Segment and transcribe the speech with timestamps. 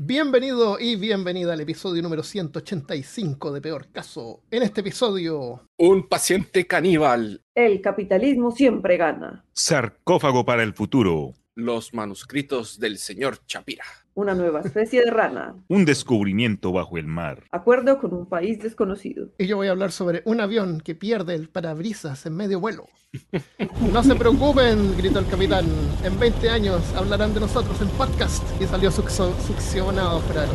[0.00, 4.44] Bienvenido y bienvenida al episodio número 185 de Peor Caso.
[4.48, 5.66] En este episodio...
[5.76, 7.42] Un paciente caníbal.
[7.52, 9.44] El capitalismo siempre gana.
[9.52, 11.34] Sarcófago para el futuro.
[11.56, 13.82] Los manuscritos del señor Chapira.
[14.18, 15.54] Una nueva especie de rana.
[15.68, 17.44] Un descubrimiento bajo el mar.
[17.52, 19.28] Acuerdo con un país desconocido.
[19.38, 22.88] Y yo voy a hablar sobre un avión que pierde el parabrisas en medio vuelo.
[23.92, 25.66] No se preocupen, gritó el capitán.
[26.02, 28.42] En 20 años hablarán de nosotros en podcast.
[28.60, 30.46] Y salió succio- succionado fuera.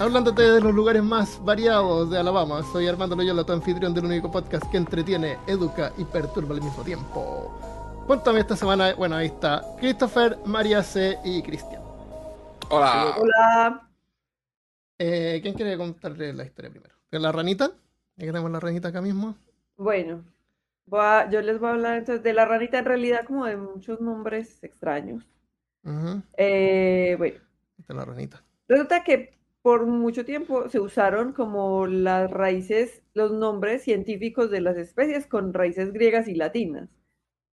[0.00, 4.30] Hablándote de los lugares más variados de Alabama, soy Armando Loyola, tu anfitrión del único
[4.30, 7.58] podcast que entretiene, educa y perturba al mismo tiempo.
[8.06, 11.18] Cuéntame esta semana, bueno, ahí está Christopher, María C.
[11.24, 11.82] y Cristian.
[12.70, 13.14] Hola.
[13.18, 13.88] Hola.
[14.98, 16.94] Eh, ¿Quién quiere contarle la historia primero?
[17.10, 17.70] ¿De la ranita?
[18.16, 19.34] Ya que tenemos la ranita acá mismo.
[19.76, 20.22] Bueno,
[20.86, 23.56] voy a- yo les voy a hablar entonces de la ranita en realidad como de
[23.56, 25.26] muchos nombres extraños.
[26.36, 28.42] Eh, bueno, ahí está la ranita.
[28.68, 34.76] resulta que por mucho tiempo se usaron como las raíces, los nombres científicos de las
[34.76, 36.88] especies con raíces griegas y latinas.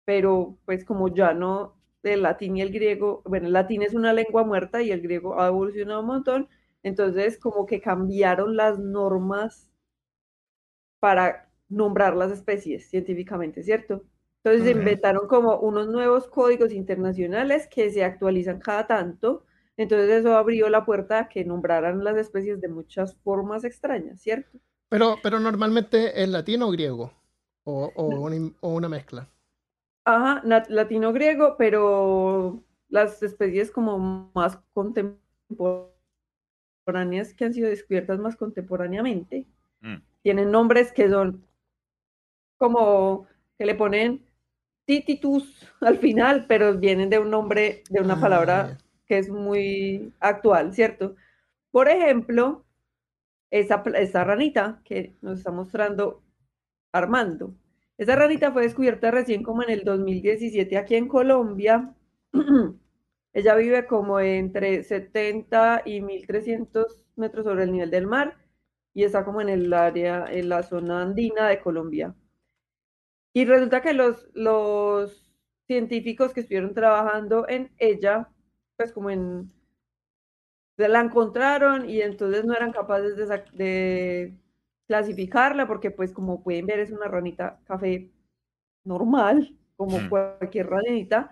[0.06, 4.14] Pero pues como ya no el latín y el griego, bueno, el latín es una
[4.14, 6.50] lengua muerta y el griego ha evolucionado un montón,
[6.84, 9.70] entonces como que cambiaron las normas
[11.00, 14.04] para nombrar las especies científicamente, ¿cierto?
[14.38, 14.72] Entonces se Ujú.
[14.72, 19.46] inventaron como unos nuevos códigos internacionales que se actualizan cada tanto.
[19.78, 24.60] Entonces eso abrió la puerta a que nombraran las especies de muchas formas extrañas, ¿cierto?
[24.90, 27.12] Pero, pero normalmente es latino o griego.
[27.64, 29.28] O, o una, im- o una mezcla.
[30.06, 35.92] Ajá, nat- latino griego, pero las especies como más contemporáneas
[37.36, 39.48] que han sido descubiertas más contemporáneamente
[39.82, 39.98] Mm.
[40.24, 41.44] tienen nombres que son
[42.58, 44.26] como que le ponen
[44.86, 50.14] tititus al final, pero vienen de un nombre, de una Ah, palabra que es muy
[50.20, 51.16] actual, ¿cierto?
[51.72, 52.66] Por ejemplo,
[53.52, 56.24] esa, esa ranita que nos está mostrando
[56.94, 57.56] Armando.
[57.98, 61.94] Esa ranita fue descubierta recién como en el 2017 aquí en Colombia.
[63.34, 68.38] Ella vive como entre 70 y 1300 metros sobre el nivel del mar
[68.94, 72.16] y está como en el área, en la zona andina de Colombia.
[73.34, 75.34] Y resulta que los, los
[75.68, 78.30] científicos que estuvieron trabajando en ella,
[78.76, 79.52] pues como en,
[80.78, 84.38] se la encontraron y entonces no eran capaces de, de
[84.92, 88.12] clasificarla porque pues como pueden ver es una ranita café
[88.86, 90.10] normal, como Mm.
[90.10, 91.32] cualquier ranita.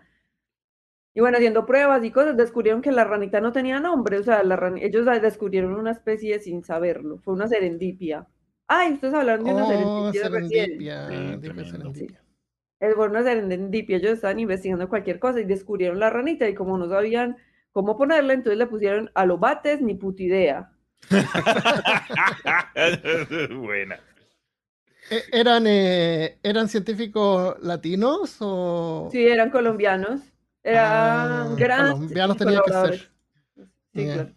[1.13, 4.43] Y bueno, haciendo pruebas y cosas, descubrieron que la ranita no tenía nombre, o sea,
[4.43, 8.27] la ran- ellos descubrieron una especie sin saberlo, fue una serendipia.
[8.67, 10.69] Ay, ustedes hablaron de una Oh, serendipia recién.
[10.69, 11.07] serendipia.
[11.07, 11.39] Sí,
[11.71, 12.23] serendipia.
[12.79, 16.77] Es bueno una serendipia, ellos estaban investigando cualquier cosa y descubrieron la ranita y como
[16.77, 17.37] no sabían
[17.71, 20.71] cómo ponerla, entonces le pusieron a los bates ni puta idea.
[23.55, 23.99] Buena.
[25.09, 29.09] Eh, ¿Eran, eh, ¿Eran científicos latinos o...?
[29.11, 30.21] Sí, eran colombianos,
[30.63, 33.01] eran Ah, grandes colombianos tenían que colaboradores.
[33.01, 33.09] ser.
[33.95, 34.13] Sí, Ya.
[34.13, 34.29] claro.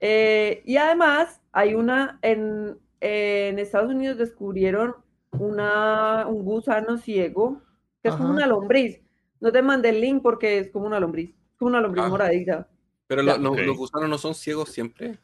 [0.00, 4.94] Eh, y además hay una, en, en Estados Unidos descubrieron
[5.32, 7.62] una, un gusano ciego,
[8.02, 9.00] que es como una lombriz.
[9.40, 12.08] No te mandé el link porque es como una lombriz, es como una lombriz Ah.
[12.08, 12.68] moradita.
[13.06, 15.16] Pero lo- los gusanos no son ciegos siempre.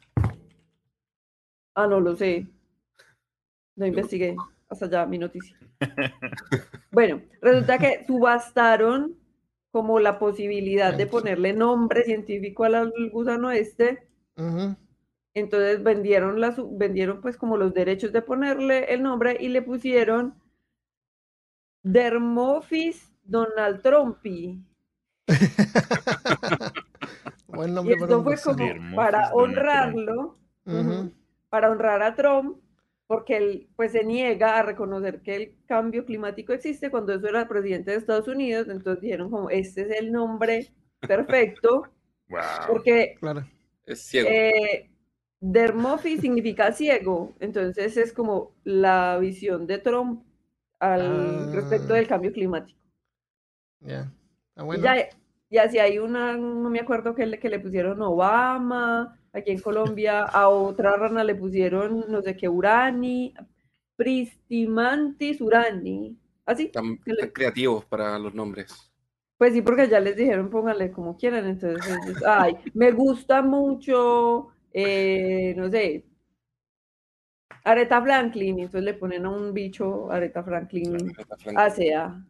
[1.75, 2.47] Ah, no lo sé.
[3.75, 4.35] No investigué.
[4.69, 5.57] Hasta allá mi noticia.
[6.91, 9.15] Bueno, resulta que subastaron
[9.71, 14.07] como la posibilidad de ponerle nombre científico al gusano este.
[15.33, 19.61] Entonces vendieron, la, su- vendieron pues como los derechos de ponerle el nombre y le
[19.61, 20.33] pusieron
[21.83, 24.61] Dermophis Donald Trumpi.
[27.47, 30.37] Buen Y nombre para esto un fue como para honrarlo,
[31.49, 32.59] para honrar a Trump,
[33.07, 37.47] porque él pues se niega a reconocer que el cambio climático existe cuando eso era
[37.47, 40.73] presidente de Estados Unidos, entonces dijeron como este es el nombre
[41.05, 41.83] perfecto,
[42.29, 42.39] Wow.
[42.65, 43.45] porque Claro.
[43.85, 44.29] Es ciego.
[44.29, 44.89] eh,
[45.39, 50.23] Dermophis significa ciego, entonces es como la visión de Trump
[50.79, 51.51] al Ah.
[51.51, 52.79] respecto del cambio climático.
[53.81, 54.11] Ya.
[54.49, 54.81] Está Y bueno.
[54.81, 54.95] ya,
[55.49, 59.59] Y así hay una, no me acuerdo que le, que le pusieron Obama, aquí en
[59.59, 63.33] Colombia a otra rana le pusieron no sé qué Urani,
[63.95, 66.69] Pristimantis Urani, así.
[66.69, 68.91] Tan, tan creativos para los nombres.
[69.37, 74.47] Pues sí, porque ya les dijeron pónganle como quieran, entonces ellos, ay, me gusta mucho,
[74.71, 76.05] eh, no sé,
[77.65, 81.11] Aretha Franklin, y entonces le ponen a un bicho Aretha Franklin.
[81.55, 82.23] ACA.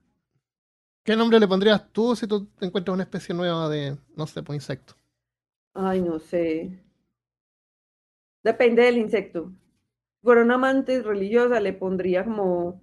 [1.03, 4.41] ¿Qué nombre le pondrías tú si tú te encuentras una especie nueva de, no sé,
[4.41, 4.95] pues insecto?
[5.73, 6.84] Ay, no sé.
[8.45, 9.51] Depende del insecto.
[10.19, 12.79] Si fuera una amante religiosa, le pondría como.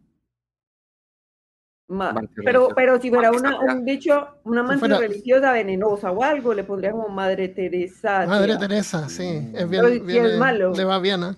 [1.88, 6.52] ma- Pero, pero si fuera una, un bicho, una amante fuera- religiosa venenosa o algo,
[6.52, 8.26] le pondría como Madre Teresa.
[8.26, 9.52] Madre sea, Teresa, sí.
[9.54, 10.72] Es bien, si bien, es eh, malo.
[10.74, 11.36] Le va bien, ¿ah?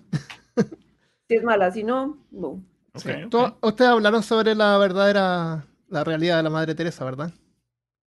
[1.29, 2.49] Si es mala, si no, no.
[2.95, 3.11] Ok, Sí.
[3.25, 3.31] ok.
[3.31, 7.31] Tú- Ustedes hablaron sobre la verdadera, la realidad de la Madre Teresa, ¿verdad?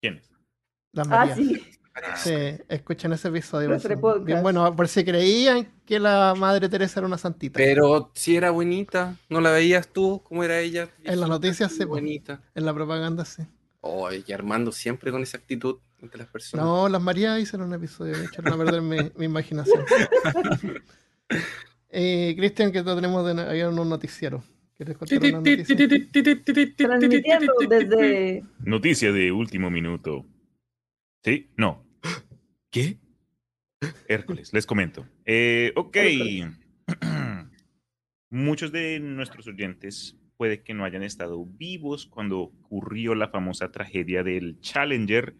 [0.00, 0.30] ¿Quién es?
[0.92, 1.34] La Ah, María.
[1.36, 1.60] sí.
[2.16, 2.34] Sí,
[2.68, 3.68] escuchen ese episodio.
[4.20, 7.58] Bien bueno, por si creían que la Madre Teresa era una santita.
[7.58, 10.22] Pero si era bonita, ¿no la veías tú?
[10.24, 10.88] ¿Cómo era ella?
[11.04, 11.88] En las noticias, sí, pues.
[11.88, 12.40] Bonita.
[12.54, 13.42] En la propaganda, sí.
[13.80, 16.64] Oye, y Armando siempre con esa actitud ante las personas.
[16.64, 19.84] No, las Marías hicieron un episodio, me echaron a perder mi, mi imaginación.
[21.94, 24.42] Eh, Cristian, que tenemos de, había un noticiero.
[24.76, 25.76] ¿Quieres contar una noticia?
[26.76, 28.44] Transmitiendo desde.
[28.60, 30.24] Noticia de último minuto.
[31.22, 31.50] ¿Sí?
[31.56, 31.81] No.
[32.72, 32.98] ¿Qué?
[34.08, 35.06] Hércules, les comento.
[35.26, 35.96] Eh, ok.
[38.30, 44.22] Muchos de nuestros oyentes puede que no hayan estado vivos cuando ocurrió la famosa tragedia
[44.22, 45.36] del Challenger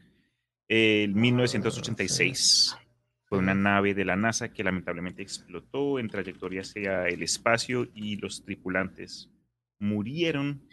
[0.69, 2.76] en 1986.
[3.25, 8.17] Fue una nave de la NASA que lamentablemente explotó en trayectoria hacia el espacio y
[8.17, 9.31] los tripulantes
[9.79, 10.69] murieron.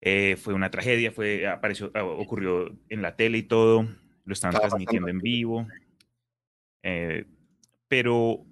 [0.00, 3.88] Eh, fue una tragedia, fue, apareció, ah, ocurrió en la tele y todo,
[4.24, 5.66] lo Estaba transmitiendo en vivo.
[6.82, 7.24] Eh,
[7.88, 8.44] pero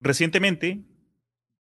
[0.00, 0.80] recientemente,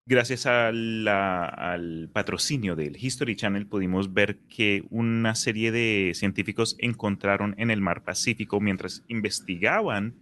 [0.06, 6.76] gracias a la- al patrocinio del History Channel, pudimos ver que una serie de científicos
[6.80, 10.16] encontraron en el mar Pacífico, mientras investigaban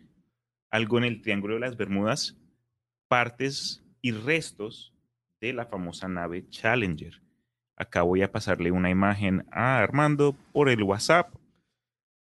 [0.71, 2.37] algo en el Triángulo de las Bermudas,
[3.07, 4.93] partes y restos
[5.39, 7.21] de la famosa nave Challenger.
[7.75, 11.33] Acá voy a pasarle una imagen a Armando por el WhatsApp.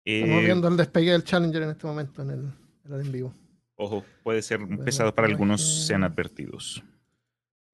[0.05, 2.53] Estamos Eh, viendo el despegue del Challenger en este momento en el,
[2.85, 3.35] en el en vivo.
[3.77, 6.83] Ojo, puede ser Bueno, pesado para algunos, sean advertidos.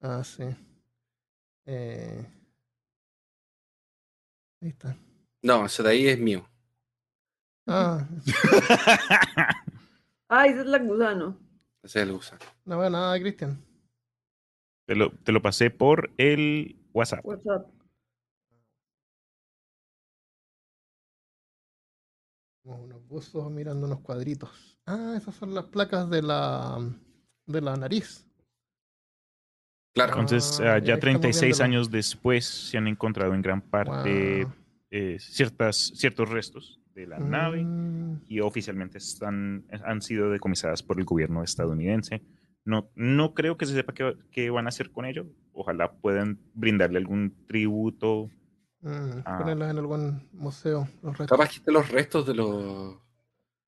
[0.01, 0.43] Ah, sí.
[1.65, 2.25] Eh,
[4.61, 4.95] ahí está.
[5.41, 6.47] No, ese de ahí es mío.
[7.67, 8.07] Ah,
[10.27, 11.37] Ah, ese es la gusano.
[11.83, 12.39] Ese es el gusano.
[12.65, 13.63] no veo nada, Cristian.
[14.87, 17.23] Te lo, te lo pasé por el WhatsApp.
[17.25, 17.67] WhatsApp.
[22.65, 24.77] Unos buzos mirando unos cuadritos.
[24.85, 26.79] Ah, esas son las placas de la
[27.47, 28.25] de la nariz.
[29.93, 30.19] Claro.
[30.19, 31.63] Entonces, Ah, ah, ya ya estamos 36 viéndolo.
[31.63, 34.53] años después se han encontrado en gran parte Wow.
[34.91, 40.97] eh, ciertas, ciertos restos de la nave Mm, y oficialmente están, han sido decomisadas por
[40.99, 42.21] el gobierno estadounidense.
[42.65, 45.27] No, no creo que se sepa qué, qué van a hacer con ello.
[45.53, 48.29] Ojalá puedan brindarle algún tributo.
[48.85, 49.37] Mm, Ah.
[49.39, 50.87] Ponerlas en algún museo.
[51.03, 51.27] Los restos.
[51.37, 52.97] Capaz que estén los restos de los.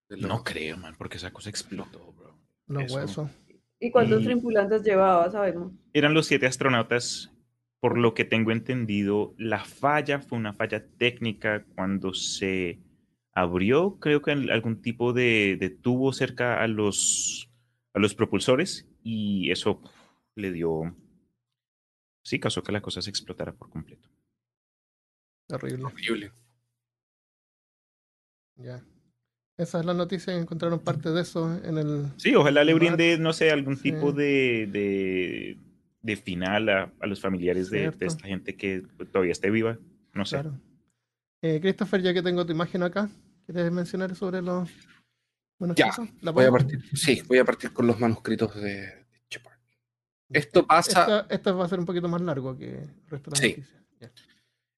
[0.10, 2.38] de los- No creo, man, porque esa cosa explotó, bro.
[2.68, 2.95] los eso.
[2.95, 3.31] huesos.
[3.80, 5.30] ¿Y cuántos Y- tripulantes llevaba?
[5.30, 5.74] Sabemos.
[5.94, 7.31] Eran los siete astronautas.
[7.80, 12.80] Por lo que tengo entendido, la falla fue una falla técnica cuando se
[13.33, 17.52] abrió, creo que en algún tipo de, de tubo cerca a los,
[17.94, 19.80] a los propulsores y eso
[20.33, 20.95] le dio,
[22.24, 24.09] sí, causó que la cosa se explotara por completo.
[25.47, 25.85] Terrible.
[25.85, 26.31] Horrible.
[28.57, 28.83] Ya.
[29.57, 32.11] Esa es la noticia que encontraron parte de eso en el.
[32.18, 33.92] Sí, ojalá le brinde, no sé, algún Sí.
[33.92, 35.57] tipo de, de,
[36.01, 39.77] de final a, a los familiares de, esta gente que todavía esté viva.
[40.13, 40.37] No sé.
[40.42, 40.59] Claro.
[41.42, 43.09] Eh, Christopher, ya que tengo tu imagen acá,
[43.45, 44.69] ¿quieres mencionar sobre los
[45.75, 45.92] Ya,
[46.31, 46.83] Voy a partir.
[46.95, 49.57] Sí, voy a partir con los manuscritos de, de Shepard.
[50.30, 51.01] Esto pasa.
[51.01, 53.49] Esta, esta va a ser un poquito más largo que el resto de las Sí.
[53.49, 53.77] noticias.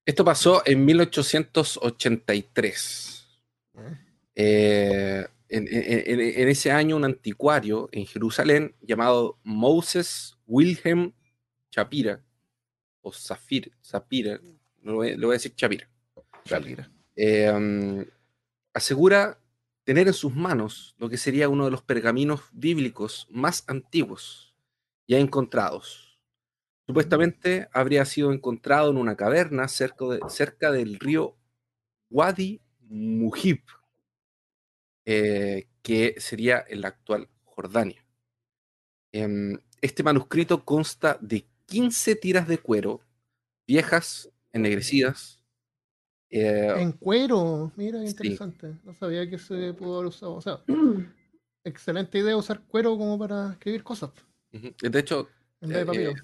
[0.06, 3.28] Esto pasó en 1883.
[3.74, 4.00] Ya.
[4.34, 11.12] Eh, en, en- en- en ese año, un anticuario en Jerusalén llamado Moses Wilhelm
[11.70, 12.22] Shapira,
[13.02, 14.40] o Zafir, Zapira,
[14.82, 15.88] lo voy, a decir Shapira,
[16.44, 16.90] Shakira.
[17.16, 18.04] eh, um,
[18.74, 19.38] asegura
[19.84, 24.54] tener en sus manos lo que sería uno de los pergaminos bíblicos más antiguos
[25.08, 26.09] ya encontrados.
[26.94, 31.36] Supuestamente habría sido encontrado en una caverna cerca, de- cerca del río
[32.10, 33.62] Wadi Mujib,
[35.04, 38.04] eh, que sería el actual Jordania.
[39.12, 43.00] Em, este manuscrito consta de 15 tiras de cuero,
[43.68, 45.36] viejas, ennegrecidas.
[46.32, 48.10] eh, En cuero, mira, qué Sí.
[48.12, 48.74] interesante.
[48.84, 50.34] No sabía que se pudo haber usado.
[50.34, 50.62] O sea,
[51.64, 54.10] excelente idea usar cuero como para escribir cosas.
[54.52, 55.28] De hecho,
[55.60, 56.14] en vez de Eh.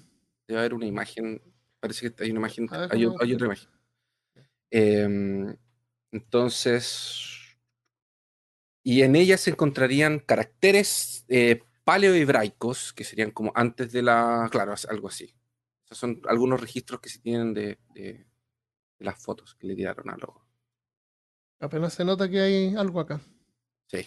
[0.47, 1.41] Debe haber una imagen.
[1.79, 2.67] Parece que hay una imagen.
[2.67, 3.69] Ver, Hay, otra imagen.
[4.71, 5.55] Em,
[6.11, 7.57] entonces.
[8.83, 14.47] Y en ella se encontrarían caracteres eh, paleohebraicos, que serían como antes de la.
[14.51, 15.33] Claro, algo así.
[15.85, 18.25] Esos son algunos registros que se tienen de, de-
[18.99, 20.29] de las fotos que le tiraron a los.
[21.59, 23.21] Apenas se nota que hay algo acá.
[23.87, 24.05] Sí.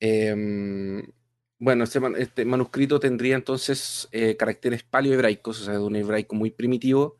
[0.00, 1.02] Em,
[1.60, 6.50] bueno, este, este manuscrito tendría entonces eh, caracteres paleohebraicos, o sea, de un hebraico muy
[6.50, 7.18] primitivo,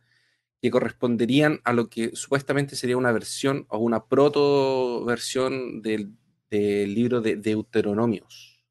[0.60, 6.12] que corresponderían a lo que supuestamente sería una versión o una proto-versión del,
[6.50, 8.64] del libro de Deuteronomios.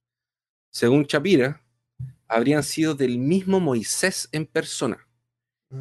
[0.72, 1.64] Según Chapira,
[2.28, 5.06] habrían sido del mismo Moisés en persona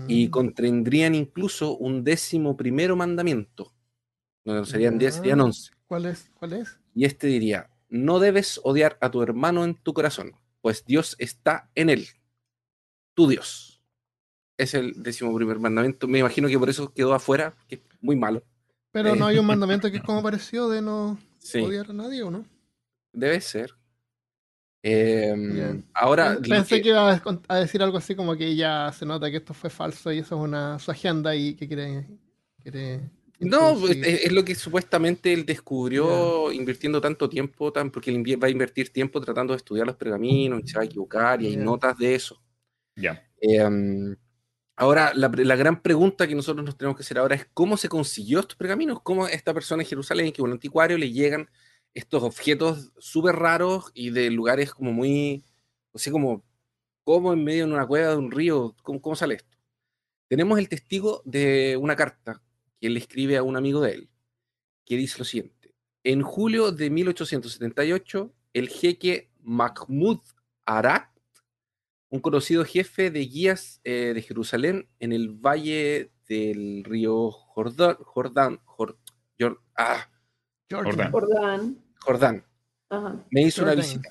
[0.07, 0.31] y Mm.
[0.31, 3.73] contendrían incluso un décimo primero mandamiento.
[4.45, 5.19] No serían 10, Ya.
[5.19, 5.73] serían 11.
[5.87, 6.31] ¿Cuál es?
[6.35, 6.79] ¿Cuál es?
[6.95, 11.71] Y este diría, no debes odiar a tu hermano en tu corazón, pues Dios está
[11.75, 12.07] en él,
[13.15, 13.83] tu Dios.
[14.57, 16.09] Es el décimo primer mandamiento.
[16.09, 18.43] Me imagino que por eso quedó afuera, que es muy malo.
[18.91, 19.33] Pero no Eh.
[19.33, 22.45] hay un mandamiento que es como pareció de no Sí, odiar a nadie, ¿o no?
[23.13, 23.73] debe ser.
[24.83, 25.77] Em, Ya.
[25.95, 29.39] ahora, Pensé que- que iba a decir algo así como que ya se nota que
[29.39, 32.07] esto fue falso y eso es una su agenda y que quiere.
[32.63, 33.01] quiere
[33.41, 38.43] No, pues, es, es lo que supuestamente él descubrió invirtiendo tanto tiempo, tan, porque él
[38.43, 41.47] va a invertir tiempo tratando de estudiar los pergaminos y se va a equivocar y
[41.47, 42.43] hay notas de eso.
[42.97, 43.25] Ya.
[43.41, 43.63] Eh,
[44.75, 48.41] ahora, la, gran pregunta que nosotros nos tenemos que hacer ahora es cómo se consiguió
[48.41, 51.49] estos pergaminos, cómo a esta persona en Jerusalén, que es un anticuario, le llegan
[51.95, 55.45] estos objetos súper raros y de lugares como muy,
[55.95, 56.45] así como,
[57.05, 59.57] como en medio de una cueva de un río, ¿cómo, cómo sale esto?
[60.29, 62.43] Tenemos el testigo de una carta
[62.81, 64.11] que él le escribe a un amigo de él,
[64.85, 65.75] que dice lo siguiente.
[66.05, 70.21] En julio de 1878, el jeque Mahmud
[70.67, 71.11] Arak
[72.11, 78.61] un conocido jefe de guías eh, de Jerusalén en el valle del río Jordán, Jordán,
[78.65, 78.97] Jor-
[79.39, 80.11] Jor- ah.
[80.71, 81.13] Jordán.
[81.13, 81.85] Jordán.
[82.01, 82.47] Jordán,
[82.89, 83.27] Ajá.
[83.31, 84.09] me hizo una visita.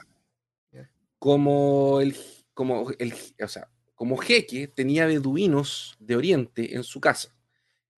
[1.20, 2.16] Como el,
[2.54, 7.36] como el, o sea, como jeque tenía beduinos de Oriente en su casa.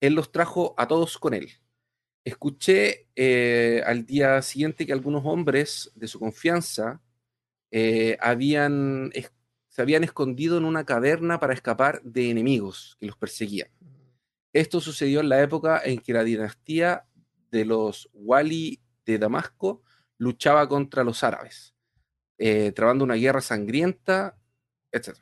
[0.01, 1.49] Él los trajo a todos con él.
[2.23, 7.01] Escuché eh, al día siguiente que algunos hombres de su confianza
[7.71, 9.11] eh, habían,
[9.67, 13.69] se habían escondido en una caverna para escapar de enemigos que los perseguían.
[14.53, 17.05] Esto sucedió en la época en que la dinastía
[17.51, 19.83] de los Wali de Damasco
[20.17, 21.75] luchaba contra los árabes,
[22.37, 24.37] eh, trabando una guerra sangrienta,
[24.91, 25.17] etc.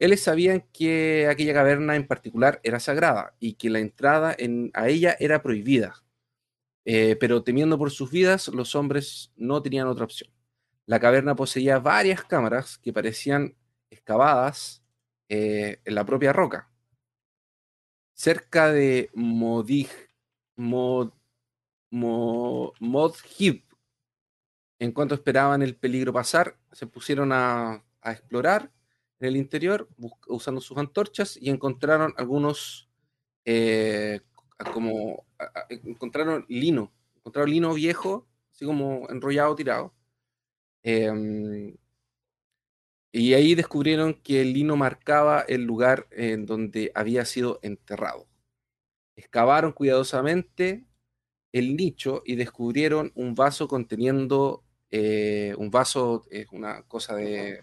[0.00, 4.88] Ellos sabían que aquella caverna en particular era sagrada y que la entrada en- a
[4.88, 6.02] ella era prohibida.
[6.86, 10.30] Eh, pero temiendo por sus vidas, los hombres no tenían otra opción.
[10.86, 13.56] La caverna poseía varias cámaras que parecían
[13.90, 14.82] excavadas
[15.28, 16.70] eh, en la propia roca.
[18.14, 19.88] Cerca de Modig,
[20.56, 21.12] Mod,
[21.90, 23.64] Mo- Modhib,
[24.78, 28.70] en cuanto esperaban el peligro pasar, se pusieron a explorar
[29.20, 29.88] en el interior
[30.26, 32.88] usando sus antorchas y encontraron algunos
[33.44, 34.20] eh,
[34.72, 35.26] como
[35.68, 39.94] encontraron lino, encontraron lino viejo, así como enrollado, tirado.
[40.82, 41.76] Em,
[43.12, 48.28] y ahí descubrieron que el lino marcaba el lugar en donde había sido enterrado.
[49.16, 50.86] Excavaron cuidadosamente
[51.52, 57.62] el nicho y descubrieron un vaso conteniendo eh, un vaso, es una cosa de,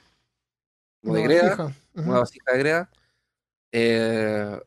[1.08, 1.76] como de greda, vasija.
[1.96, 2.92] Una vasija de greda,
[3.72, 4.60] eh,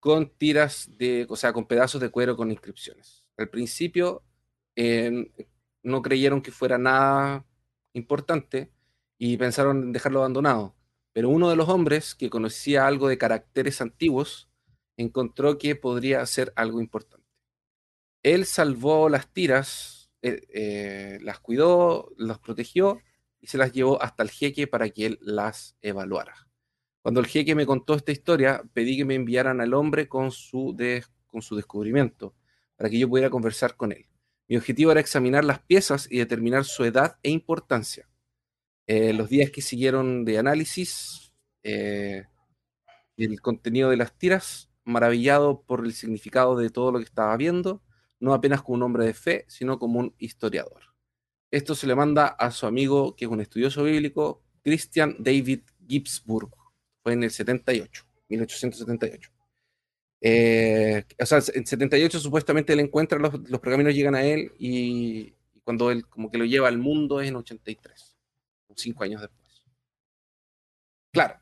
[0.00, 3.24] con tiras de, o sea, con pedazos de cuero con inscripciones.
[3.36, 4.22] Al principio
[4.76, 5.30] eh,
[5.82, 7.44] no creyeron que fuera nada
[7.92, 8.72] importante
[9.18, 10.74] y pensaron en dejarlo abandonado.
[11.12, 14.48] Pero uno de los hombres que conocía algo de caracteres antiguos
[14.96, 17.26] encontró que podría ser algo importante.
[18.22, 23.00] Él salvó las tiras, eh, eh, las cuidó, las protegió
[23.46, 26.48] y se las llevó hasta el jeque para que él las evaluara.
[27.00, 30.76] Cuando el jeque me contó esta historia, pedí que me enviaran al hombre con su,
[31.28, 32.34] con su descubrimiento,
[32.74, 34.06] para que yo pudiera conversar con él.
[34.48, 38.08] Mi objetivo era examinar las piezas y determinar su edad e importancia.
[38.88, 42.24] Eh, los días que siguieron de análisis, eh,
[43.16, 47.80] el contenido de las tiras, maravillado por el significado de todo lo que estaba viendo,
[48.18, 50.95] no apenas como un hombre de fe, sino como un historiador.
[51.50, 56.50] Esto se le manda a su amigo, que es un estudioso bíblico, Christian David Gibbsburg.
[57.02, 59.30] Fue en el 78, 1878.
[60.20, 65.34] Eh, o sea, en 78 supuestamente él encuentra los, los pergaminos, llegan a él y,
[65.66, 68.16] cuando él como que lo lleva al mundo es en 83,
[68.76, 69.64] cinco años después.
[71.12, 71.40] Claro,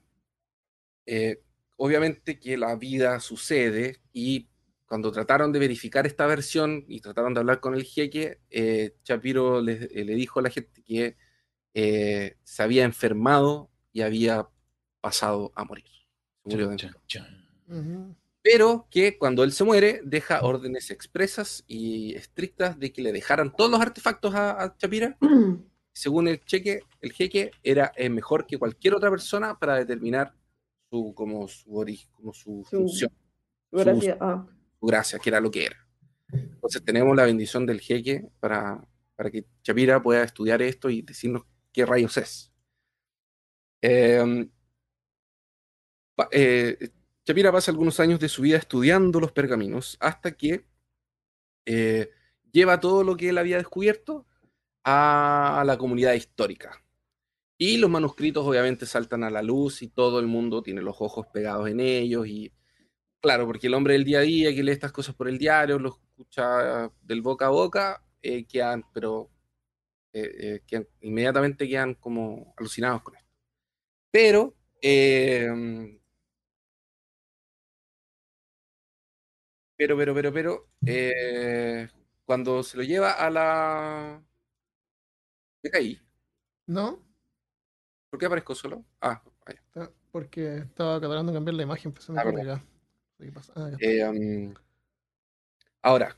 [1.05, 1.43] eh,
[1.77, 4.49] obviamente que la vida sucede y
[4.95, 9.61] cuando trataron de verificar esta versión y trataron de hablar con el jeque, eh, Shapiro
[9.61, 11.17] le, eh, le dijo a la gente que
[11.75, 14.49] eh, se había enfermado y había
[15.01, 15.85] pasado a morir.
[18.41, 23.53] Pero que cuando él se muere, deja órdenes expresas y estrictas de que le dejaran
[23.53, 25.19] todos los artefactos a, a Chapira.
[25.93, 30.37] Según el cheque, el jeque era eh, mejor que cualquier otra persona para determinar
[30.89, 33.11] su, como su origen, como su, Su- función,
[33.73, 34.17] Gracias.
[34.21, 34.47] Ah,
[34.85, 35.77] su gracia, que era lo que era.
[36.33, 38.87] Entonces tenemos la bendición del jeque para,
[39.17, 42.53] para que Chapira pueda estudiar esto y decirnos qué rayos es.
[43.83, 44.49] Eh,
[46.15, 46.91] pa- eh,
[47.25, 50.67] Chapira pasa algunos años de su vida estudiando los pergaminos hasta que
[51.67, 52.11] eh,
[52.53, 54.27] lleva todo lo que él había descubierto
[54.85, 56.83] a la comunidad histórica.
[57.57, 61.27] Y los manuscritos obviamente saltan a la luz y todo el mundo tiene los ojos
[61.33, 62.53] pegados en ellos y
[63.25, 65.79] claro, porque el hombre del día a día que lee estas cosas por el diario,
[65.79, 69.31] lo escucha del boca a boca, eh, quedan, pero
[70.13, 73.29] eh, eh, quedan- inmediatamente quedan como alucinados con esto.
[74.11, 75.99] Pero eh,
[79.77, 81.89] pero, pero, pero, pero, eh,
[82.25, 84.23] cuando se lo lleva a la...
[85.63, 85.99] Me caí.
[86.67, 87.03] ¿No?
[88.11, 88.85] ¿Por qué aparezco solo?
[89.01, 89.91] Ah, vaya.
[90.13, 92.63] Porque estaba tratando de cambiar la imagen, empezó a Ah.
[93.19, 93.53] ¿Qué pasa?
[93.57, 93.71] Ah.
[93.81, 94.55] Eh, um,
[95.83, 96.17] ahora,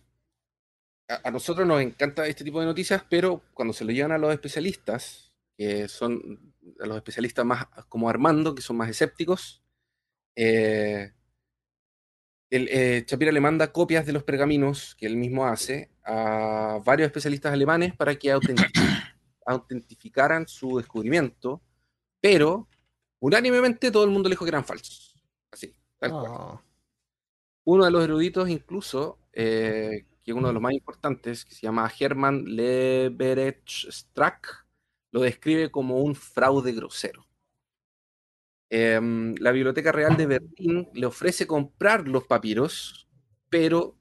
[1.09, 4.19] a, a nosotros nos encanta este tipo de noticias, pero cuando se lo llevan a
[4.19, 9.63] los especialistas, que son a los especialistas más como Armando, que son más escépticos,
[10.37, 11.13] eh,
[12.50, 17.06] el, eh, Shapira le manda copias de los pergaminos que él mismo hace a varios
[17.06, 18.71] especialistas alemanes para que autentic-
[19.47, 21.63] autentificaran su descubrimiento,
[22.21, 22.69] pero
[23.21, 25.15] unánimemente todo el mundo le dijo que eran falsos.
[25.50, 26.61] Así, tal cual.
[27.67, 31.63] Uno de los eruditos, incluso, eh, que es uno de los más importantes, que se
[31.67, 34.67] llama Hermann Leberecht Strack,
[35.11, 37.26] lo describe como un fraude grosero.
[38.71, 43.09] Em, la Biblioteca Real de Berlín le ofrece comprar los papiros,
[43.50, 43.97] pero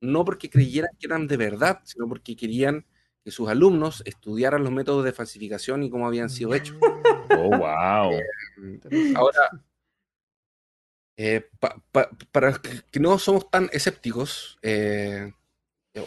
[0.00, 2.86] no porque creyeran que eran de verdad, sino porque querían
[3.24, 6.76] que sus alumnos estudiaran los métodos de falsificación y cómo habían sido hechos.
[7.36, 8.20] Oh, wow.
[9.16, 9.50] Ahora,
[11.22, 15.32] eh, pa- pa- para que que no somos tan escépticos eh,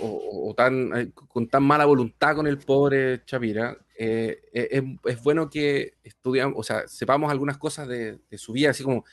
[0.02, 5.49] o, tan, eh, con tan mala voluntad con el pobre Chapira, eh, es, es bueno
[5.49, 9.04] que estudiamos, o sea, sepamos algunas cosas de, de su vida, así como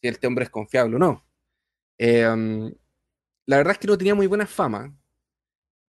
[0.00, 1.24] si este hombre es confiable o no.
[2.00, 2.72] Um,
[3.46, 4.94] la verdad es que no tenía muy buena fama.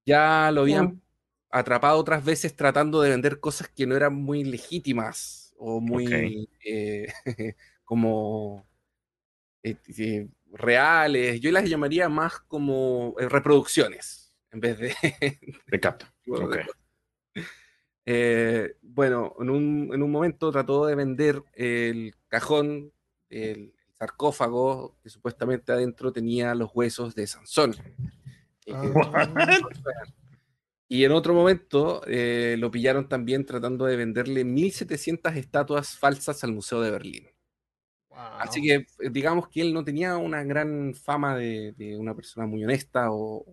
[0.06, 1.02] Ya lo habían
[1.50, 6.48] atrapado otras veces tratando de vender cosas que no eran muy legítimas o muy
[7.84, 8.66] como
[9.62, 11.40] eh, eh, reales.
[11.40, 14.94] Yo las llamaría más como eh, reproducciones en vez de...
[15.70, 16.06] Te capto.
[18.04, 22.92] Eh, bueno, en un, en un momento trató de vender el cajón,
[23.30, 27.74] el sarcófago, que supuestamente adentro tenía los huesos de Sansón.
[28.70, 29.28] Ah,
[30.88, 36.52] Y en otro momento eh, lo pillaron también tratando de venderle 1700 estatuas falsas al
[36.52, 37.28] Museo de Berlín.
[38.14, 38.40] Wow.
[38.40, 42.46] Así que eh, digamos que él no tenía una gran fama de, de una persona
[42.46, 43.44] muy honesta o...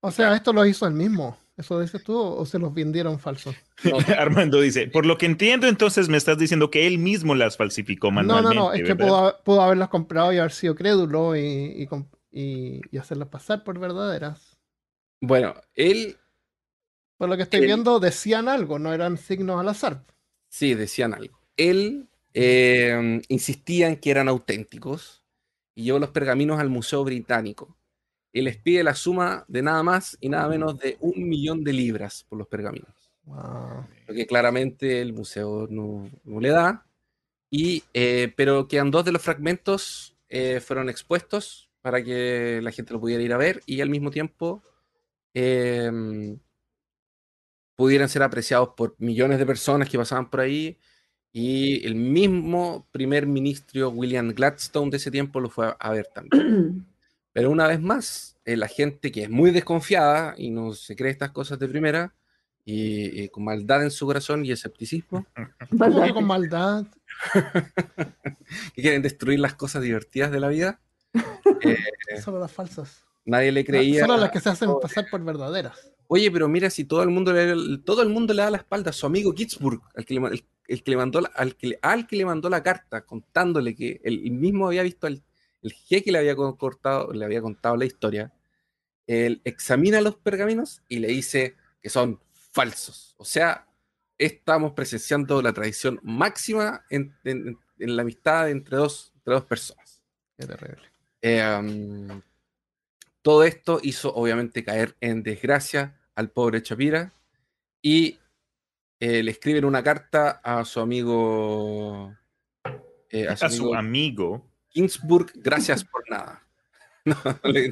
[0.00, 1.36] O sea, esto lo hizo él mismo.
[1.56, 3.56] ¿Eso dices tú o se los vendieron falsos?
[3.82, 7.56] No, Armando dice, por lo que entiendo, entonces me estás diciendo que él mismo las
[7.56, 8.54] falsificó No, no, manualmente.
[8.56, 9.06] no, es que ¿verdad?
[9.06, 11.88] pudo, haber- pudo haberlas comprado y haber sido crédulo y,
[12.30, 14.58] y- y hacerlas pasar por verdaderas.
[15.22, 16.18] Bueno, él
[17.16, 20.04] Por lo que estoy Él- viendo, decían algo, no eran signos al azar.
[20.50, 21.40] sí decían algo.
[21.56, 25.24] Él eh, insistía en que eran auténticos
[25.74, 27.78] y llevó los pergaminos al Museo Británico.
[28.30, 31.72] Y les pide la suma de nada más y nada menos de un millón de
[31.72, 33.10] libras por los pergaminos.
[33.24, 33.84] Wow.
[34.06, 36.86] lo que claramente el museo no, no le da.
[37.50, 42.92] Y, eh, pero quedan dos de los fragmentos eh, fueron expuestos para que la gente
[42.92, 44.62] lo pudiera ir a ver y al mismo tiempo
[45.32, 46.36] eh,
[47.76, 50.78] pudieran ser apreciados por millones de personas que pasaban por ahí.
[51.38, 56.86] Y el mismo primer ministro William Gladstone de ese tiempo lo fue a, ver también.
[57.34, 61.10] Pero una vez más, eh, la gente que es muy desconfiada y no se cree
[61.10, 62.14] estas cosas de primera,
[62.64, 65.26] y, y con maldad en su corazón y escepticismo,
[65.78, 66.86] ¿Cómo que con maldad?
[68.74, 70.80] que quieren destruir las cosas divertidas de la vida,
[71.60, 71.76] eh,
[72.24, 73.04] Solo las falsas.
[73.26, 74.06] nadie le creía.
[74.06, 75.92] Solo las que se hacen pasar por verdaderas.
[76.08, 78.90] Oye, pero mira, si todo el mundo le, todo el mundo le da la espalda
[78.90, 81.66] a su amigo Ginsburg, al que le, el, el que le mandó la, al, que
[81.68, 85.22] le, al que le mandó la carta, contándole que él, mismo había visto al
[85.62, 88.32] el jeque le había co- cortado, le había contado la historia.
[89.06, 92.20] Él examina los pergaminos y le dice que son
[92.52, 93.14] falsos.
[93.18, 93.66] O sea,
[94.18, 100.02] estamos presenciando la tradición máxima en, en- en la amistad entre dos, entre dos personas.
[100.38, 100.82] Qué terrible.
[101.20, 102.20] Eh, um,
[103.26, 107.12] todo esto hizo obviamente caer en desgracia al pobre Chapira
[107.82, 108.20] y
[109.00, 112.14] eh, le escriben una carta a su amigo,
[113.10, 114.48] eh, a su A su amigo.
[114.68, 116.46] Ginsburg, gracias por nada.
[117.04, 117.70] No, no le,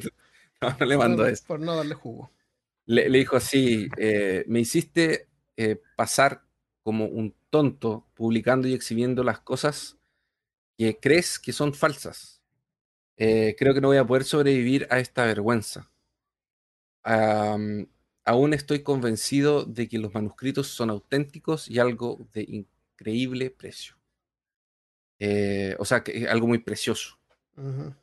[0.61, 1.43] no, no le mandó por, eso.
[1.47, 2.31] por no darle jugo.
[2.85, 6.43] Le, le dijo así, eh, me hiciste eh, pasar
[6.83, 9.97] como un tonto publicando y exhibiendo las cosas
[10.77, 12.34] que crees que son falsas.
[13.17, 15.91] Eh, creo que no voy a poder sobrevivir a esta vergüenza.
[17.03, 17.87] Am,
[18.25, 23.95] aún estoy convencido de que los manuscritos son auténticos y algo de increíble precio.
[25.19, 27.17] Eh, o sea, que es algo muy precioso.
[27.57, 27.93] Ujú.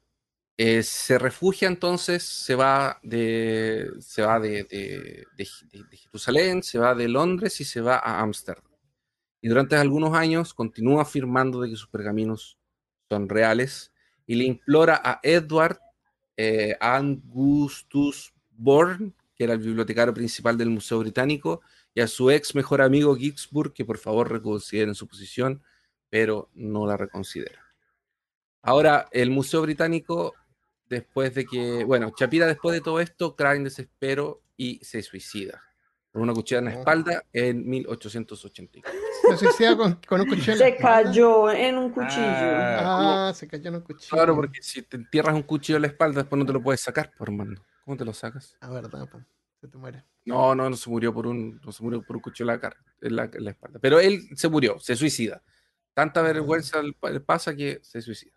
[0.59, 6.79] Eh, se refugia entonces, se va de, se va de- de- de- de Jerusalén, se
[6.79, 8.65] va de Londres y se va a Ámsterdam.
[9.43, 12.59] Y durante algunos años continúa afirmando de que sus pergaminos
[13.11, 13.92] son reales
[14.33, 15.79] y le implora a Edward
[16.39, 21.61] eh, Augustus Bourne, que era el bibliotecario principal del Museo Británico,
[21.95, 25.63] y a su ex mejor amigo Ginsburg, que por favor reconsideren su posición,
[26.09, 27.63] pero no la reconsidera.
[28.63, 30.33] Ahora, el Museo Británico,
[30.89, 35.61] después de que, bueno, Chapira después de todo esto, cae en desespero y se suicida
[36.13, 36.79] por una cuchilla en la Oh.
[36.81, 39.01] espalda en 1884.
[39.31, 40.53] Se suicida con, con un cuchillo.
[40.53, 42.23] en la Se cayó en un cuchillo.
[42.23, 44.11] Ah, Ah, se cayó en un cuchillo.
[44.11, 46.81] Claro, porque si te entierras un cuchillo en la espalda, después no te lo puedes
[46.81, 47.61] sacar, por hermano.
[47.85, 48.57] ¿Cómo te lo sacas?
[48.61, 49.21] Ah, verdad, po.
[49.61, 50.05] se te muere.
[50.25, 52.61] No, no, no se murió por un, no se murió por un cuchillo en la,
[52.61, 53.79] cara, en la, en la espalda.
[53.81, 55.43] Pero él se murió, se suicida.
[55.95, 58.33] Tanta vergüenza le pa- le pasa que se suicida.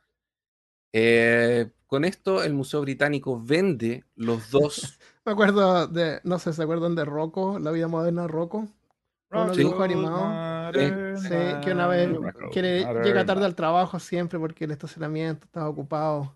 [0.93, 4.97] Eh, con esto, el Museo Británico vende los dos.
[5.25, 7.57] Me acuerdo de, no sé, ¿se acuerdan de Rocco?
[7.59, 8.67] La vida moderna de Rocco.
[9.31, 9.63] Unos Sí.
[9.63, 10.75] dibujos animados.
[11.21, 11.29] Sí,
[11.63, 12.09] que una vez
[12.51, 16.35] quiere, llega tarde al trabajo siempre porque el estacionamiento estaba ocupado.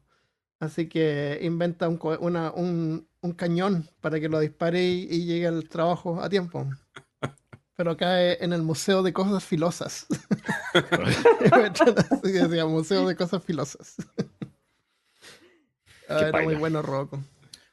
[0.59, 5.25] Así que inventa un, co- una- un, un cañón para que lo dispare y, y
[5.25, 6.65] llegue al trabajo a tiempo.
[7.75, 10.05] Pero cae en el Museo de Cosas Filosas.
[10.73, 13.95] Así que decía, Museo de Cosas Filosas.
[16.09, 17.19] Ah, era muy bueno Rocco.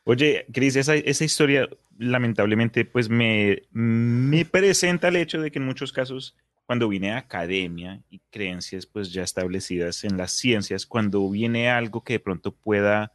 [0.08, 5.66] Oye, Cris, esa, esa historia lamentablemente pues me, me presenta el hecho de que en
[5.66, 11.70] muchos casos cuando viene academia y creencias pues ya establecidas en las ciencias, cuando viene
[11.70, 13.14] algo que de pronto pueda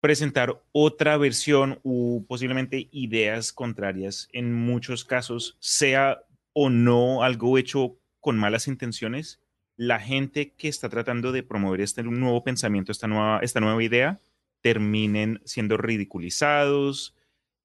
[0.00, 6.22] presentar otra versión u posiblemente ideas contrarias, en muchos casos, sea
[6.52, 9.40] o no algo hecho con malas intenciones,
[9.76, 14.20] la gente que está tratando de promover este nuevo pensamiento, esta nueva, esta nueva idea,
[14.62, 17.14] terminen siendo ridiculizados,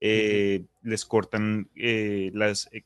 [0.01, 2.83] eh, les cortan eh, las, eh,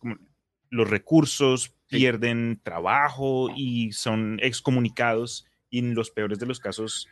[0.70, 1.96] los recursos, Sí.
[1.98, 7.08] pierden trabajo y son excomunicados y en los peores de los casos,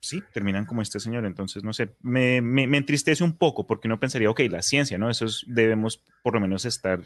[0.00, 1.26] sí, terminan como este señor.
[1.26, 4.96] Entonces, no sé, me, me- me entristece un poco porque uno pensaría, ok, la ciencia,
[4.98, 5.10] ¿no?
[5.10, 7.00] Eso es- debemos por lo menos estar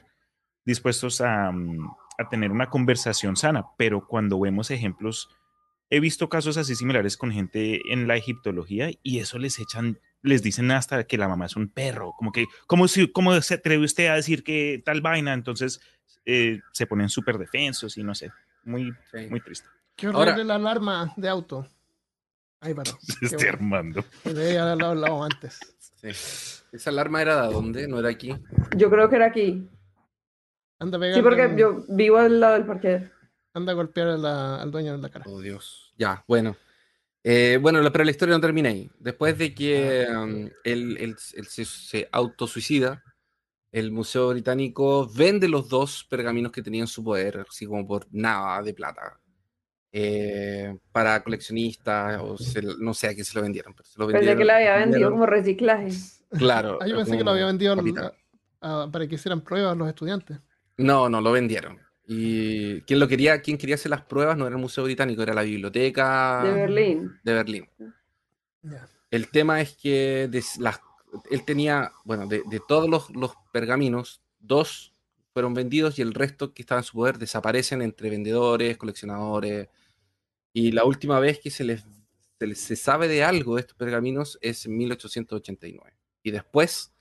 [0.65, 5.29] dispuestos a, mm, a tener una conversación sana, pero cuando vemos ejemplos,
[5.91, 10.43] he visto casos así similares con gente en la egiptología y eso les echan, les
[10.43, 13.85] dicen hasta que la mamá es un perro, como que, ¿cómo, si, cómo se atreve
[13.85, 15.33] usted a decir que tal vaina?
[15.35, 15.81] Entonces
[16.25, 18.31] eh, se ponen súper defensos y no sé,
[18.65, 19.27] muy, Sí.
[19.29, 19.69] muy triste.
[19.97, 21.67] Qué horrible Ahora- la alarma de auto.
[22.61, 22.93] Ahí paró.
[23.21, 23.51] Qué Este bueno.
[23.53, 24.05] Armando.
[24.25, 25.59] Debería haberlo hablado antes.
[25.79, 26.67] Sí.
[26.73, 27.89] ¿Esa alarma era de dónde?
[27.89, 28.33] ¿No era aquí?
[28.77, 29.69] Yo creo que era aquí.
[30.79, 33.11] Anda Sí, porque yo vivo al lado del parque.
[33.53, 35.25] Anda a golpear a la- al dueño en la cara.
[35.29, 35.93] Oh, Dios.
[35.97, 36.57] Ya, bueno.
[37.23, 38.91] Eh, bueno, pero la historia no termina ahí.
[38.99, 43.03] Después de que um, él, él- él se, se autosuicida,
[43.73, 48.07] el Museo Británico vende los dos pergaminos que tenía en su poder, así como por
[48.11, 49.21] nada de plata,
[49.93, 54.07] eh, para coleccionistas, o se- no sé a quién se lo vendieron, pero se lo
[54.07, 54.39] Pensé vendieron.
[54.39, 55.89] que la había vendido vendieron- como reciclaje.
[56.31, 56.79] Claro.
[56.81, 58.13] Ah, yo pensé que lo había vendido capital.
[58.63, 60.39] a- para que hicieran pruebas los estudiantes.
[60.77, 61.79] No, no, lo vendieron.
[62.13, 65.33] Y quien lo quería, quien quería hacer las pruebas no era el Museo Británico, era
[65.33, 67.13] la biblioteca De Berlín.
[67.23, 67.69] de Berlín.
[68.63, 68.89] Ya.
[69.13, 70.81] el tema es que de las,
[71.31, 74.93] él tenía, bueno, de, de todos los, los pergaminos, dos
[75.33, 79.69] fueron vendidos y el resto que estaba en su poder desaparecen entre vendedores, coleccionadores.
[80.53, 81.85] Y la última vez que se les,
[82.41, 85.97] se les- se sabe de algo de estos pergaminos es en 1889.
[86.25, 86.93] Y después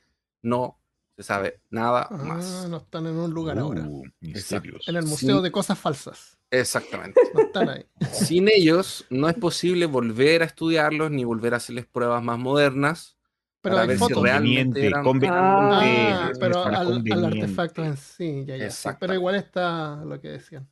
[0.44, 0.80] no
[1.20, 2.66] se sabe nada Ah, más.
[2.70, 3.82] no están en un lugar ahora.
[3.86, 4.88] Uh, misterios.
[4.88, 5.44] En el Museo Sí.
[5.44, 6.38] de Cosas Falsas.
[6.50, 7.20] Exactamente.
[7.34, 7.86] No están ahí.
[8.14, 13.18] Sin ellos no es posible volver a estudiarlos ni volver a hacerles pruebas más modernas
[13.62, 15.04] Pero para hay ver si realmente eran...
[15.04, 18.98] Conveniente, Ah, pero al, artefacto en sí, ya, ya.
[18.98, 20.70] Pero igual está lo que decían.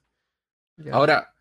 [0.78, 0.94] Ya.
[0.94, 1.34] Ahora,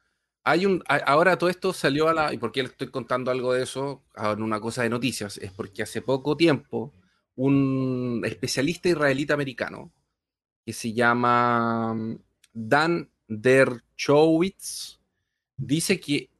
[0.42, 2.32] hay un, ahora todo esto salió a la.
[2.32, 4.02] ¿Y por qué le estoy contando algo de eso?
[4.16, 5.38] En una cosa de noticias.
[5.38, 6.92] Es porque hace poco tiempo
[7.36, 9.92] un especialista israelita americano
[10.64, 12.18] que se llama mm,
[12.52, 14.98] Dan Dershowitz
[15.56, 16.30] dice que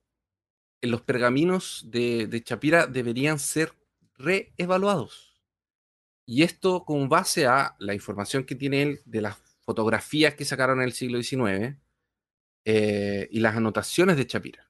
[0.83, 3.73] los pergaminos de, de deberían ser
[4.17, 5.43] reevaluados.
[6.27, 10.79] Y esto con base a la información que tiene él de las fotografías que sacaron
[10.79, 11.77] en el siglo XIX
[12.65, 14.66] eh, y las anotaciones de Shapira.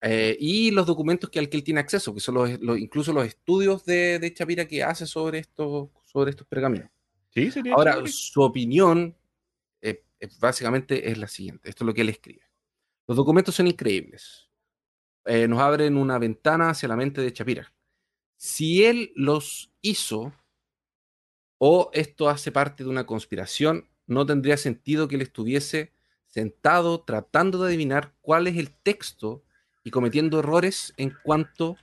[0.00, 3.12] Eh, y los documentos que al que él tiene acceso, que son los, los- incluso
[3.12, 6.88] los estudios de, de Shapira que hace sobre estos, sobre estos pergaminos.
[7.30, 9.16] Sí, sería Ahora, su opinión
[9.82, 10.02] eh,
[10.40, 11.68] básicamente es la siguiente.
[11.68, 12.42] Esto es lo que él escribe.
[13.06, 14.48] Los documentos son increíbles.
[15.24, 17.72] Eh, nos abren una ventana hacia la mente de Shapira.
[18.36, 20.32] Si él los hizo
[21.58, 25.92] o esto hace parte de una conspiración, no tendría sentido que él estuviese
[26.26, 29.42] sentado tratando de adivinar cuál es el texto
[29.88, 31.78] y cometiendo errores en cuanto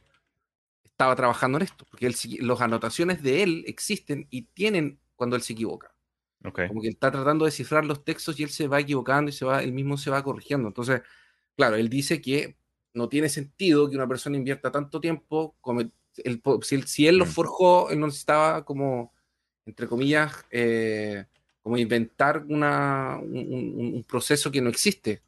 [0.84, 2.08] estaba trabajando en esto, porque
[2.40, 5.92] las anotaciones de él existen y tienen cuando él se equivoca.
[6.44, 6.62] Ok.
[6.68, 9.44] Como que está tratando de descifrar los textos y él se va equivocando y se
[9.44, 10.68] va, él mismo se va corrigiendo.
[10.68, 11.02] Entonces,
[11.58, 12.58] claro, él dice que
[12.94, 15.56] no tiene sentido que una persona invierta tanto tiempo.
[15.62, 15.90] come-
[16.24, 17.30] él si, él, si él lo Mm.
[17.30, 19.12] forjó, él no necesitaba como,
[19.66, 21.26] entre comillas, eh,
[21.64, 25.24] como inventar una, un, un- un proceso que no existe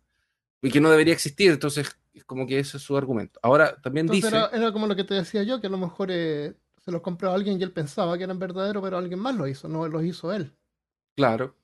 [0.62, 1.52] y que no debería existir.
[1.52, 3.40] Entonces, es como que ese es su argumento.
[3.44, 4.38] Ahora, también Entonces dice...
[4.38, 7.02] era, era como lo que te decía yo, que a lo mejor eh, se los
[7.02, 9.88] compró a alguien y él pensaba que eran verdaderos, pero alguien más lo hizo, no
[9.88, 10.56] los hizo él.
[11.16, 11.56] Claro.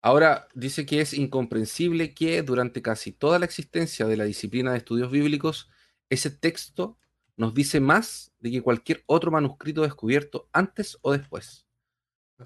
[0.00, 4.78] Ahora dice que es incomprensible que durante casi toda la existencia de la disciplina de
[4.78, 5.68] estudios bíblicos,
[6.08, 6.96] ese texto
[7.36, 11.66] nos dice más de que cualquier otro manuscrito descubierto antes o después,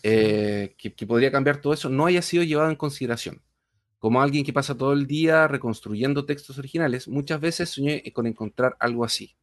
[0.03, 3.43] eh, que, que podría cambiar todo eso, no haya sido llevado en consideración.
[4.03, 8.77] Como alguien que pasa todo el día reconstruyendo textos originales, muchas veces soñé con encontrar
[8.81, 9.37] algo así,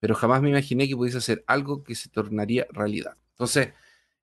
[0.00, 3.16] pero jamás me imaginé que pudiese ser algo que se tornaría realidad.
[3.32, 3.74] Entonces,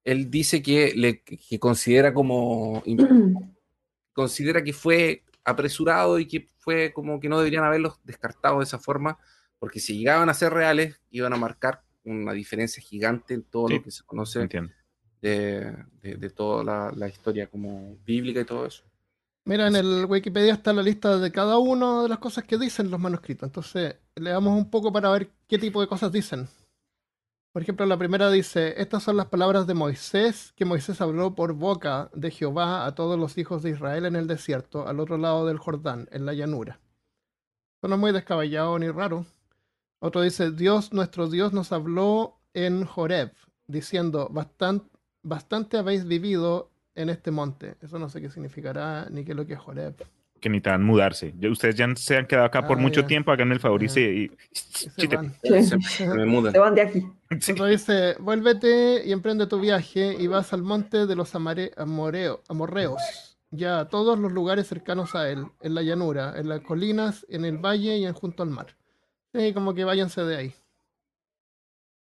[0.05, 2.83] él dice que, le, que considera como
[4.13, 8.79] considera que fue apresurado y que fue como que no deberían haberlos descartado de esa
[8.79, 9.17] forma,
[9.59, 13.75] porque si llegaban a ser reales, iban a marcar una diferencia gigante en todo Sí,
[13.77, 14.49] lo que se conoce
[15.21, 18.83] de, de- de toda la, la historia como bíblica y todo eso.
[19.45, 22.89] Mira, en el Wikipedia está la lista de cada una de las cosas que dicen
[22.89, 23.47] los manuscritos.
[23.47, 26.47] Entonces, leamos un poco para ver qué tipo de cosas dicen.
[27.51, 31.53] Por ejemplo, la primera dice, estas son las palabras de Moisés, que Moisés habló por
[31.53, 35.45] boca de Jehová a todos los hijos de Israel en el desierto, al otro lado
[35.45, 36.79] del Jordán, en la llanura.
[37.83, 39.25] Es muy descabellado ni raro.
[39.99, 43.33] Otro dice, Dios, nuestro Dios, nos habló en Joreb,
[43.67, 44.89] diciendo, "Bastan-
[45.21, 47.75] bastante habéis vivido en este monte.
[47.81, 49.95] Eso no sé qué significará, ni qué es lo que es Joreb.
[50.39, 51.33] Que necesitan mudarse.
[51.49, 53.07] Ustedes ya se han quedado acá por Ah, mucho ya.
[53.07, 53.89] tiempo, hagan el favor y Ah.
[53.89, 54.01] se...
[54.01, 55.33] y- se van.
[55.41, 55.63] Sí.
[55.63, 56.51] Se, se me mudan.
[56.51, 57.05] Se van de aquí.
[57.39, 57.53] Sí.
[57.53, 62.41] Otro dice, vuélvete y emprende tu viaje y vas al monte de los amare- amoreo-
[62.49, 63.01] amorreos,
[63.51, 67.45] ya a todos los lugares cercanos a él, en la llanura, en las colinas, en
[67.45, 68.75] el valle y en junto al mar.
[69.33, 70.53] Sí, como que váyanse de ahí.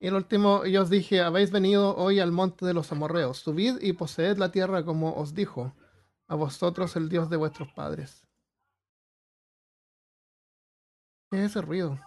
[0.04, 3.80] Y el último, yo os dije, habéis venido hoy al monte de los amorreos, subid
[3.82, 5.76] y poseed la tierra como os dijo,
[6.28, 8.26] a vosotros el Dios de vuestros padres.
[11.30, 12.00] ¿Qué es ese ruido?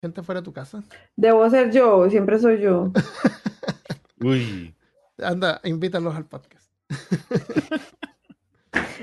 [0.00, 0.84] ¿Gente fuera de tu casa?
[1.16, 2.92] Debo ser yo, siempre soy yo.
[4.20, 4.72] Uy.
[5.18, 6.72] Anda, invítalos al podcast.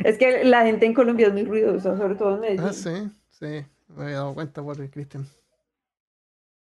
[0.03, 2.63] Es que la gente en Colombia es muy ruidosa, sobre todo en Medellín.
[2.65, 5.27] Ah, sí, sí, me había dado cuenta por el Cristian.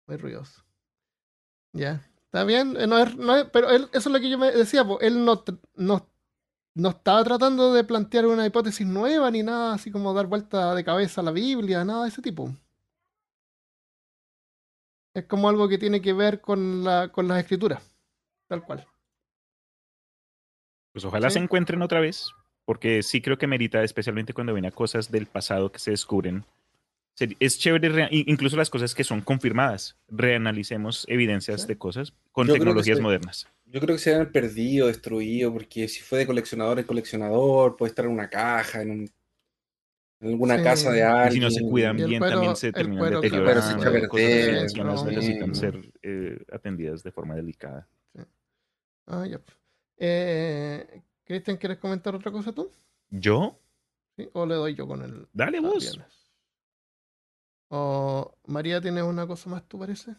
[0.06, 0.65] Muy ruidoso.
[1.76, 4.38] Ya, está bien, eh, no es, no es- pero él, eso es lo que yo
[4.38, 6.08] me decía, él no, no,
[6.74, 10.84] no estaba tratando de plantear una hipótesis nueva ni nada así como dar vuelta de
[10.84, 12.50] cabeza a la Biblia, nada de ese tipo.
[15.14, 17.82] Es como algo que tiene que ver con, la, con las escrituras,
[18.48, 18.86] tal cual.
[20.92, 21.34] Pues ojalá Sí.
[21.34, 22.32] se encuentren otra vez,
[22.64, 26.44] porque sí creo que merita, especialmente cuando vienen cosas del pasado que se descubren,
[27.40, 29.96] Es chévere, incluso las cosas que son confirmadas.
[30.08, 31.68] Reanalicemos evidencias Sí.
[31.68, 33.02] de cosas con Yo que tecnologías sí.
[33.02, 33.48] modernas.
[33.64, 37.90] Yo creo que se han perdido, destruido, porque si fue de coleccionador en coleccionador, puede
[37.90, 39.10] estar en una caja, en, un-
[40.20, 40.62] en alguna Sí.
[40.62, 41.32] casa de Y alguien.
[41.32, 43.62] si no se cuidan bien, cuero- también se terminan cuero, claro, deteriorando.
[43.62, 45.10] se que perder, personas ¿no?
[45.10, 45.60] necesitan Sí.
[45.60, 47.88] ser eh, atendidas de forma delicada.
[49.06, 49.40] Ah, ya.
[49.98, 52.70] Eh, Cristian, ¿quieres comentar otra cosa tú?
[53.10, 53.58] ¿Yo?
[54.16, 54.28] ¿Sí?
[54.32, 55.98] ¿O le doy yo con el Dale vos.
[57.68, 60.14] ¿O María tienes una cosa más, tú parece?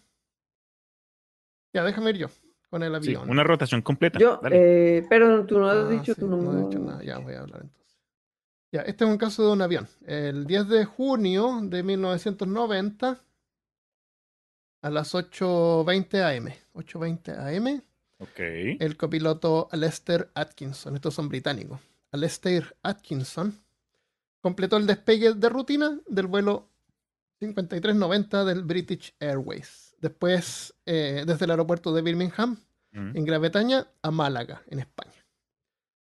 [1.73, 2.27] Ya, déjame ir yo
[2.69, 3.29] con el Sí, avión.
[3.29, 4.19] una rotación completa.
[4.19, 4.97] Yo, Dale.
[4.97, 6.67] eh, pero tú no has Ah, dicho sí, tu no he número.
[6.67, 7.97] dicho nada, ya voy a hablar entonces.
[8.71, 9.87] Ya, este es un caso de un avión.
[10.05, 13.21] El 10 de junio de 1990
[14.81, 16.47] a las 8.20 am.
[16.73, 17.81] 8.20 am,
[18.19, 18.39] Ok.
[18.81, 21.79] el copiloto Alistair Atkinson, estos son británicos.
[22.11, 23.53] Alistair Atkinson
[24.41, 26.69] completó el despegue de rutina del vuelo
[27.39, 29.95] 5390 del British Airways.
[29.99, 32.57] Después, eh, desde el aeropuerto de Birmingham,
[32.91, 33.17] Mm.
[33.17, 35.25] en Gran Bretaña a Málaga, en España.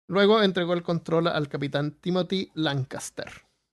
[0.08, 3.30] Luego entregó el control al capitán Timothy Lancaster,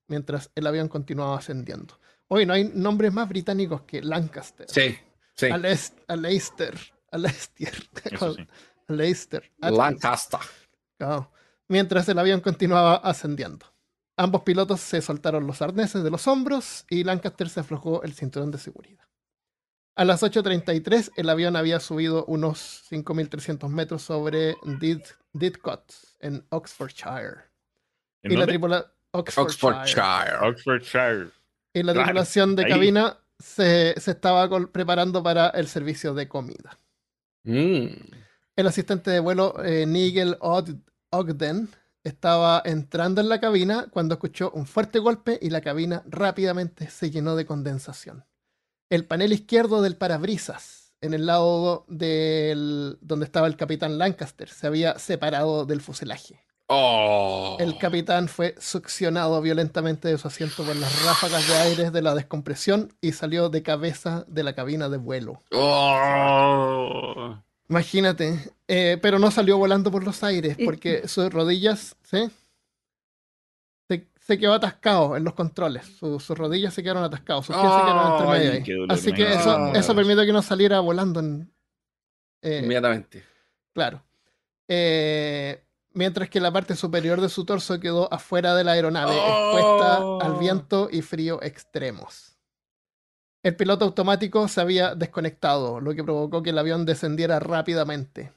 [0.07, 1.99] mientras el avión continuaba ascendiendo.
[2.29, 4.65] Hoy no hay nombres más británicos que Lancaster.
[4.69, 4.97] Sí,
[5.35, 5.47] sí.
[5.47, 5.99] Aleister.
[6.07, 6.75] Aleister.
[8.87, 9.51] Aleister.
[9.59, 10.39] Lancaster.
[10.97, 11.31] Claro.
[11.67, 13.65] Mientras el avión continuaba ascendiendo.
[14.17, 18.51] Ambos pilotos se soltaron los arneses de los hombros y Lancaster se aflojó el cinturón
[18.51, 19.03] de seguridad.
[19.95, 25.83] A las 8.33 el avión había subido unos 5.300 metros sobre Did- Didcot,
[26.19, 27.43] en Oxfordshire.
[28.23, 29.71] ¿En Y la, tripula- Oxfordshire.
[29.71, 30.37] Oxfordshire.
[30.47, 31.29] Oxfordshire.
[31.73, 32.71] Y la tripulación de ahí.
[32.71, 36.77] cabina se, se estaba preparando para el servicio de comida.
[37.43, 37.87] Mm.
[38.55, 41.69] El asistente de vuelo, eh, Nigel Ogden,
[42.03, 47.11] estaba entrando en la cabina cuando escuchó un fuerte golpe y la cabina rápidamente se
[47.11, 48.25] llenó de condensación.
[48.89, 54.67] El panel izquierdo del parabrisas, en el lado del, donde estaba el capitán Lancaster, se
[54.67, 56.43] había separado del fuselaje.
[56.67, 57.57] Oh.
[57.59, 62.15] El capitán fue succionado violentamente de su asiento por las ráfagas de aire de la
[62.15, 65.43] descompresión y salió de cabeza de la cabina de vuelo.
[65.51, 67.35] Oh.
[67.69, 72.29] Imagínate, eh, pero no salió volando por los aires Y- porque sus rodillas ¿sí?
[73.87, 75.85] se, se quedó atascado en los controles.
[75.97, 78.87] Su- sus rodillas se quedaron atascados, sus pies se quedaron entre Ay, medio ahí.
[78.89, 81.51] Así que eso, eso permitió que no saliera volando en,
[82.41, 83.23] eh, Inmediatamente.
[83.73, 84.03] Claro.
[84.67, 89.99] Eh, mientras que la parte superior de su torso quedó afuera de la aeronave, expuesta
[90.05, 90.21] Oh.
[90.21, 92.32] al viento y frío extremos.
[93.43, 98.31] El piloto automático se había desconectado, lo que provocó que el avión descendiera rápidamente.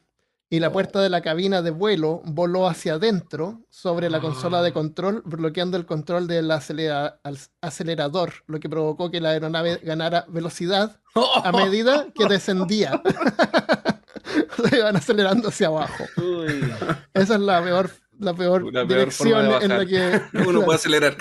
[0.49, 4.73] Y la puerta de la cabina de vuelo voló hacia adentro sobre la consola de
[4.73, 7.19] control, bloqueando el control del acelera-
[7.61, 11.01] acelerador, lo que provocó que la aeronave ganara velocidad
[11.43, 13.01] a medida que descendía.
[14.71, 16.05] Se iban acelerando hacia abajo.
[16.17, 16.73] Uy.
[17.15, 20.21] Esa es la peor, la peor dirección en la que.
[20.33, 21.17] Uno claro, puede acelerar.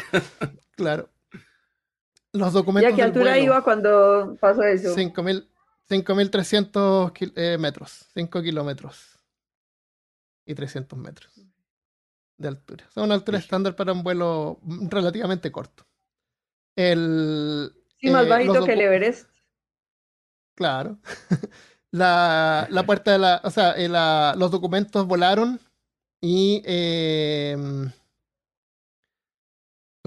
[0.75, 1.09] claro.
[2.35, 2.93] Los ¿Y documentos.
[2.93, 4.93] a qué altura vuelo, iba cuando pasó eso?
[4.95, 5.47] 5.000
[5.89, 9.19] 5.300 kil- eh, metros, 5 kilómetros
[10.45, 11.31] y 300 metros
[12.37, 12.85] de altura.
[12.89, 15.85] O sea, una altura estándar para un vuelo relativamente corto.
[16.75, 19.29] El, Sí, más eh, bajito que el Everest.
[20.55, 20.97] Claro.
[21.91, 23.39] La, la puerta de la.
[23.45, 25.61] O sea, eh, la- los documentos volaron
[26.19, 26.61] y.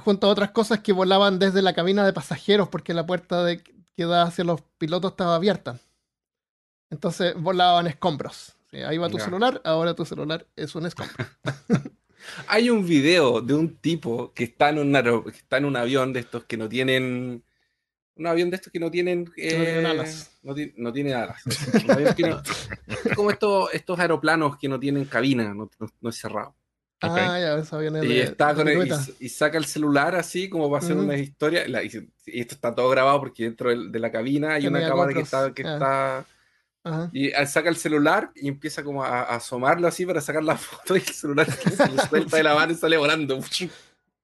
[0.08, 3.62] junto a otras cosas que volaban desde la cabina de pasajeros, porque la puerta de,
[3.94, 5.78] que da hacia los pilotos estaba abierta.
[6.88, 8.54] Entonces volaban escombros.
[8.70, 11.14] Sí, ahí va tu celular, ahora tu celular es un escombro.
[12.46, 14.92] Hay un video de un tipo que está en un,
[15.24, 17.44] que está en un avión de estos que no tienen.
[18.16, 19.30] Un avión de estos que no tienen.
[19.34, 20.30] tienen eh, alas.
[20.42, 21.42] No, ti- no tiene alas.
[21.86, 26.54] No- es como estos, estos aeroplanos que no tienen cabina, no, no- no es cerrado.
[27.00, 30.96] Ah, ya, Y está de con el- y, saca el celular así como para hacer
[30.96, 31.04] Ujú.
[31.04, 31.68] una historia.
[31.68, 35.20] la- y, esto está todo grabado porque dentro de la cabina hay una cámara que
[35.20, 35.52] está.
[35.54, 35.74] Que ah.
[35.74, 36.26] está
[36.84, 37.10] Ajá.
[37.12, 40.56] y ah, saca el celular y empieza como a, a asomarlo así para sacar la
[40.56, 43.38] foto y el celular se le suelta de la mano y sale volando.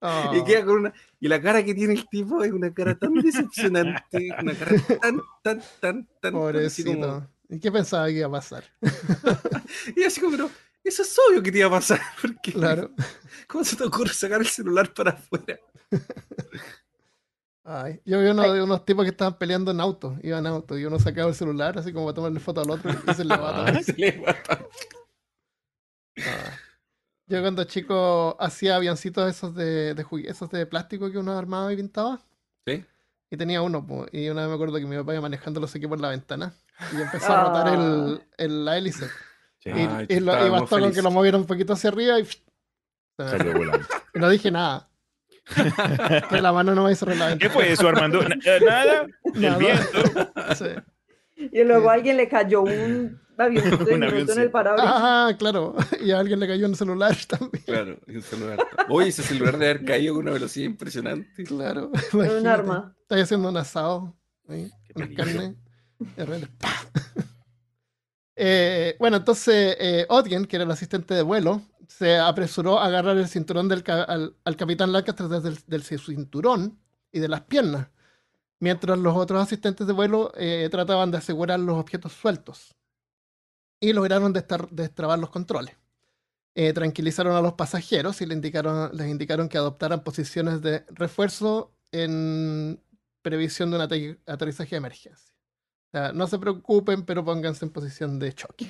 [0.00, 0.32] Oh.
[0.34, 0.92] Y queda con una.
[1.20, 5.20] Y la cara que tiene el tipo es una cara tan decepcionante, una cara tan,
[5.42, 6.34] tan, tan, tan.
[6.56, 7.30] así como- Pobrecito.
[7.48, 8.64] ¿Y qué pensaba que iba a pasar?
[9.96, 10.50] y así como, pero
[10.84, 12.00] eso es obvio que te iba a pasar.
[12.22, 12.90] Porque, Claro.
[13.48, 15.58] ¿Cómo se te ocurre sacar el celular para afuera?
[17.66, 20.84] Ay, yo vi uno unos tipos que estaban peleando en auto, iban en auto, y
[20.84, 23.48] uno sacaba el celular así como para tomarle foto al otro y se le va
[23.50, 23.82] a tomar.
[23.84, 24.24] Se le
[26.18, 26.58] Ah.
[27.26, 31.76] Yo cuando chico hacía avioncitos esos de, de esos de plástico que uno armaba y
[31.76, 32.20] pintaba.
[32.66, 32.84] ¿Sí?
[33.30, 35.74] Y tenía uno, po, y una vez me acuerdo que mi papá iba manejando los
[35.74, 36.54] equipos por la ventana
[36.92, 39.08] y empezó a rotar el, el- la hélice.
[39.64, 39.70] Sí.
[39.70, 42.28] Y, Ay, y lo- y bastó con que lo moviera un poquito hacia arriba y,
[43.18, 43.86] Salió volando.
[44.14, 44.88] No dije nada.
[46.30, 48.22] que la mano no me hizo la ¿Qué fue eso, Armando?
[48.28, 49.06] Na- Nada.
[49.34, 50.32] El viento.
[50.56, 50.66] Sí.
[51.52, 51.88] Y luego Sí.
[51.88, 54.92] a alguien le cayó un avioncito Un diminuto en el parabrisas.
[54.96, 55.74] Ah, claro.
[56.00, 57.64] Y a alguien le cayó un celular también.
[57.64, 58.58] Claro, un celular.
[58.88, 61.44] Oye, ese celular de haber caído con una velocidad impresionante.
[61.44, 61.90] Claro.
[61.94, 62.48] Era un imagínate.
[62.48, 62.96] arma.
[63.02, 64.16] Estás haciendo un asado.
[64.46, 64.74] peligro.
[65.16, 65.54] carnes.
[66.00, 66.70] y de repente, ¡pah!
[68.36, 73.16] Eh, bueno, entonces eh, Odgen, que era el asistente de vuelo, se apresuró a agarrar
[73.16, 76.78] el cinturón del ca- al, al capitán Lancaster desde el del cinturón
[77.12, 77.88] y de las piernas,
[78.60, 82.74] mientras los otros asistentes de vuelo eh, trataban de asegurar los objetos sueltos
[83.80, 85.76] y lograron destrabar los controles.
[86.56, 91.74] Eh, tranquilizaron a los pasajeros y le indicaron, les indicaron que adoptaran posiciones de refuerzo
[91.92, 92.80] en
[93.22, 95.33] previsión de un ate- aterrizaje de emergencia.
[95.94, 98.68] Sea, no se preocupen, pero pónganse en posición de choque.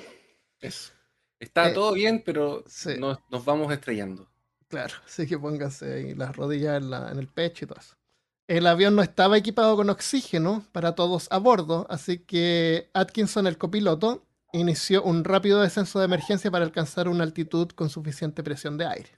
[0.60, 0.92] Eso.
[1.40, 2.96] Está Eh, todo bien, pero sí.
[2.98, 4.28] nos, nos vamos estrellando.
[4.68, 7.94] Claro, así que pónganse ahí las rodillas en, la- en el pecho y todo eso.
[8.46, 13.56] El avión no estaba equipado con oxígeno para todos a bordo, así que Atkinson, el
[13.56, 14.22] copiloto,
[14.52, 19.08] inició un rápido descenso de emergencia para alcanzar una altitud con suficiente presión de aire.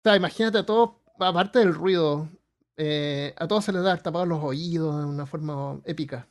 [0.00, 2.28] O sea, imagínate a todos, aparte del ruido,
[2.76, 6.26] eh, a todos se les da tapados los oídos de una forma épica.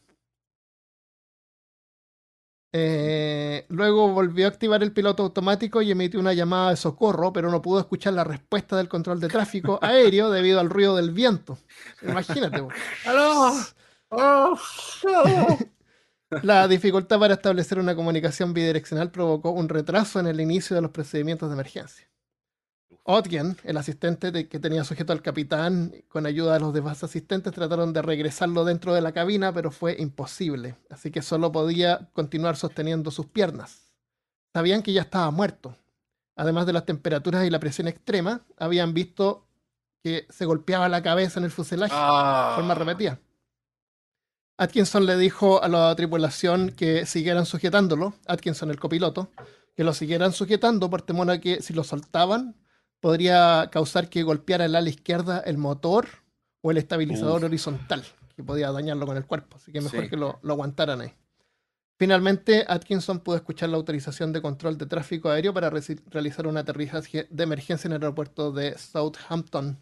[2.72, 7.50] Eh, luego volvió a activar el piloto automático y emitió una llamada de socorro, pero
[7.50, 11.58] no pudo escuchar la respuesta del control de tráfico aéreo debido al ruido del viento.
[12.04, 12.64] Imagínate.
[13.06, 13.54] ¡Aló!
[14.10, 14.58] ¡Oh!
[16.44, 20.92] La dificultad para establecer una comunicación bidireccional provocó un retraso en el inicio de los
[20.92, 22.08] procedimientos de emergencia.
[23.12, 27.52] Otgen, el asistente de- que tenía sujeto al capitán, con ayuda de los demás asistentes,
[27.54, 30.76] trataron de regresarlo dentro de la cabina, pero fue imposible.
[30.92, 33.92] Así que solo podía continuar sosteniendo sus piernas.
[34.54, 35.76] Sabían que ya estaba muerto.
[36.36, 39.48] Además de las temperaturas y la presión extrema, habían visto
[40.04, 42.50] que se golpeaba la cabeza en el fuselaje Ah.
[42.52, 43.20] de forma repetida.
[44.58, 49.32] Atkinson le dijo a la tripulación que siguieran sujetándolo, Atkinson el copiloto,
[49.76, 52.56] que lo siguieran sujetando por temor a que si lo soltaban
[53.00, 56.08] podría causar que golpeara el ala izquierda el motor
[56.62, 57.46] o el estabilizador Uf.
[57.46, 58.04] horizontal,
[58.36, 60.10] que podía dañarlo con el cuerpo, así que mejor Sí.
[60.10, 61.14] que lo, lo aguantaran ahí.
[61.98, 67.28] Finalmente, Atkinson pudo escuchar la autorización de control de tráfico aéreo para realizar un aterrizaje
[67.30, 69.78] de emergencia en el aeropuerto de Southampton,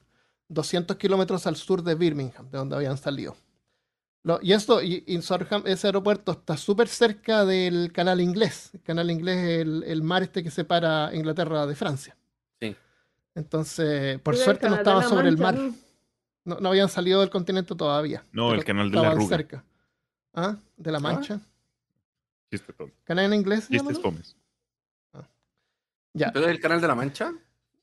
[0.50, 3.36] 200 kilómetros al sur de Birmingham, de donde habían salido.
[4.24, 8.72] Lo- y esto, y, y Southampton- ese aeropuerto está súper cerca del canal inglés.
[8.74, 12.17] El canal inglés es el, el mar este que separa Inglaterra de Francia.
[13.38, 15.72] Entonces, por suerte no la sobre el Mancha, mar.
[16.44, 16.56] ¿no?
[16.56, 18.24] No, no habían salido del continente todavía.
[18.32, 19.38] No, el canal de la arruga.
[19.38, 19.64] cerca.
[20.34, 20.58] ¿Ah?
[20.76, 21.40] ¿De la Mancha?
[22.50, 22.74] Chiste.
[23.04, 23.68] ¿Canal en inglés?
[23.70, 24.36] Chistes fomes.
[26.14, 26.32] Ya.
[26.34, 27.32] ¿Pero es el canal de la Mancha?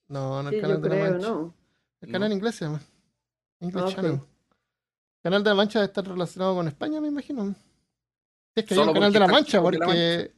[0.08, 1.28] No, no el Sí, canal yo de la Mancha.
[1.28, 1.54] ¿no?
[2.00, 2.34] El canal No.
[2.34, 2.80] inglés se llama.
[3.60, 3.94] English Ah, ok.
[3.94, 4.20] Channel.
[5.22, 7.54] Canal de la Mancha debe estar relacionado con España, me imagino.
[7.54, 10.32] Si es que hay Solo un canal de la Mancha, porque la porque.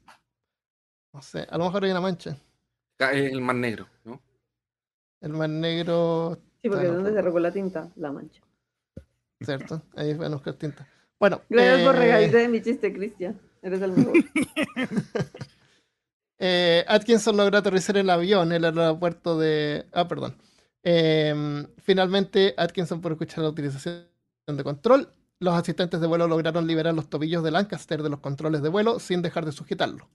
[1.14, 2.36] No sé, a lo mejor hay una mancha.
[2.98, 4.20] Es El Mar Negro, ¿no?
[5.20, 8.40] El mar negro, Sí, porque por- se regó la tinta, la mancha.
[9.40, 9.82] ¿cierto?
[9.96, 10.86] Ahí van a buscar tinta.
[11.18, 13.38] Bueno, Gracias por eh, regalarte de mi chiste, Cristian.
[13.62, 14.14] Eres el mejor.
[16.38, 19.86] eh, Atkinson logró aterrizar el avión en el aeropuerto de.
[19.92, 20.36] Ah, perdón.
[20.82, 24.06] Eh, finalmente, Atkinson, por escuchar la utilización
[24.46, 25.08] de control,
[25.40, 28.98] los asistentes de vuelo lograron liberar los tobillos de Lancaster de los controles de vuelo
[29.00, 30.08] sin dejar de sujetarlo.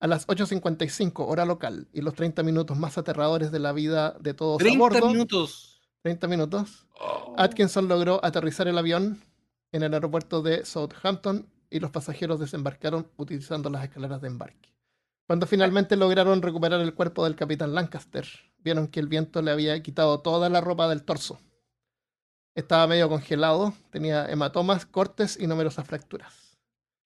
[0.00, 4.34] A las 8.55 hora local y los 30 minutos más aterradores de la vida de
[4.34, 5.80] todos a 30 bordo, minutos.
[6.02, 7.34] 30 minutos, Oh.
[7.36, 9.22] Atkinson logró aterrizar el avión
[9.72, 14.74] en el aeropuerto de Southampton y los pasajeros desembarcaron utilizando las escaleras de embarque.
[15.26, 18.26] Cuando finalmente lograron recuperar el cuerpo del capitán Lancaster,
[18.58, 21.38] vieron que el viento le había quitado toda la ropa del torso.
[22.54, 26.45] Estaba medio congelado, tenía hematomas, cortes y numerosas fracturas.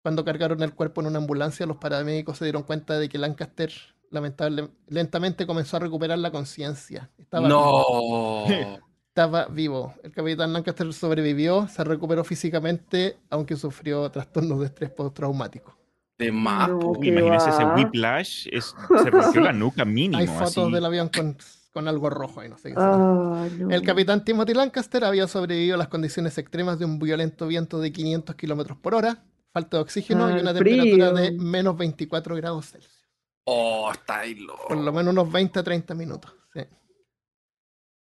[0.01, 3.71] Cuando cargaron el cuerpo en una ambulancia, los paramédicos se dieron cuenta de que Lancaster
[4.09, 7.09] lamentable, lentamente comenzó a recuperar la conciencia.
[7.17, 8.91] Estaba vivo No.
[9.11, 9.93] estaba vivo.
[10.03, 15.77] El capitán Lancaster sobrevivió, se recuperó físicamente, aunque sufrió trastornos de estrés postraumático.
[16.17, 16.69] De más.
[16.69, 16.93] No.
[17.01, 18.47] ¿Qué Imagínese ese whiplash.
[18.51, 18.73] Es,
[19.03, 20.17] se rompió la nuca mínimo.
[20.17, 20.71] Hay fotos así.
[20.71, 21.35] del avión con,
[21.73, 22.75] con algo rojo y no sé qué.
[22.77, 23.69] Ah, no.
[23.69, 27.91] El capitán Timothy Lancaster había sobrevivido a las condiciones extremas de un violento viento de
[27.91, 31.13] 500 kilómetros por hora, falta de oxígeno y Al una temperatura frío.
[31.13, 33.07] de menos 24 grados Celsius.
[33.45, 34.67] Oh, está ahí loco.
[34.67, 36.31] Por lo menos unos 20 a 30 minutos.
[36.53, 36.61] sí.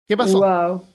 [0.07, 0.39] ¿Qué pasó?
[0.39, 0.85] Wow.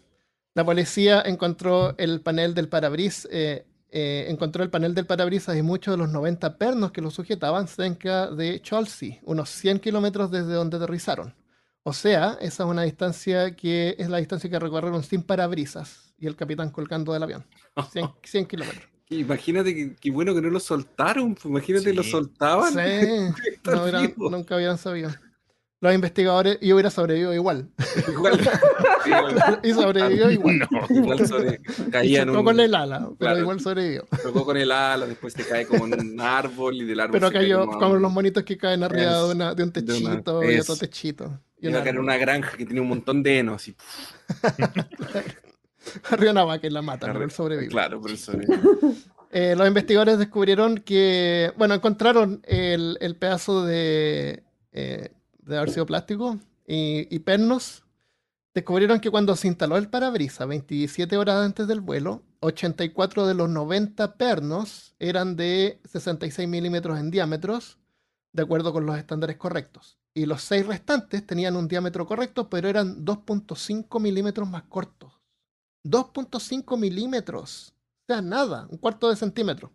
[0.54, 5.62] La policía encontró el panel del parabrisas, eh, eh, encontró el panel del parabrisas y
[5.62, 10.52] muchos de los 90 pernos que lo sujetaban cerca de Chelsea, unos 100 kilómetros desde
[10.52, 11.34] donde aterrizaron.
[11.82, 16.26] O sea, esa es una distancia que es la distancia que recorrieron sin parabrisas y
[16.26, 17.46] el capitán colgando del avión.
[17.92, 18.93] 100, 100 kilómetros.
[19.10, 21.34] Imagínate qué bueno que no lo soltaron.
[21.34, 22.72] pues, Imagínate, lo soltaban.
[22.72, 22.78] Sí,
[23.64, 25.10] no hubieran- nunca habían sabido.
[25.80, 27.68] Los investigadores, y hubiera sobrevivido igual.
[28.08, 28.48] Igual, sí,
[29.10, 30.58] igual, y sobrevivió igual.
[30.70, 30.96] No.
[30.96, 33.38] igual sobre- Y caía en un, con el ala, pero claro.
[33.40, 34.06] igual sobrevivió.
[34.22, 37.26] chocó con el ala, después te cae como en un árbol y del árbol Pero
[37.26, 39.72] se cae cayó como como los monitos que caen arriba Es- de, una, de un
[39.72, 41.40] de una- techito y otro techito.
[41.60, 43.76] Y Iba a caer en una granja que tiene un montón de henos y
[46.10, 47.68] arriba una vaca y la matan, pero él sobrevive.
[47.68, 48.32] Claro, por eso.
[49.36, 55.86] Eh, los investigadores descubrieron que, bueno, encontraron el, el pedazo de, eh, de haber sido
[55.86, 57.82] plástico y, y pernos.
[58.54, 63.48] Descubrieron que cuando se instaló el parabrisas 27 horas antes del vuelo, 84 de los
[63.48, 67.78] 90 pernos eran de 66 milímetros en diámetros,
[68.32, 69.98] de acuerdo con los estándares correctos.
[70.14, 75.13] Y los 6 restantes tenían un diámetro correcto, pero eran 2.5 milímetros más cortos.
[75.84, 77.74] 2.5 milímetros.
[78.02, 79.72] O sea, nada, un cuarto de centímetro.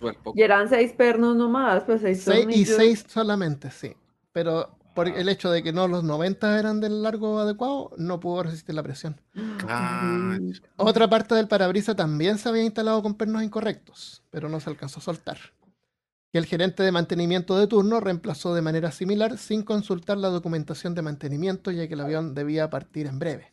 [0.00, 0.32] Poco.
[0.36, 2.64] Y eran seis pernos nomás, pues seis Seis- y.
[2.66, 3.94] 6 solamente, sí.
[4.32, 8.42] Pero por el hecho de que no los 90 eran del largo adecuado, no pudo
[8.42, 9.20] resistir la presión.
[9.66, 10.36] Ah.
[10.76, 14.98] Otra parte del parabrisas también se había instalado con pernos incorrectos, pero no se alcanzó
[15.00, 15.38] a soltar.
[16.32, 20.94] Y el gerente de mantenimiento de turno reemplazó de manera similar sin consultar la documentación
[20.94, 23.52] de mantenimiento, ya que el avión debía partir en breve.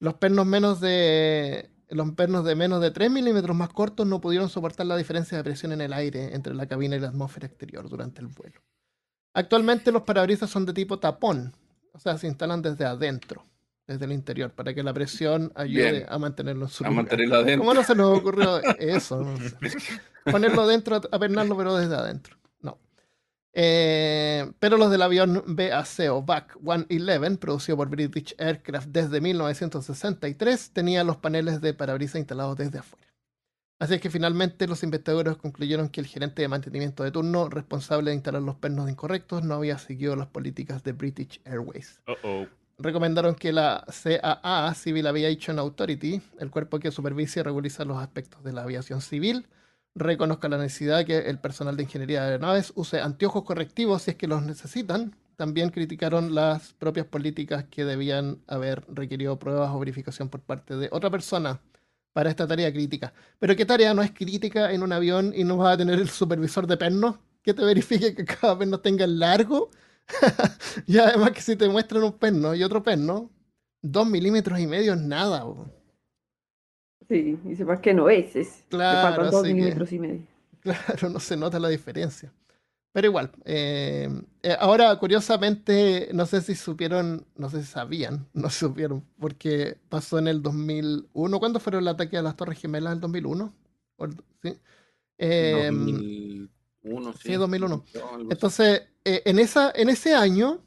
[0.00, 4.48] Los pernos menos de los pernos de menos de 3 milímetros más cortos no pudieron
[4.50, 7.88] soportar la diferencia de presión en el aire entre la cabina y la atmósfera exterior
[7.88, 8.60] durante el vuelo.
[9.34, 11.54] Actualmente los parabrisas son de tipo tapón,
[11.92, 13.44] o sea, se instalan desde adentro,
[13.86, 16.06] desde el interior, para que la presión ayude Bien.
[16.08, 17.04] a mantenerlo en su a lugar.
[17.04, 17.58] mantenerlo adentro.
[17.60, 19.22] ¿Cómo no se nos ocurrió eso?
[19.22, 19.56] No sé.
[20.30, 22.36] Ponerlo dentro, apernarlo, pero desde adentro.
[23.60, 30.70] Eh, pero los del avión BAC o BAC 111, producido por British Aircraft desde 1963,
[30.70, 33.08] tenía los paneles de parabrisas instalados desde afuera.
[33.80, 38.10] Así es que finalmente los investigadores concluyeron que el gerente de mantenimiento de turno responsable
[38.10, 42.00] de instalar los pernos incorrectos no había seguido las políticas de British Airways
[42.78, 48.42] recomendaron que la CAA, Civil Aviation Authority, el cuerpo que supervisa y regulariza los aspectos
[48.44, 49.46] de la aviación civil,
[49.98, 54.16] reconozca la necesidad que el personal de ingeniería de aeronaves use anteojos correctivos si es
[54.16, 55.16] que los necesitan.
[55.36, 60.88] También criticaron las propias políticas que debían haber requerido pruebas o verificación por parte de
[60.90, 61.60] otra persona
[62.12, 63.12] para esta tarea crítica.
[63.38, 66.08] Pero ¿qué tarea no es crítica en un avión y no vas a tener el
[66.08, 69.70] supervisor de pernos que te verifique que cada perno tenga el largo?
[70.86, 73.30] y además que si te muestran un perno y otro perno,
[73.82, 75.44] dos milímetros y medio es nada.
[77.08, 78.36] Sí, y sepas que no es.
[78.36, 80.22] es Claro, faltan dos así que- milímetros y medio.
[80.60, 82.32] Claro, no se nota la diferencia.
[82.92, 84.08] Pero igual, eh,
[84.42, 90.18] eh, ahora curiosamente, no sé si supieron, no sé si sabían, no supieron, porque pasó
[90.18, 91.38] en el 2001.
[91.38, 92.94] ¿Cuándo fueron el ataque a las Torres Gemelas?
[92.94, 93.54] ¿El 2001?
[93.96, 94.58] ¿O el- ¿Sí?
[95.18, 97.18] Eh, 2001, sí.
[97.24, 97.84] sí, 2001.
[97.94, 98.26] Algo así.
[98.30, 100.60] Entonces, eh, en, esa, en ese año,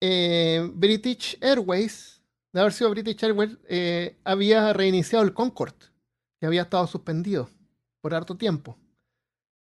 [0.00, 2.19] eh, British Airways,
[2.52, 5.86] de haber sido British Airways, eh, había reiniciado el Concorde,
[6.40, 7.48] que había estado suspendido
[8.00, 8.76] por harto tiempo.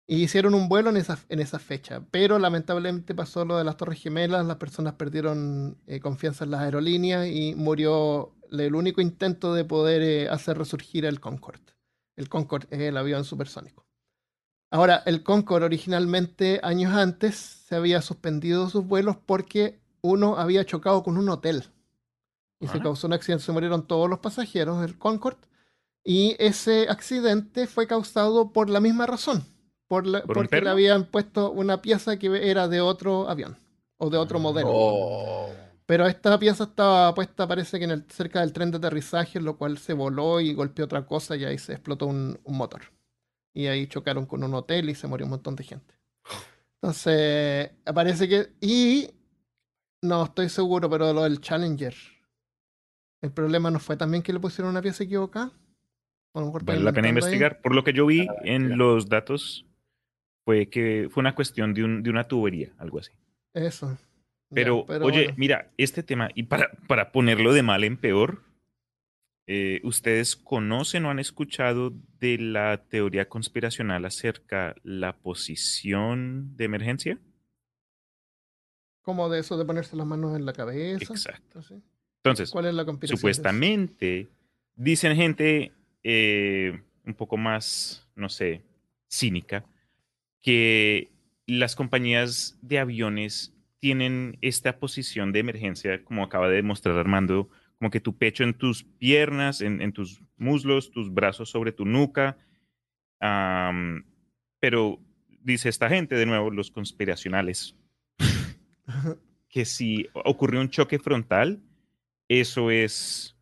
[0.09, 2.03] Y hicieron un vuelo en esa, en fecha.
[2.11, 6.61] Pero lamentablemente pasó lo de las Torres Gemelas, las personas perdieron eh, confianza en las
[6.61, 11.74] aerolíneas y murió el único intento de poder eh, hacer resurgir el Concorde.
[12.14, 13.85] El Concorde es el avión supersónico.
[14.70, 21.03] Ahora, el Concorde originalmente, años antes, se había suspendido sus vuelos porque uno había chocado
[21.03, 21.64] con un hotel.
[22.61, 22.83] Y se Ah.
[22.83, 25.39] causó un accidente, se murieron todos los pasajeros del Concorde.
[26.05, 29.45] Y ese accidente fue causado por la misma razón.
[29.89, 33.59] Por la- ¿Por porque le habían puesto una pieza que era de otro avión
[33.99, 34.69] o de otro modelo.
[34.73, 35.51] Oh.
[35.87, 39.57] Pero esta pieza estaba puesta, parece que en el, cerca del tren de aterrizaje, lo
[39.57, 42.83] cual se voló y golpeó otra cosa y ahí se explotó un, un motor.
[43.55, 45.95] Y ahí chocaron con un hotel y se murió un montón de gente.
[46.83, 48.53] Entonces, parece que...
[48.61, 49.11] Y
[50.03, 51.95] no estoy seguro, pero lo del Challenger.
[53.23, 55.53] El problema no fue también que le pusieron una pieza equivocada.
[56.35, 57.11] A lo mejor Vale la pena ahí.
[57.11, 57.61] investigar.
[57.62, 58.77] Por lo que yo vi Ah, en claro.
[58.77, 59.67] los datos,
[60.45, 63.12] fue que fue una cuestión de, un- de una tubería, algo así.
[63.55, 63.91] Eso.
[64.51, 65.35] Ya, Pero, oye, bueno.
[65.37, 68.43] mira, este tema, y para, para ponerlo de mal en peor,
[69.49, 77.19] eh, ¿ustedes conocen o han escuchado de la teoría conspiracional acerca la posición de emergencia?
[79.03, 81.12] Como de eso de ponerse las manos en la cabeza.
[81.12, 81.61] Exacto.
[81.61, 81.83] así.
[82.31, 82.53] Entonces,
[83.05, 84.29] supuestamente,
[84.74, 85.72] dicen gente
[86.03, 88.62] eh, un poco más, no sé,
[89.09, 89.64] cínica,
[90.43, 91.11] que
[91.47, 97.49] las compañías de aviones tienen esta posición de emergencia, como acaba de demostrar Armando,
[97.79, 101.85] como que tu pecho en tus piernas, en, en tus muslos, tus brazos sobre tu
[101.85, 102.39] nuca.
[104.61, 104.99] pero
[105.43, 107.77] dice esta gente, de nuevo, los conspiracionales,
[109.49, 111.61] que si ocurrió un choque frontal,
[112.29, 113.37] eso es,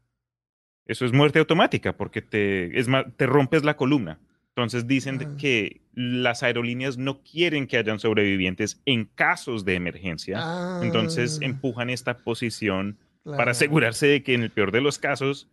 [0.87, 4.18] eso es muerte automática, porque te, es te rompes la columna.
[4.57, 5.37] Entonces dicen Ah.
[5.37, 10.80] que las aerolíneas no quieren que hayan sobrevivientes en casos de emergencia.
[10.82, 13.37] Entonces Ah, empujan esta posición claro.
[13.39, 15.49] para asegurarse de que en el peor de los casos...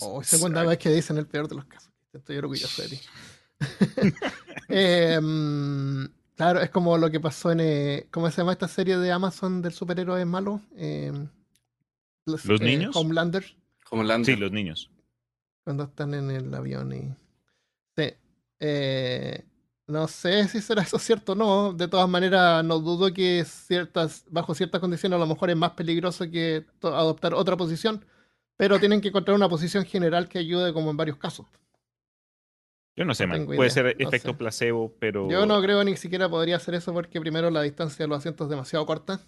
[0.00, 1.90] Oh, segunda vez que dicen el peor de los casos.
[2.14, 3.00] Estoy orgulloso de ti.
[4.68, 7.60] Em, claro, es como lo que pasó en.
[7.60, 10.60] eh, ¿Cómo se llama esta serie de Amazon del superhéroe malo?
[10.76, 11.28] Em,
[12.26, 12.96] ¿Los eh, niños?
[12.96, 13.44] Homelander.
[13.88, 14.26] Como Lando.
[14.26, 14.90] Sí, los niños.
[15.62, 17.14] Cuando están en el avión y.
[17.96, 18.14] Sí.
[18.60, 19.44] Eh,
[19.86, 21.72] no sé si será eso cierto o no.
[21.72, 25.72] De todas maneras, no dudo que ciertas, bajo ciertas condiciones a lo mejor es más
[25.72, 28.04] peligroso que adoptar otra posición.
[28.56, 31.46] Pero tienen que encontrar una posición general que ayude como en varios casos.
[32.96, 33.46] Yo no sé, No man.
[33.46, 34.34] Puede idea, ser no efecto sé.
[34.34, 35.28] placebo, pero...
[35.28, 38.46] Yo no creo ni siquiera podría hacer eso porque primero la distancia de los asientos
[38.46, 39.20] es demasiado corta.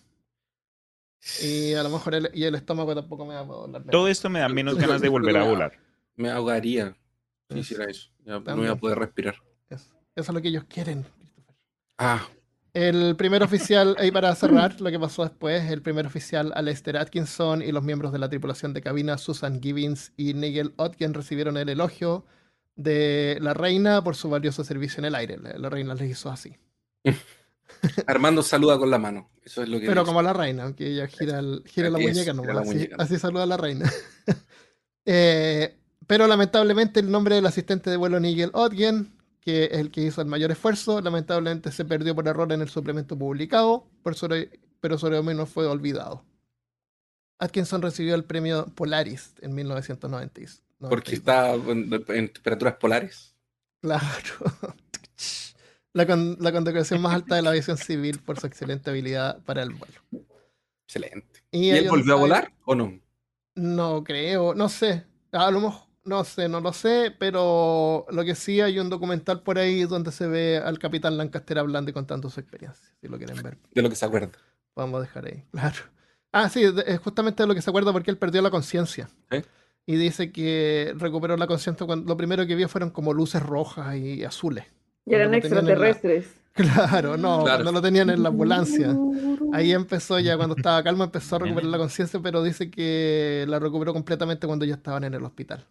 [1.43, 3.85] Y a lo mejor el, y el estómago tampoco me va a doler.
[3.85, 5.73] Todo esto me da menos ganas de volver a volar.
[6.15, 6.97] Me ahogaría
[7.49, 7.59] si Eso.
[7.59, 8.11] hiciera eso.
[8.25, 9.35] Ya no voy a poder respirar.
[9.69, 11.03] Eso, eso es lo que ellos quieren.
[11.19, 11.55] Christopher.
[11.99, 12.27] Ah,
[12.75, 17.63] El primer oficial, ahí para cerrar lo que pasó después, el primer oficial Alistair Atkinson
[17.63, 21.69] y los miembros de la tripulación de cabina Susan Gibbons y Nigel Otkin recibieron el
[21.69, 22.25] elogio
[22.77, 25.39] de la reina por su valioso servicio en el aire.
[25.39, 26.57] La, la reina les hizo así.
[28.07, 29.31] Armando saluda con la mano.
[29.45, 30.07] Eso es lo que Pero dice.
[30.09, 32.97] como la reina, aunque ella gira, el- gira la es, muñeca, nomás, la así, muñeca.
[32.99, 33.91] así saluda la reina.
[35.09, 35.77] Eh,
[36.09, 40.21] pero lamentablemente el nombre del asistente de vuelo Nigel Otgen, que es el que hizo
[40.21, 44.51] el mayor esfuerzo, lamentablemente se perdió por error en el suplemento publicado, por sobre,
[44.81, 46.25] pero sobre menos fue olvidado.
[47.39, 50.41] Atkinson recibió el premio Polaris en 1990.
[50.81, 53.35] Porque está en, en temperaturas polares.
[53.81, 54.05] Claro.
[55.97, 59.63] La, con- la condecoración más alta de la aviación civil por su excelente habilidad para
[59.63, 60.01] el vuelo.
[60.87, 61.43] Excelente.
[61.51, 63.01] Y, ¿Y ahí él volvió a volar o no?
[63.55, 65.07] No creo, no sé.
[65.33, 69.43] A lo mejor, no sé, no lo sé, pero lo que sí hay un documental
[69.43, 72.87] por ahí donde se ve al capitán Lancaster hablando y contando su experiencia.
[73.01, 74.31] Si lo quieren ver, De lo que se acuerda.
[74.75, 75.45] vamos a dejar ahí.
[75.53, 75.77] Claro.
[76.33, 79.09] Ah, sí, es justamente de lo que se acuerda porque él perdió la conciencia.
[79.31, 79.43] ¿Eh?
[79.87, 83.97] Y dice que recuperó la conciencia cuando lo primero que vio fueron como luces rojas
[83.97, 84.67] y azules.
[85.07, 86.27] Y eran la- extraterrestres.
[86.57, 87.65] Claro, no, Claro.
[87.65, 88.97] no lo tenían en la ambulancia.
[89.53, 93.59] Ahí empezó ya cuando estaba calmo, empezó a recuperar la conciencia, pero dice que la
[93.59, 95.67] recuperó completamente cuando ya estaban en el hospital.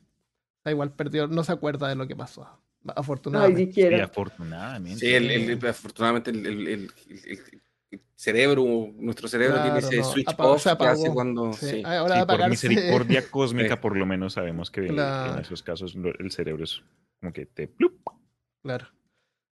[0.64, 2.44] Da igual, perdió, no se acuerda de lo que pasó.
[2.86, 3.64] Ay, Afortunadamente.
[3.64, 4.06] Y siquiera.
[4.06, 5.00] afortunadamente.
[5.00, 6.92] Sí, el- el- afortunadamente el, el- el-
[7.26, 8.64] el- el cerebro,
[8.96, 11.52] nuestro cerebro Claro, tiene ese no, switch apagó- off se que hace cuando...
[11.54, 11.84] Sí, sí.
[11.84, 13.80] Ahora Sí, por misericordia cósmica, Sí.
[13.82, 15.34] por lo menos sabemos que Claro.
[15.34, 16.84] en esos casos el cerebro es
[17.20, 17.68] como que te...
[17.68, 17.94] ¡plup!
[18.62, 18.86] Claro.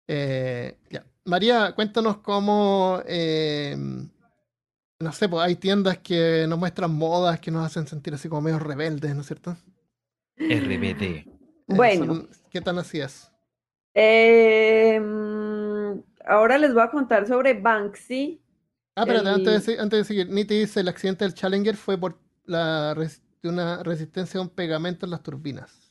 [0.08, 1.04] Eh, ya.
[1.26, 3.76] María, cuéntanos cómo, eh,
[5.00, 8.40] no sé, pues hay tiendas que nos muestran modas que nos hacen sentir así como
[8.40, 9.56] medio rebeldes, ¿no es cierto?
[10.38, 11.02] RBD.
[11.02, 11.26] Eh,
[11.66, 12.06] Bueno.
[12.06, 13.30] son- ¿Qué tan así es?
[13.94, 15.00] Eh,
[16.24, 18.40] ahora les voy a contar sobre Banksy.
[18.96, 21.98] Ah, espérate, El- antes, de, antes de seguir, Niti dice, el accidente del Challenger fue
[21.98, 25.87] por la res- una resistencia a un pegamento en las turbinas.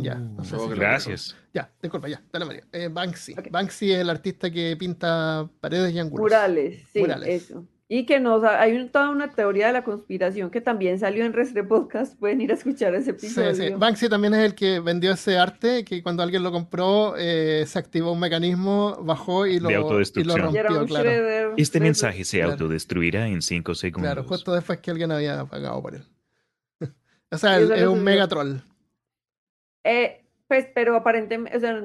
[0.00, 1.36] Ya, no sé si- Gracias.
[1.52, 2.64] Ya, disculpa, ya, dale María.
[2.72, 3.32] Eh, Banksy.
[3.32, 3.48] Ok.
[3.50, 6.22] Banksy es el artista que pinta paredes y ángulos.
[6.22, 7.28] Murales, sí, Murales.
[7.44, 7.66] eso.
[7.92, 11.24] Y que nos ha- hay un- toda una teoría de la conspiración que también salió
[11.24, 12.16] en Restre Podcast.
[12.20, 13.52] Pueden ir a escuchar ese Sí, episodio.
[13.56, 13.70] sí.
[13.76, 17.80] Banksy también es el que vendió ese arte, que cuando alguien lo compró, eh, se
[17.80, 20.54] activó un mecanismo, bajó y lo, De y lo autodestrucción.
[20.54, 21.10] Y era rompió, claro.
[21.10, 22.52] shredder Este mensaje se Claro.
[22.52, 24.12] autodestruirá en 5 segundos.
[24.12, 26.04] Claro, justo después que alguien había pagado por él.
[27.32, 28.58] o sea, él es un mega troll.
[29.84, 31.82] Eh, pues, pero aparentemente, o sea,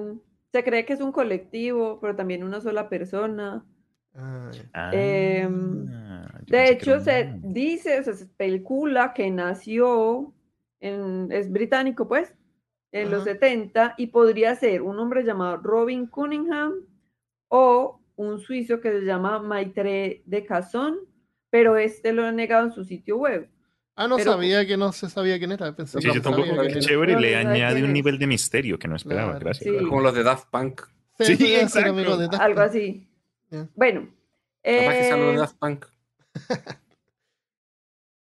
[0.52, 3.66] se cree que es un colectivo, pero también una sola persona.
[4.14, 4.70] Ah, ya.
[4.74, 10.34] Ah, De hecho, se dice, o sea, se especula que nació
[10.80, 12.34] en, es británico, pues,
[12.92, 13.34] en los Ajá.
[13.34, 16.86] 70 y podría ser un hombre llamado Robin Cunningham
[17.50, 21.00] o un suizo que se llama Maitre de Casson,
[21.50, 23.50] pero este lo ha negado en su sitio web.
[23.96, 25.74] Ah, no Pero- sabía que no se sabía quién era.
[25.76, 26.44] Pensé Sí, que yo tampoco.
[26.62, 26.80] qué era.
[26.80, 29.32] chévere, No, le añade un nivel de misterio que no esperaba.
[29.32, 29.46] Claro.
[29.46, 29.74] Gracias.
[29.78, 29.86] Sí.
[29.86, 30.82] Como los de Daft Punk.
[31.20, 31.92] Sí, Sí, exacto.
[31.92, 32.68] amigo de Daft Algo Punk.
[32.70, 33.08] así.
[33.76, 34.02] Bueno.
[34.62, 35.86] Capaz que sean los de eh, Daft Punk.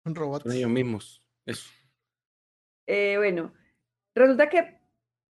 [0.05, 0.43] Un robot.
[0.43, 1.21] Son ellos mismos.
[1.45, 1.69] Eso.
[2.87, 3.53] Eh, bueno,
[4.15, 4.79] resulta que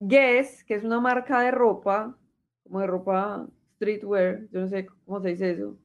[0.01, 2.19] Guess, que es una marca de ropa,
[2.65, 3.47] como de ropa
[3.77, 5.79] streetwear, yo no sé cómo se dice eso,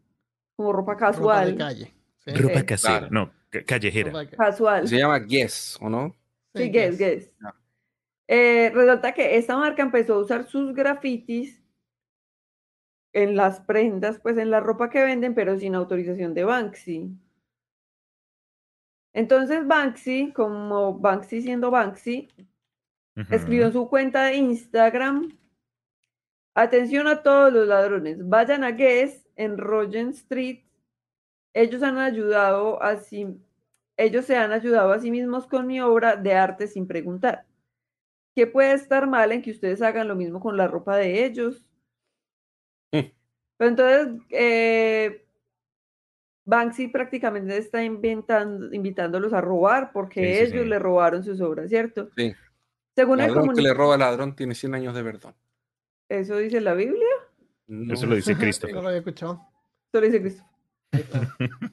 [0.55, 1.93] como ropa Ropa de casual, calle.
[2.17, 2.31] Sí.
[2.33, 2.65] Ropa Sí.
[2.65, 3.13] casera, Claro.
[3.13, 3.31] no,
[3.65, 4.11] callejera.
[4.29, 4.87] Casual.
[4.87, 6.15] Se llama Guess, ¿o no?
[6.55, 7.31] Sí, Guess, Guess.
[8.27, 11.61] Eh, resulta que esta marca empezó a usar sus grafitis
[13.13, 17.11] en las prendas, pues en la ropa que venden, pero sin autorización de Banksy.
[19.13, 22.29] Entonces Banksy, como Banksy siendo Banksy,
[23.29, 25.37] escribió en su cuenta de Instagram,
[26.53, 30.63] atención a todos los ladrones, vayan a Guess en Regent Street.
[31.53, 33.27] Ellos han ayudado a sí,
[33.97, 37.45] ellos se han ayudado a sí mismos con mi obra de arte sin preguntar.
[38.35, 41.65] ¿Qué puede estar mal en que ustedes hagan lo mismo con la ropa de ellos?
[42.93, 42.99] Mm.
[43.57, 45.25] Pero entonces, eh,
[46.45, 50.69] Banksy prácticamente está inventando, invitándolos a robar porque Sí, sí, ellos sí.
[50.69, 52.09] le robaron sus obras, ¿cierto?
[52.15, 52.33] Sí.
[52.95, 55.33] Según el Ladrón que le roba al ladrón tiene 100 años de perdón.
[56.09, 57.07] Eso dice la Biblia,
[57.67, 57.93] No.
[57.93, 58.75] Eso lo dice No Christopher.
[58.75, 59.33] lo había escuchado.
[59.93, 60.43] eso lo dice Cristo.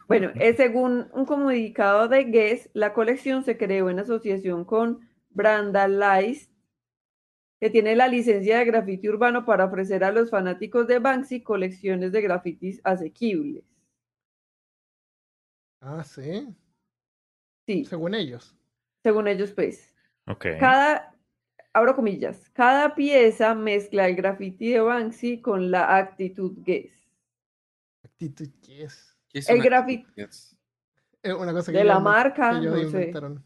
[0.06, 5.00] Bueno, eh, según un comunicado de Guess, la colección se creó en asociación con
[5.30, 6.50] Brandalize,
[7.60, 12.12] que tiene la licencia de grafiti urbano para ofrecer a los fanáticos de Banksy colecciones
[12.12, 13.64] de grafitis asequibles.
[15.80, 16.48] Ah, sí.
[17.66, 18.56] Sí, Según ellos.
[19.02, 19.94] según ellos, pues.
[20.26, 20.46] Ok.
[20.58, 21.14] Cada,
[21.72, 26.97] abro comillas, cada pieza mezcla el graffiti de Banksy con la actitud Guess.
[28.18, 29.16] Que es.
[29.28, 30.06] ¿Qué es El una grafiti-?
[30.16, 30.56] Yes.
[31.22, 32.96] Es una cosa que De la marca, que ellos no sé.
[32.98, 33.44] inventaron.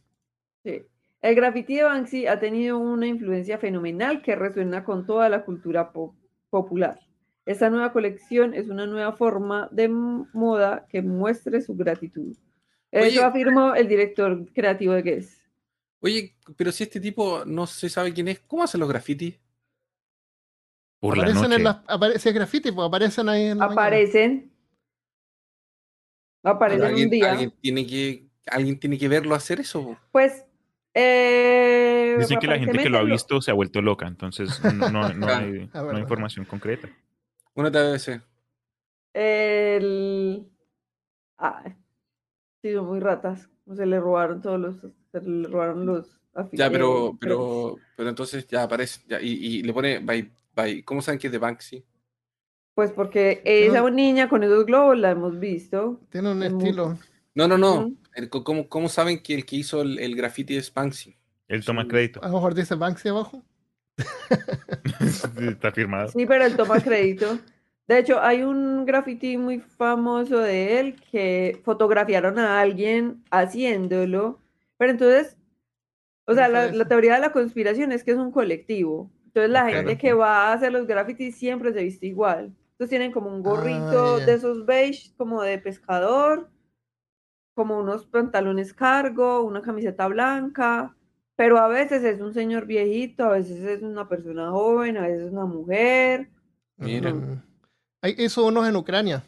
[0.64, 0.82] Sí.
[1.20, 5.92] El graffiti de Banksy ha tenido una influencia fenomenal que resuena con toda la cultura
[5.92, 6.16] po-
[6.50, 6.98] popular.
[7.46, 12.36] Esta nueva colección es una nueva forma de moda que muestre su gratitud.
[12.90, 15.38] Eso Oye, afirmó el director creativo de Guess.
[16.00, 19.38] Oye, pero si este tipo no se sabe quién es, ¿cómo hacen los grafitis?
[21.00, 21.56] Por la aparecen noche.
[21.56, 23.80] en las aparece graffiti, pues aparecen ahí en la mañana.
[26.43, 26.82] Aparecen.
[26.82, 27.30] Aparecen alguien, un día.
[27.32, 29.97] alguien tiene que, alguien tiene que verlo hacer eso.
[30.11, 30.45] Pues.
[30.95, 34.90] eh, Dicen que la gente que lo ha visto se ha vuelto loca, entonces no,
[34.90, 36.88] no- no hay, ah, no hay información concreta.
[37.55, 38.20] Una TBC.
[39.14, 40.49] El.
[41.38, 41.62] Ah,
[42.62, 43.49] sí, son muy ratas.
[43.74, 44.76] Se le robaron todos los.
[45.12, 46.18] Se le robaron los.
[46.53, 49.01] Ya, pero, pero, pero entonces ya aparece.
[49.07, 51.84] ya, y, y le pone by, by- ¿Cómo saben que es de Banksy?
[52.82, 56.00] Pues porque Tiene esa un- niña con esos globos la hemos visto.
[56.10, 56.98] Tiene un Es muy- estilo.
[57.34, 57.92] No, no, no.
[58.28, 61.16] ¿Cómo, cómo saben que el que hizo el, el graffiti es Banksy?
[61.46, 62.20] Él toma crédito.
[62.24, 63.44] A lo mejor dice Banksy abajo.
[65.40, 66.08] Está firmado.
[66.08, 67.38] Sí, pero él toma crédito.
[67.86, 74.40] De hecho, hay un graffiti muy famoso de él que fotografiaron a alguien haciéndolo.
[74.76, 75.36] Pero entonces,
[76.26, 79.10] o sea, ¿Cómo la, la teoría de la conspiración es que es un colectivo.
[79.26, 79.70] Entonces, la Ok.
[79.70, 82.52] gente que va a hacer los grafitis siempre se viste igual.
[82.82, 84.26] Entonces, tienen como un gorrito Ah, ya.
[84.26, 86.50] de esos beige, como de pescador,
[87.54, 90.96] como unos pantalones cargo, una camiseta blanca.
[91.36, 95.26] Pero a veces es un señor viejito, a veces es una persona joven, a veces
[95.28, 96.28] es una mujer.
[96.76, 97.14] Mira.
[97.14, 97.40] Mm.
[98.02, 99.22] Hay, hizo unos en Ucrania.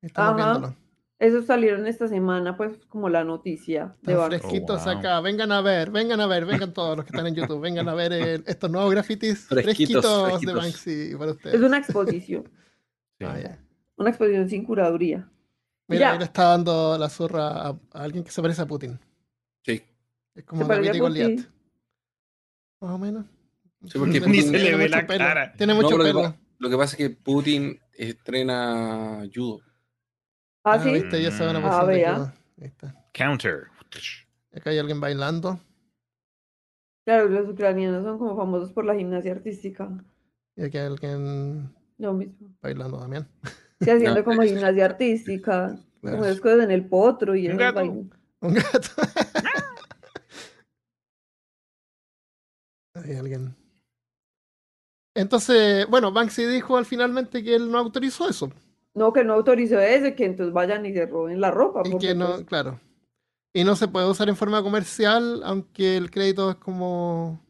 [0.00, 0.50] Estamos Ajá.
[0.52, 0.76] viéndolo.
[1.18, 4.98] Esos salieron esta semana, pues, como la noticia de Están fresquitos Oh, wow.
[4.98, 5.20] acá.
[5.20, 7.60] Vengan a ver, vengan a ver, vengan todos los que están en YouTube.
[7.60, 10.54] Vengan a ver el- estos nuevos grafitis Fresquitos, fresquitos, de fresquitos.
[10.54, 11.54] Banksy para ustedes.
[11.54, 12.44] Es una exposición,
[13.18, 13.24] Sí.
[13.26, 13.58] Ah,
[13.96, 15.30] una exposición sin curaduría.
[15.88, 18.98] Mira, ahí le está dando la zurra a, a alguien que se parece a Putin.
[19.64, 19.82] Sí.
[20.34, 21.00] Es como David y Putin.
[21.00, 21.40] Goliat.
[22.80, 23.26] Más o menos.
[23.86, 25.52] Sí, porque Ni se le ve la pelo, cara.
[25.52, 26.34] Tiene No, mucho lo, que, pelo.
[26.58, 29.60] lo que pasa es que Putin estrena judo.
[30.64, 30.90] ¿Ah, Ah, sí?
[30.90, 32.34] viste, ya se van a Ah, vea.
[32.58, 32.94] Ahí está.
[33.12, 33.64] Counter.
[34.54, 35.60] Acá hay alguien bailando.
[37.04, 39.88] Claro, los ucranianos son como famosos por la gimnasia artística.
[40.56, 42.48] Y aquí hay alguien Lo mismo.
[42.62, 43.26] bailando también.
[43.80, 45.68] Sí, haciendo No, como gimnasia artística,
[46.00, 46.24] como Claro.
[46.26, 47.74] esas cosas en el potro y Un esos gato.
[47.76, 48.06] vainas.
[48.40, 48.88] Un gato.
[52.94, 53.54] Hay alguien.
[55.16, 58.52] Entonces, bueno, Banksy dijo al finalmente que él no autorizó eso.
[58.94, 61.82] No, que no autorizó eso, que entonces vayan y se roben la ropa.
[61.84, 62.80] Y que no, pues, claro.
[63.52, 67.40] Y no se puede usar en forma comercial, aunque el crédito es como.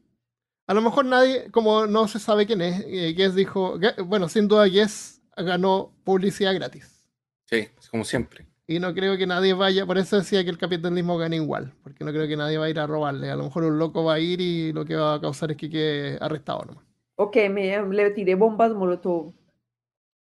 [0.67, 4.49] A lo mejor nadie, como no se sabe quién es, eh, Guess dijo, bueno, sin
[4.49, 7.07] duda Guess ganó publicidad gratis.
[7.45, 8.47] Sí, como siempre.
[8.67, 12.03] Y no creo que nadie vaya, por eso decía que el capitalismo gana igual, porque
[12.03, 13.31] no creo que nadie va a ir a robarle.
[13.31, 15.59] A lo mejor un loco va a ir y lo que va a causar es
[15.59, 16.85] que quede arrestado nomás.
[17.17, 19.35] o que me, le tiré bombas molotov.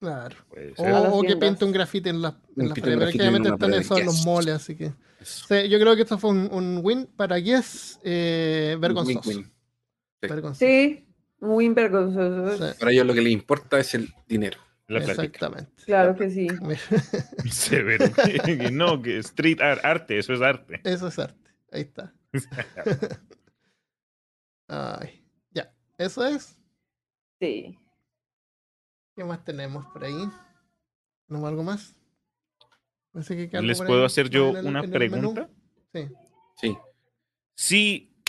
[0.01, 0.36] Claro.
[0.76, 4.07] O, que pinte un grafiti en las Un en Pero una están pared, eso en
[4.07, 4.93] los moles, así que.
[5.68, 9.28] Yo creo que esto fue un, un win para Guess eh, vergonzoso.
[9.28, 9.57] Win-win.
[10.20, 10.28] Sí.
[10.28, 10.58] Vergonzoso.
[10.66, 11.06] Sí,
[11.40, 12.56] muy vergonzoso.
[12.56, 14.58] Sí, Para ellos lo que les importa es el dinero.
[14.88, 15.70] La exactamente.
[15.84, 16.48] Claro que sí.
[17.50, 18.06] Severo.
[18.72, 20.80] no, que street art, arte, eso es arte.
[20.82, 21.50] Eso es arte.
[21.70, 22.14] Ahí está.
[24.68, 25.72] Ay, ya.
[25.98, 26.58] Eso es.
[27.40, 27.78] Sí.
[29.14, 30.28] ¿Qué más tenemos por ahí?
[31.26, 31.94] ¿Tenemos algo más?
[33.26, 35.50] Que queda algo ¿Les puedo ahí, hacer yo una pregunta?
[35.92, 36.08] Sí.
[36.56, 36.78] Sí.
[37.54, 38.22] Si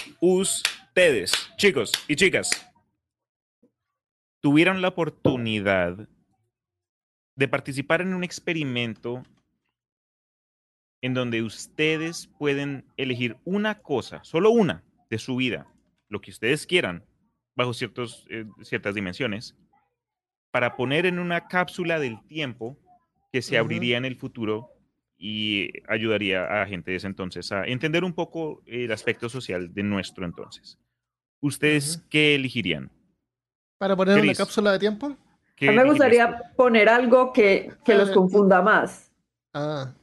[1.00, 2.50] ustedes, chicos y chicas,
[4.42, 6.10] tuvieran la oportunidad
[7.38, 9.24] de participar en un experimento
[11.02, 15.74] en donde ustedes pueden elegir una cosa, solo una, de su vida,
[16.10, 17.06] lo que ustedes quieran,
[17.56, 19.56] bajo ciertos, eh, ciertas dimensiones,
[20.52, 22.78] para poner en una cápsula del tiempo
[23.32, 24.74] que se abriría en el futuro
[25.18, 29.84] y ayudaría a gente de ese entonces a entender un poco el aspecto social de
[29.84, 30.78] nuestro entonces.
[31.42, 32.90] ¿Ustedes qué elegirían?
[33.78, 34.38] Para poner una Chris.
[34.38, 35.16] cápsula de tiempo.
[35.56, 39.12] ¿Qué A mí me gustaría poner algo que, que los Eh, confunda más.
[39.54, 39.94] Ah,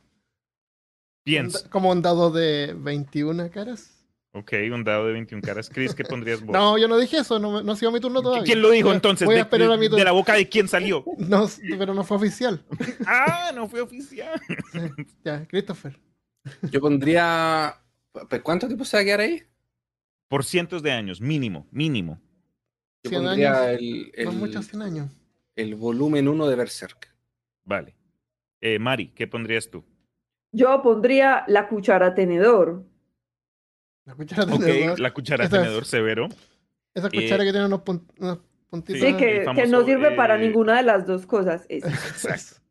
[1.24, 3.92] da- como un dado de 21 caras.
[4.32, 5.70] Ok, un dado de 21 caras.
[5.70, 6.52] Chris, ¿qué pondrías vos?
[6.56, 8.44] No, yo no dije eso, no, ha sido mi turno todavía.
[8.44, 9.24] ¿Quién lo dijo entonces?
[9.24, 9.98] Voy a ¿De, esperar a mi de- turno.
[9.98, 11.04] de la boca de quién salió?
[11.18, 12.62] No, pero no fue oficial.
[13.06, 14.40] Ah, no fue oficial.
[15.24, 15.98] Ya, Christopher.
[16.70, 17.76] Yo pondría.
[18.28, 19.42] ¿Pero ¿Cuánto tiempo se va a quedar ahí?
[20.28, 22.20] Por cientos de años, mínimo, mínimo.
[23.04, 23.80] Yo 100 pondría años.
[23.80, 25.12] el, No el, muchos 100 años.
[25.54, 27.14] el volumen 1 de Berserk.
[27.64, 27.94] Vale.
[28.60, 29.84] Eh, Mari, ¿qué pondrías tú?
[30.52, 32.84] Yo pondría la cuchara tenedor.
[34.04, 34.98] La cuchara tenedor.
[35.00, 36.28] la cuchara Esa es- tenedor severo.
[36.94, 38.38] Esa eh, cuchara que tiene unos, pun- unos
[38.70, 39.02] puntitos.
[39.02, 41.66] Sí, que, que no sirve para eh, ninguna de las dos cosas.
[41.68, 41.88] esa.
[42.08, 42.62] Exacto.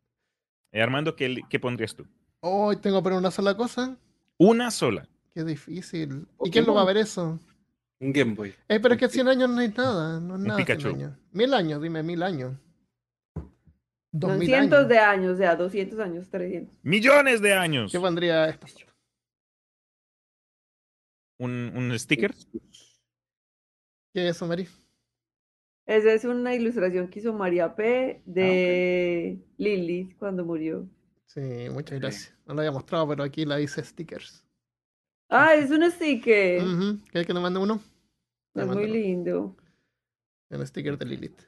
[0.72, 2.06] Eh, Armando, ¿qué, qué pondrías tú?
[2.40, 3.96] Hoy tengo que poner una sola cosa.
[4.38, 5.08] Una sola.
[5.36, 6.26] Qué difícil.
[6.42, 7.38] ¿Y quién lo va a ver eso?
[8.00, 8.54] Un Game Boy.
[8.68, 10.18] Eh, pero es que 100 años no hay nada.
[10.18, 10.88] No es Un nada 100 Pikachu.
[10.88, 11.12] años.
[11.32, 12.56] Mil años, dime, mil años.
[14.12, 14.88] Dos Son mil cientos años.
[14.88, 16.74] de años, o sea, 200 años, 300.
[16.82, 17.92] Millones de años.
[17.92, 18.66] ¿Qué pondría esta?
[21.38, 22.32] ¿Un, un sticker?
[24.14, 24.66] ¿Qué es eso, Mari?
[25.84, 28.22] Esa es una ilustración que hizo María P.
[28.24, 30.88] de Lilith cuando murió.
[31.26, 32.34] Sí, muchas gracias.
[32.46, 34.45] No lo había mostrado, pero aquí la hice stickers.
[35.28, 36.62] Ah, es un sticker.
[36.62, 36.98] Ujú.
[37.10, 37.80] ¿Quieres que le mande uno?
[38.54, 39.56] Es muy lindo.
[40.50, 41.40] Un sticker de Lilith.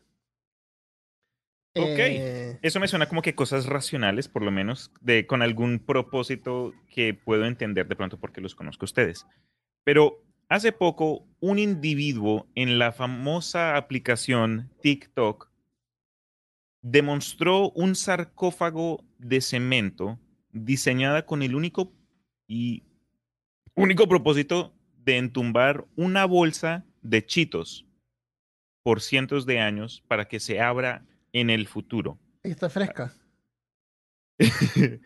[1.77, 1.99] Ok.
[1.99, 6.75] Eh, Eso me suena como que cosas racionales, por lo menos, de, con algún propósito
[6.91, 9.27] que puedo entender de pronto porque los conozco a ustedes.
[9.85, 15.49] Pero hace poco, un individuo en la famosa aplicación TikTok
[16.83, 20.19] demostró un sarcófago de cemento
[20.51, 21.93] diseñada con el único
[22.47, 22.83] y
[23.83, 24.75] único propósito
[25.05, 27.87] de entumbar una bolsa de chitos
[28.83, 32.19] por cientos de años para que se abra en el futuro.
[32.45, 33.13] ahí está fresca.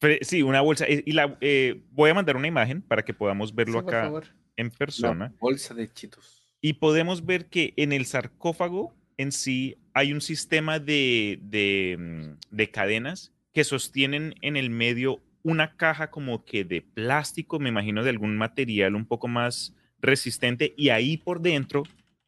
[0.00, 0.84] Fre- Sí, una bolsa.
[0.86, 4.12] eh, Y la, eh, voy a mandar una imagen para que podamos verlo Sí, acá
[4.56, 5.34] en La persona.
[5.40, 6.54] bolsa de chitos.
[6.60, 12.56] Y podemos ver que en el sarcófago en sí hay un sistema de, de, mm,
[12.56, 18.02] de cadenas que sostienen en el medio una caja como que de plástico, me imagino
[18.02, 21.84] de algún material un poco más resistente, y ahí por dentro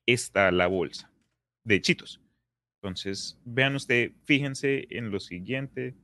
[0.06, 1.10] está la bolsa
[1.64, 2.20] de chitos.
[2.82, 5.94] Entonces, vean usted, fíjense en lo siguiente.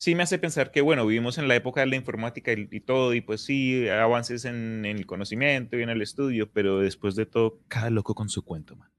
[0.00, 3.14] Sí me hace pensar que, bueno, vivimos en la época de la informática y, todo,
[3.14, 7.26] y pues sí, avances en, en el conocimiento y en el estudio, pero después de
[7.26, 8.90] todo, cada loco con su cuento, man.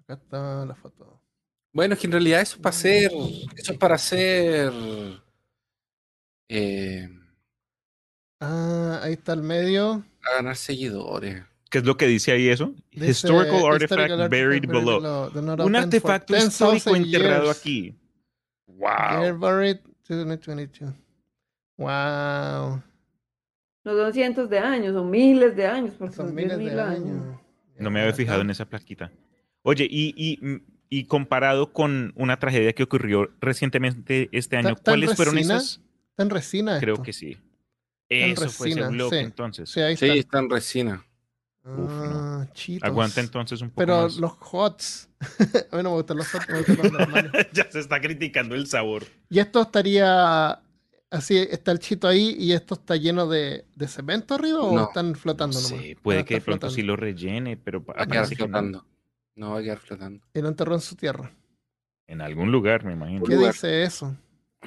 [0.00, 1.25] Acá está la foto.
[1.76, 3.10] Bueno, es que en realidad eso es para hacer.
[3.54, 4.72] Eso es para hacer.
[6.48, 7.08] eh,
[8.40, 10.02] Ah, ahí está el medio.
[10.22, 11.42] para ganar seguidores.
[11.70, 12.74] ¿Qué es lo que dice ahí eso?
[12.92, 15.66] Dice, Historical artifact "Historical artifact buried below.
[15.66, 17.58] Un artefacto 10,000 histórico enterrado years.
[17.58, 17.94] aquí.
[18.68, 19.38] Year ¡Wow!
[19.38, 20.94] buried 2022.
[21.76, 22.82] Wow.
[23.84, 26.80] No son cientos de años, son miles de años, porque Son son miles 10.000 de
[26.82, 26.98] años.
[27.22, 27.40] años.
[27.78, 29.12] No me había fijado en esa plaquita.
[29.62, 34.78] Oye, y, y, mm, y comparado con una tragedia que ocurrió recientemente este año, ¿Está-
[34.78, 35.56] está en ¿cuáles fueron resina?
[35.56, 35.80] esas?
[36.10, 37.04] Está en resina Creo esto.
[37.04, 37.36] que sí.
[38.08, 39.24] en Eso fue ese bloque sí.
[39.24, 39.68] entonces.
[39.70, 40.18] Sí, ahí Sí, está.
[40.18, 41.04] está en resina.
[41.64, 42.88] Ah, chitos.
[42.88, 44.16] Aguanta entonces un poco Pero más.
[44.18, 45.08] los hots.
[45.72, 47.32] a mí no me gustan los hots, me gustan los normales.
[47.52, 49.04] ya se está criticando el sabor.
[49.28, 50.60] Y esto estaría.
[51.10, 54.84] Así está el chito ahí y esto está lleno de, de cemento arriba o No,
[54.84, 55.80] están flotando nomás.
[55.80, 58.48] Sí, puede Ah, que de pronto sí lo rellene, pero parece que no.
[58.48, 58.78] flotando.
[58.78, 58.86] No
[59.52, 60.24] va a quedar flotando.
[60.34, 61.30] Y lo enterró en su tierra.
[62.06, 63.24] En algún lugar, me imagino.
[63.24, 63.52] ¿Qué lugar.
[63.52, 64.16] dice eso?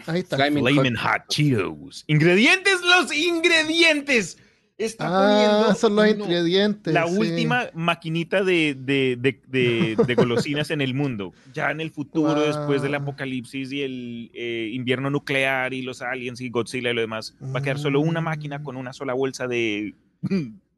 [0.05, 0.35] Ahí está.
[0.35, 1.27] Flaming Flamin' Hot.
[1.29, 2.03] Cheetos.
[2.07, 4.37] Ingredientes, los ingredientes.
[4.77, 5.27] Está Ah,
[5.59, 6.93] poniendo son los no, ingredientes.
[6.93, 7.17] la sí.
[7.17, 11.33] última maquinita de, de- de- de- de golosinas en el mundo.
[11.53, 12.45] Ya en el futuro, Wow.
[12.45, 17.01] después del apocalipsis y el eh, invierno nuclear y los aliens y Godzilla y lo
[17.01, 19.95] demás, va a quedar solo una máquina con una sola bolsa de...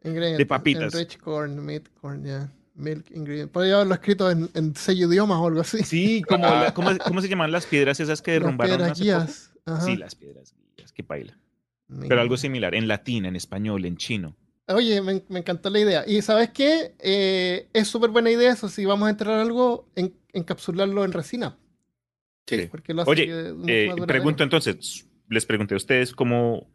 [0.04, 0.38] Ingredientes.
[0.40, 0.94] de papitas.
[0.96, 2.50] Enriched corn, meat corn, ya.
[2.82, 3.52] Milk ingredient.
[3.52, 5.84] Podría haberlo escrito en, en sello idiomas o algo así.
[5.84, 9.04] Sí, como la- ¿cómo, cómo se llaman las piedras esas que Las derrumbaron piedras hace
[9.12, 9.20] poco?
[9.26, 9.52] guías.
[9.66, 9.82] Ajá.
[9.82, 11.38] Sí, las piedras guías, que paila.
[11.88, 12.08] Mira.
[12.10, 14.36] Pero algo similar, en latín, en español, en chino.
[14.68, 16.04] Oye, me, me encantó la idea.
[16.08, 16.94] Y ¿sabes qué?
[17.00, 18.70] Eh, es súper buena idea eso.
[18.70, 21.58] Si vamos a entrar algo, en, encapsularlo en resina.
[22.48, 22.68] Sí.
[22.72, 26.68] Porque lo hace Oye, Eh, pregunto entonces, les pregunté a ustedes cómo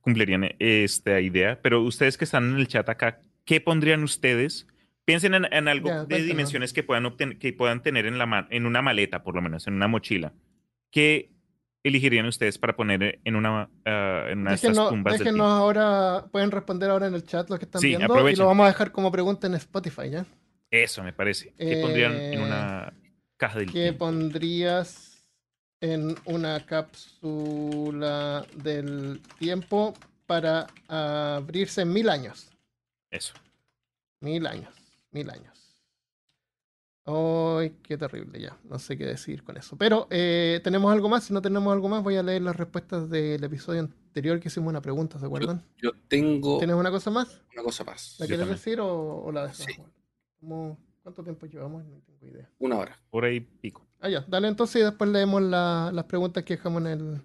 [0.00, 4.66] cumplirían esta idea, pero ustedes que están en el chat acá, ¿qué pondrían ustedes?
[5.04, 8.46] Piensen en, en algo Ya, de dimensiones que puedan, obten- que puedan tener en, la
[8.50, 10.32] en una maleta, por lo menos, en una mochila.
[10.90, 11.30] ¿Qué
[11.82, 16.24] elegirían ustedes para poner en una, ah, en una de estas Déjenos, tumbas déjenos ahora,
[16.32, 18.38] pueden responder ahora en el chat los que están Sí, viendo y aprovechen.
[18.38, 20.24] lo vamos a dejar como pregunta en Spotify, ¿ya?
[20.70, 21.52] Eso me parece.
[21.58, 22.94] ¿Qué pondrían en Eh, una
[23.36, 24.06] caja del ¿Qué tiempo?
[24.06, 25.28] pondrías
[25.82, 29.92] en una cápsula del tiempo
[30.26, 32.50] para abrirse en mil años?
[33.10, 33.34] Eso.
[34.20, 34.72] Mil años,
[35.14, 35.52] mil años.
[37.06, 38.58] Ay, qué terrible ya.
[38.64, 39.76] No sé qué decir con eso.
[39.76, 41.24] Pero, eh, ¿tenemos algo más?
[41.24, 44.70] Si no tenemos algo más, voy a leer las respuestas del episodio anterior que hicimos
[44.70, 45.62] una pregunta, ¿se acuerdan?
[45.82, 47.42] Yo tengo ¿Tienes una cosa más?
[47.52, 48.16] una cosa más.
[48.18, 48.56] ¿La Yo quieres también.
[48.56, 49.66] decir o, o la dejamos?
[49.74, 49.82] Sí.
[50.40, 51.84] ¿Cómo- ¿Cuánto tiempo llevamos?
[51.84, 52.50] No tengo idea.
[52.58, 52.98] Una hora.
[53.10, 53.86] Por ahí pico.
[54.00, 54.24] Ah, ya.
[54.26, 57.20] Dale entonces y después leemos la- las preguntas que dejamos en, el,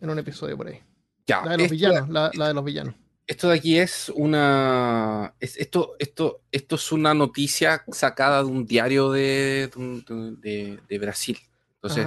[0.00, 0.80] en un episodio por ahí.
[1.26, 1.44] Ya.
[1.44, 2.94] La de los villanos, la, la de los villanos.
[3.26, 5.34] Esto de aquí es una.
[5.40, 9.78] es- esto, esto, esto es una noticia sacada de un diario de, de,
[10.14, 11.38] un- de- de Brasil.
[11.76, 12.04] Entonces,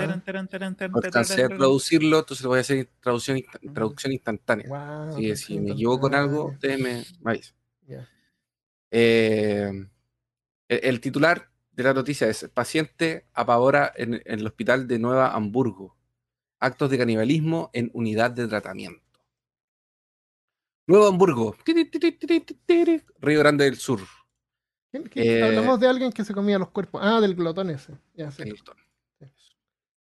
[1.08, 3.38] alcancé a traducirlo, entonces lo voy a hacer traducción,
[3.74, 4.68] traducción instantánea.
[4.68, 7.56] Wow, si me equivoco en algo, ustedes me, me avisan.
[7.88, 8.08] Ya.
[8.92, 9.72] Eh,
[10.68, 15.34] el, el titular de la noticia es: Paciente apavora en, en el hospital de Nueva
[15.36, 15.96] Hamburgo.
[16.60, 19.02] Actos de canibalismo en unidad de tratamiento.
[20.88, 21.56] Nuevo Hamburgo,
[23.20, 24.00] Río Grande del Sur.
[24.92, 27.02] ¿Quién- quién- Eh, Hablamos de alguien que se comía los cuerpos.
[27.04, 27.94] Ah, del glotón ese.
[28.16, 28.32] Ya.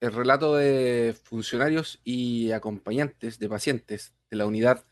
[0.01, 4.83] El relato de funcionarios y acompañantes de pacientes de la unidad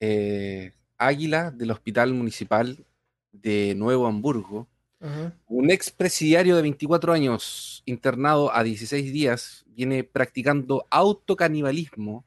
[0.00, 2.84] eh, Águila del Hospital Municipal
[3.32, 4.66] de Nuevo Hamburgo.
[4.98, 5.34] Ajá.
[5.46, 12.24] Un expresidiario de 24 años, internado a 16 días, viene practicando autocanibalismo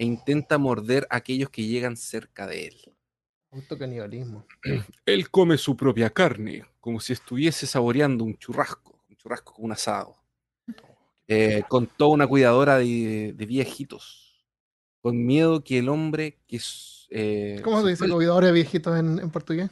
[0.00, 2.94] e intenta morder a aquellos que llegan cerca de él.
[3.50, 4.46] Autocanibalismo.
[5.04, 9.72] Él come su propia carne, como si estuviese saboreando un churrasco, un churrasco con un
[9.72, 10.16] asado.
[11.28, 14.42] Eh, contó una cuidadora de, de viejitos,
[15.02, 16.58] con miedo que el hombre que
[17.10, 19.70] eh, ¿Cómo se dice cuidadores de viejitos en, en portugués?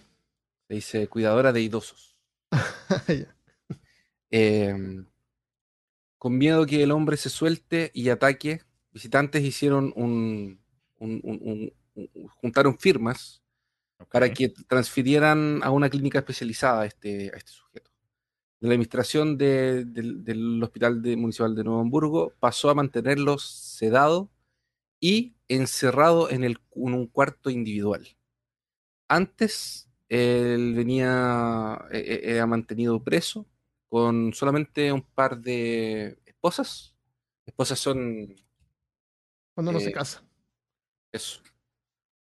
[0.68, 2.20] Se dice cuidadora de idosos.
[4.30, 4.76] Eh,
[6.18, 8.60] con miedo que el hombre se suelte y ataque,
[8.92, 10.60] visitantes hicieron un,
[10.98, 13.42] un- un- un- un- juntaron firmas
[13.98, 14.08] Ok.
[14.12, 17.90] para que transfirieran a una clínica especializada a este, a este sujeto.
[18.60, 24.30] La administración de- del, del Hospital de- Municipal de Nuevo Hamburgo pasó a mantenerlo sedado
[25.00, 28.06] y encerrado en, el, en un cuarto individual.
[29.08, 33.46] Antes, él venía, eh, eh, era mantenido preso
[33.88, 36.94] con solamente un par de esposas.
[37.46, 38.34] Esposas son
[39.58, 40.22] Cuando uno Eh, se casa.
[41.10, 41.42] eso.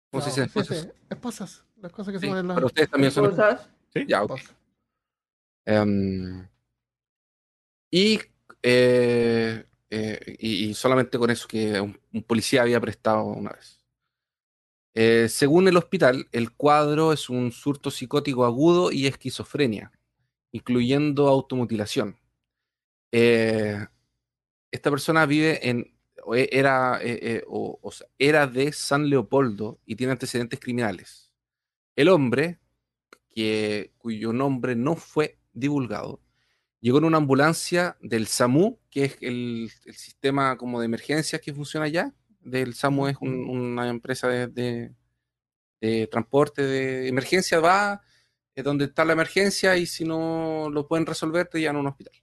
[0.10, 0.82] ¿Cómo se No, dice sí, esposas?
[0.84, 1.66] sí, Esposas.
[1.76, 2.54] Las cosas que se Sí, ponen en la.
[2.54, 3.70] para ustedes también son Cosas.
[3.94, 4.06] ¿Sí?
[4.08, 4.32] Ya, ok.
[4.38, 4.56] esposas.
[5.66, 6.48] Em,
[7.92, 8.22] y,
[8.64, 13.84] eh, eh, y, y solamente con eso que un, un policía había prestado una vez.
[14.96, 19.92] Eh, según el hospital, el cuadro es un surto psicótico agudo y esquizofrenia,
[20.54, 22.18] incluyendo automutilación.
[23.12, 23.86] Eh,
[24.72, 25.97] esta persona vive en,
[26.36, 31.32] era, eh, eh, o- o sea, era de San Leopoldo y tiene antecedentes criminales.
[31.96, 32.60] El hombre,
[33.30, 36.22] que, cuyo nombre no fue divulgado,
[36.82, 41.54] llegó en una ambulancia del SAMU, que es el, el sistema como de emergencias que
[41.54, 42.14] funciona allá.
[42.42, 44.96] Del SAMU es un- una empresa de, de-
[45.82, 48.02] de transporte de emergencia, va
[48.56, 51.88] es donde está la emergencia y si no lo pueden resolver te llevan a un
[51.88, 52.14] hospital.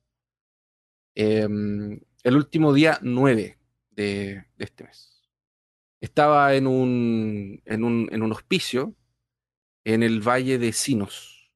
[1.15, 3.59] Em, el último día 9
[3.95, 5.23] de, de este mes.
[6.01, 8.95] Estaba en un, en un, en un hospicio
[9.85, 11.53] en el valle de Sinos.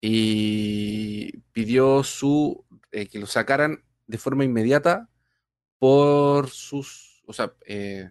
[0.00, 5.10] y pidió su eh, que lo sacaran de forma inmediata
[5.78, 8.10] por sus, o sea, eh,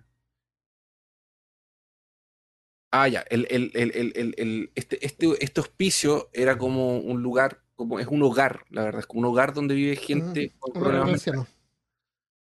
[2.91, 7.99] ah, ya, el, el, el, el, este, este, este hospicio era como un lugar, como
[7.99, 11.25] es un hogar, la verdad, es como un hogar donde vive gente con problemas.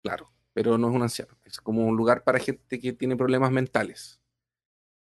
[0.03, 1.39] Claro, pero no es un anciano.
[1.45, 4.19] Es como un lugar para gente que tiene problemas mentales.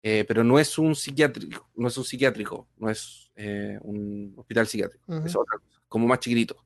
[0.03, 4.67] Eh, pero no es un psiquiátrico, no es un psiquiátrico, no es eh, un hospital
[4.67, 6.63] psiquiátrico, es otra cosa, como más chiquitito.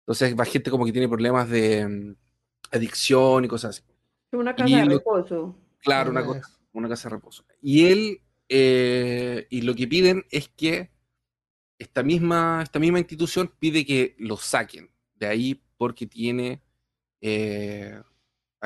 [0.00, 2.16] Entonces va gente como que tiene problemas de mm,
[2.72, 3.82] adicción y cosas así.
[4.32, 5.54] Una casa Y de lo- reposo.
[5.80, 7.44] Claro, una cosa, una casa de reposo.
[7.60, 10.90] Y él, eh, y lo que piden es que
[11.78, 16.62] esta misma, esta misma institución pide que lo saquen de ahí porque tiene
[17.20, 18.00] eh,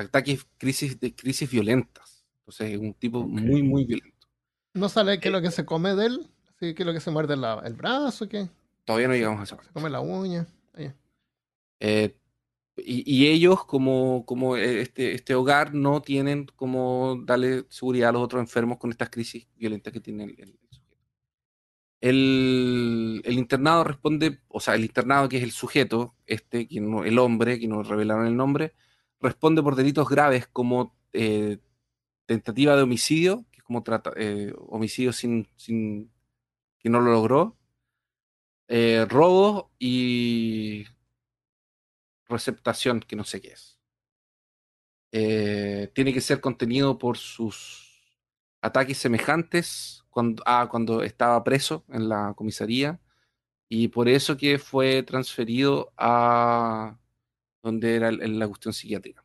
[0.07, 2.25] ataques, crisis, de crisis violentas.
[2.41, 3.29] Entonces es un tipo Ok.
[3.29, 4.27] muy, muy violento.
[4.75, 6.27] No sale qué es lo que se come de él.
[6.61, 8.49] Sí, qué es lo que se muerde la- el brazo, qué.
[8.85, 10.47] Todavía no llegamos a esa Se come la uña.
[10.75, 10.93] Ahí.
[11.81, 12.17] Eh,
[12.77, 18.23] y, y ellos, como, como este, este hogar, no tienen como darle seguridad a los
[18.23, 20.97] otros enfermos con estas crisis violentas que tiene el, el- sujeto.
[22.01, 27.05] El, el internado responde, o sea, el internado que es el sujeto, este, que no-
[27.05, 28.75] el hombre, que nos revelaron el nombre,
[29.21, 31.59] responde por delitos graves como eh,
[32.27, 36.11] tentativa de homicidio, que es como trata, eh, homicidio sin, sin
[36.79, 37.57] que no lo logró,
[38.69, 40.85] eh, robo y
[42.29, 43.79] receptación, que no sé qué es.
[45.13, 47.89] Eh, tiene que ser contenido por sus
[48.61, 53.01] ataques semejantes cuando, a cuando estaba preso en la comisaría
[53.69, 56.99] y por eso que fue transferido a
[57.69, 59.25] donde era la cuestión psiquiátrica.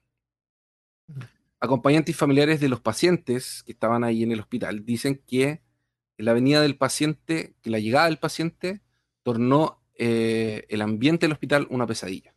[1.60, 5.62] Acompañantes y familiares de los pacientes que estaban ahí en el hospital dicen que
[6.18, 8.82] la venida del paciente, que la llegada del paciente
[9.24, 12.36] tornó eh, el ambiente del hospital una pesadilla.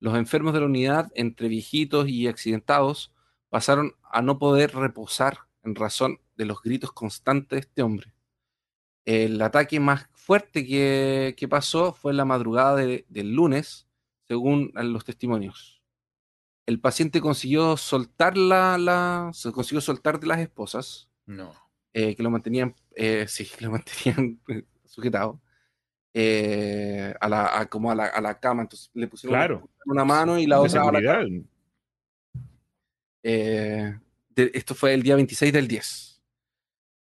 [0.00, 3.12] Los enfermos de la unidad, entre viejitos y accidentados,
[3.48, 8.12] pasaron a no poder reposar en razón de los gritos constantes de este hombre.
[9.04, 13.85] El ataque más fuerte que, que pasó fue en la madrugada de- del lunes,
[14.28, 15.82] según los testimonios.
[16.66, 21.54] El paciente consiguió soltar la, la- se consiguió soltar de las esposas, No.
[21.92, 25.40] eh, que lo mantenían, eh, sí, que lo mantenían eh, sujetado,
[26.14, 28.62] eh, a la, a- como a la, a la cama.
[28.62, 29.68] Entonces le pusieron Claro.
[29.84, 31.24] una mano y la De otra.
[33.22, 33.98] Eh,
[34.30, 36.22] de- esto fue el día 26 del 10.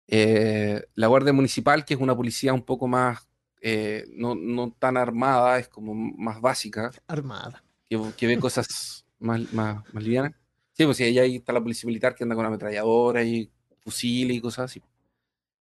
[0.08, 3.28] Eh, la Guardia Municipal, que es una policía un poco más,
[3.68, 7.64] eh, no, no tan armada, es como más básica, Armada.
[7.90, 10.34] que, que ve cosas más, más, más livianas.
[10.74, 13.50] Sí, pues sí, ahí, ahí está la policía militar que anda con ametralladora y
[13.80, 14.84] fusiles y cosas así.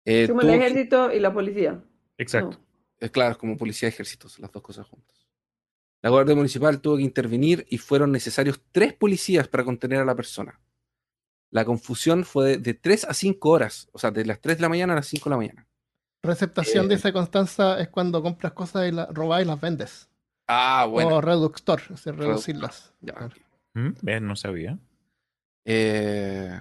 [0.04, 1.82] Eh, Como el ejército y la policía.
[2.18, 2.58] Exacto.
[2.58, 2.66] No.
[3.00, 5.26] es claro, es como policía y ejércitos, las dos cosas juntas.
[6.02, 10.14] La Guardia Municipal tuvo que intervenir y fueron necesarios tres policías para contener a la
[10.14, 10.60] persona.
[11.50, 14.62] La confusión fue de, de 3 a 5 horas, o sea, de las 3 de
[14.62, 15.68] la mañana a las 5 de la mañana.
[16.22, 16.96] Receptación, Eh.
[16.96, 20.08] dice Constanza, es cuando compras cosas y las robas y las vendes.
[20.48, 21.16] Ah, bueno.
[21.16, 22.92] O reductor, es decir, reducirlas.
[23.00, 23.14] Ya.
[23.74, 23.92] Mm,
[24.22, 24.78] no sabía.
[25.64, 26.58] Eh,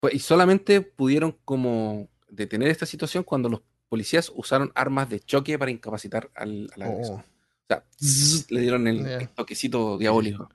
[0.00, 5.58] pues, y solamente pudieron como detener esta situación cuando los policías usaron armas de choque
[5.58, 7.16] para incapacitar al, al agresor.
[7.16, 10.48] Oh, O sea, zzz, le dieron el, el toquecito diabólico.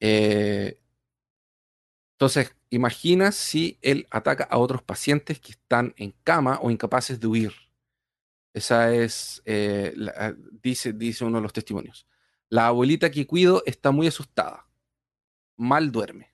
[0.00, 0.78] Eh,
[2.14, 7.26] entonces, imagina si él ataca a otros pacientes que están en cama o incapaces de
[7.26, 7.52] huir.
[8.54, 12.06] Esa es, eh, la- dice, dice uno de los testimonios.
[12.48, 14.66] La abuelita que cuido está muy asustada.
[15.58, 16.32] Mal duerme.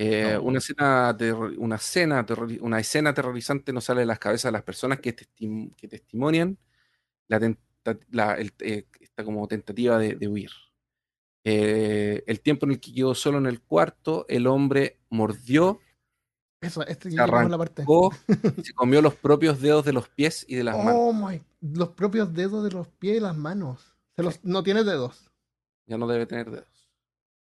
[0.00, 0.42] Eh, No.
[0.42, 1.16] una, escena
[1.58, 2.26] una, escena
[2.60, 6.56] una escena aterrorizante no sale de las cabezas de las personas que, testim- que testimonian
[7.28, 10.50] la tenta- la- el- eh, esta como tentativa de, de huir.
[11.44, 15.80] Eh, el tiempo en el que quedó solo en el cuarto, el hombre mordió,
[16.60, 17.82] Eso, este se llegamos a la parte.
[17.82, 18.12] arrancó,
[18.62, 20.94] se comió los propios dedos de los pies y de las manos.
[20.96, 23.96] Oh my, los propios dedos de los pies y las manos.
[24.16, 25.30] Se los, no tiene dedos.
[25.86, 26.66] Ya no debe tener dedos.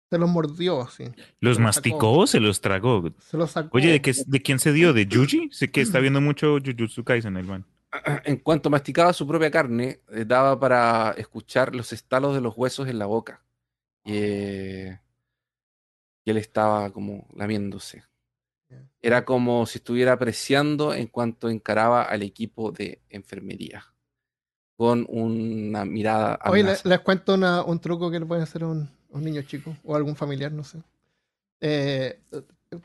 [0.09, 1.05] Se los mordió, sí.
[1.39, 2.17] ¿Los Se masticó sacó.
[2.19, 3.03] o se los tragó?
[3.19, 3.77] Se los sacó.
[3.77, 4.93] Oye, ¿de, qué, ¿de quién se dio?
[4.93, 5.49] ¿De Yuji?
[5.51, 7.65] Sé que está viendo mucho Jujutsu Kaisen, el man.
[8.25, 12.87] En cuanto masticaba su propia carne, eh, daba para escuchar los estalos de los huesos
[12.87, 13.43] en la boca.
[14.03, 14.99] Y, eh,
[16.25, 18.03] y él estaba como lamiéndose.
[19.01, 23.83] Era como si estuviera apreciando en cuanto encaraba al equipo de enfermería.
[24.77, 26.89] Con una mirada Oye, le- amenazante.
[26.89, 29.95] les cuento una- un truco que le pueden hacer a un, un niño chico o
[29.95, 30.81] algún familiar, no sé.
[31.59, 32.19] Eh,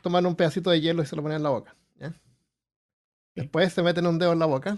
[0.01, 1.75] toman un pedacito de hielo y se lo ponen en la boca.
[1.95, 2.13] ¿ya?
[3.35, 4.77] Después se meten un dedo en la boca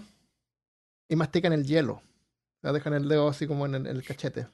[1.08, 1.94] y mastican el hielo.
[1.94, 4.46] O sea, dejan el dedo así como en el, en el cachete.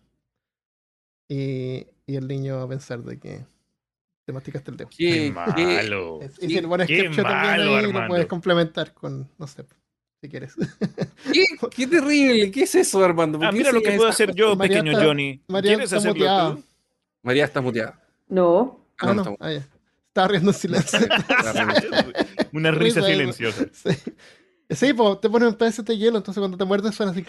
[1.28, 3.44] Y, y el niño va a pensar de que
[4.24, 4.88] te masticaste el dedo.
[4.90, 6.20] Qué ¿Qué, qué- malo.
[6.22, 9.46] Es- Y si le pones qué ketchup también malo, ahí, lo puedes complementar con, no
[9.46, 9.64] sé,
[10.20, 10.54] si quieres.
[11.32, 11.44] qué-
[11.76, 12.50] qué terrible?
[12.50, 13.38] ¿Qué es eso, Armando?
[13.38, 15.42] ¿Por Ah, mira lo que decías puedo hacer yo, María pequeño está- Johnny.
[15.48, 16.54] María ¿Quieres está hacerlo muteada.
[16.54, 16.64] tú?
[17.22, 18.00] María está muteada.
[18.28, 18.80] No.
[18.98, 19.66] Ah, no, está ah, ya.
[20.08, 20.98] Estaba riendo en silencio.
[22.52, 23.66] Una risa Risa, silenciosa.
[23.72, 23.90] sí,
[24.70, 27.24] sí pues te ponen un pedazo de hielo, entonces cuando te muerdes suena así.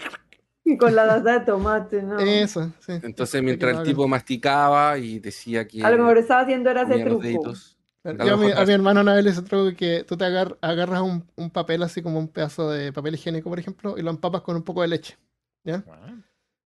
[0.78, 2.18] Con la salsa de tomate, ¿no?
[2.18, 2.92] Eso, sí.
[3.02, 7.04] Entonces, mientras el tipo masticaba y decía que A lo mejor estaba haciendo era ese
[7.04, 7.22] truco.
[7.22, 7.76] deditos.
[8.04, 10.24] Yo a mi, mejor a mi hermano una vez le hice truco que tú te
[10.24, 14.02] agar- agarras un, un papel así como un pedazo de papel higiénico, por ejemplo, y
[14.02, 15.18] lo empapas con un poco de leche.
[15.64, 15.84] ¿Ya?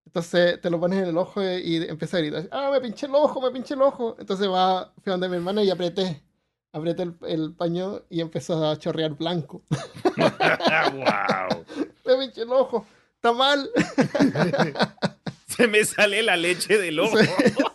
[0.05, 1.45] Entonces te lo pones en el ojo y,
[1.77, 4.15] y empieza a gritar, ah, me pinché el ojo, me pinché el ojo.
[4.19, 6.21] Entonces va, fui donde mi hermana y apreté,
[6.73, 9.61] apreté el, el paño y empezó a chorrear blanco.
[10.17, 11.65] wow.
[12.05, 12.85] me pinché el ojo,
[13.21, 13.69] está mal.
[15.45, 17.17] Se me sale la leche del ojo.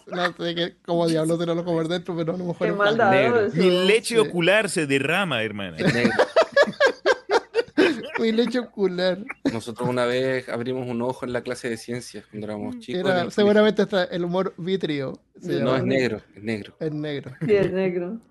[0.07, 2.73] no sé qué, cómo diablos te lo ojo por dentro, pero a lo mejor Qué
[2.73, 3.57] es maldadoso.
[3.57, 4.19] Mi leche Sí.
[4.19, 5.77] ocular se derrama, hermana.
[5.77, 6.13] Es negro.
[8.19, 9.19] Mi leche ocular.
[9.53, 13.01] Nosotros una vez abrimos un ojo en la clase de ciencias cuando éramos chicos.
[13.03, 15.21] Era, el seguramente hasta el humor vitrio.
[15.39, 15.61] se.
[15.61, 15.77] No, llama.
[15.79, 16.77] es negro, es negro.
[16.81, 17.33] Es negro.
[17.47, 18.19] Sí, es negro.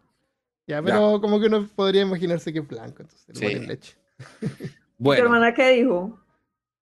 [0.67, 3.55] Ya, pero como que uno podría imaginarse que es blanco, entonces le Sí.
[3.67, 3.93] leche.
[4.39, 4.47] ¿Tu
[4.97, 6.19] Bueno, hermana qué dijo?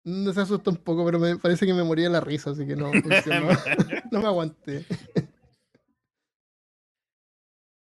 [0.05, 2.67] No se asustó un poco, pero me parece que me moría de la risa, así
[2.67, 2.91] que no
[4.11, 4.85] no me aguanté.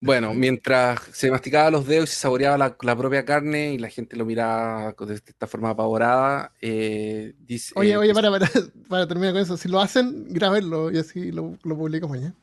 [0.02, 3.90] bueno, mientras se masticaba los dedos y se saboreaba la, la propia carne y la
[3.90, 8.50] gente lo miraba de esta forma apavorada, eh, dice, Oye, eh, oye, para, para,
[8.90, 9.58] para terminar con eso.
[9.58, 12.34] Si lo hacen, grábenlo y así lo, lo publicamos ya.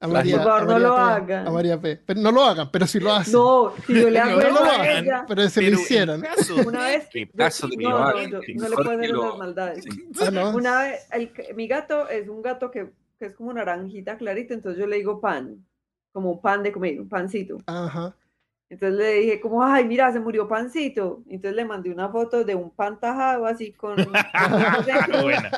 [0.00, 1.46] A Por María, favor, a no María lo P, hagan.
[1.46, 1.96] A María P.
[2.06, 3.32] Pero no lo hagan, pero si lo hacen.
[3.34, 6.20] No, si yo le hago No eso lo a hagan, ella, pero si lo hicieran.
[6.20, 9.82] caso- una vez yo- caso no, lo no, hagan, no, no le lo- maldades.
[9.84, 10.08] sí.
[10.24, 10.50] Ah, no.
[10.50, 14.78] Una vez, el, mi gato es un gato que, que es como naranjita clarita, entonces
[14.80, 15.66] yo le digo pan,
[16.12, 17.58] como un pan de comer, un pancito.
[17.66, 18.14] Ajá.
[18.70, 21.22] Entonces le dije como, ay, mira, se murió pancito.
[21.28, 23.96] Entonces le mandé una foto de un pan tajado así con...
[25.22, 25.50] Buena.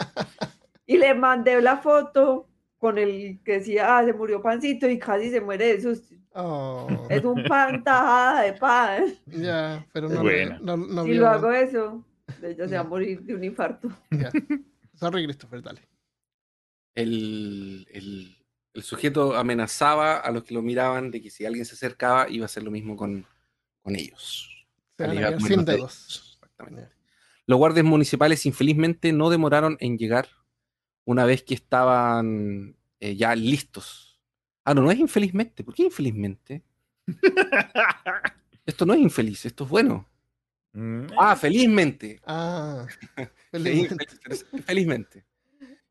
[0.86, 2.46] y le mandé la foto
[2.80, 6.16] con el que decía, ah, se murió pancito y casi se muere de susto.
[6.32, 9.04] Oh, Es un pan tajada de pan.
[9.26, 10.58] ya, pero no, Buena.
[10.62, 12.04] no, no si lo hago eso,
[12.42, 13.88] ella se va a morir de un infarto.
[14.10, 14.30] ya.
[14.94, 15.82] Sorry, Christopher, dale.
[16.94, 18.36] el, el-
[18.72, 22.44] el sujeto amenazaba a los que lo miraban de que si alguien se acercaba iba
[22.44, 23.26] a hacer lo mismo con,
[23.82, 24.48] con ellos.
[24.96, 26.36] Se van a sin dedos.
[26.38, 26.88] Exactamente.
[27.46, 30.28] Los guardias municipales infelizmente no demoraron en llegar
[31.04, 34.20] una vez que estaban eh, ya listos.
[34.64, 35.64] Ah, no, no es infelizmente.
[35.64, 36.62] ¿Por qué infelizmente?
[38.66, 40.06] Esto no es infeliz, esto es bueno.
[40.72, 42.20] Mm, Ah, felizmente.
[42.24, 42.86] Ah,
[43.50, 44.06] felizmente.
[44.06, 45.24] fel- felizmente.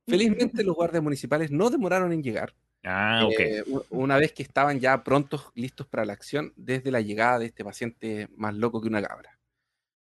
[0.07, 2.55] Felizmente los guardias municipales no demoraron en llegar.
[2.85, 3.39] Ah, ok.
[3.39, 7.47] Eh, una vez que estaban ya prontos, listos para la acción, desde la llegada de
[7.47, 9.37] este paciente más loco que una cabra.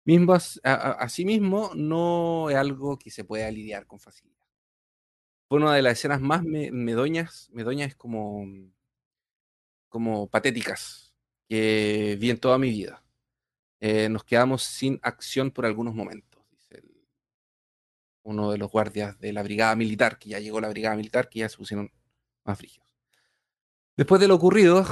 [0.04, 4.36] Mismo, as- a- a- asimismo, no es algo que se pueda lidiar con facilidad.
[5.48, 8.44] Fue una de las escenas más me- medoñas, medoñas como,
[9.88, 11.14] como patéticas
[11.48, 13.02] que vi en toda mi vida.
[13.80, 16.82] Eh, nos quedamos sin acción por algunos momentos, dice
[18.24, 21.40] uno de los guardias de la brigada militar, que ya llegó la brigada militar, que
[21.40, 21.92] ya se pusieron
[22.44, 22.88] más frígidos.
[23.96, 24.84] Después de lo ocurrido,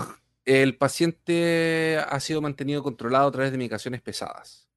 [0.44, 4.68] el paciente ha sido mantenido controlado a través de medicaciones pesadas.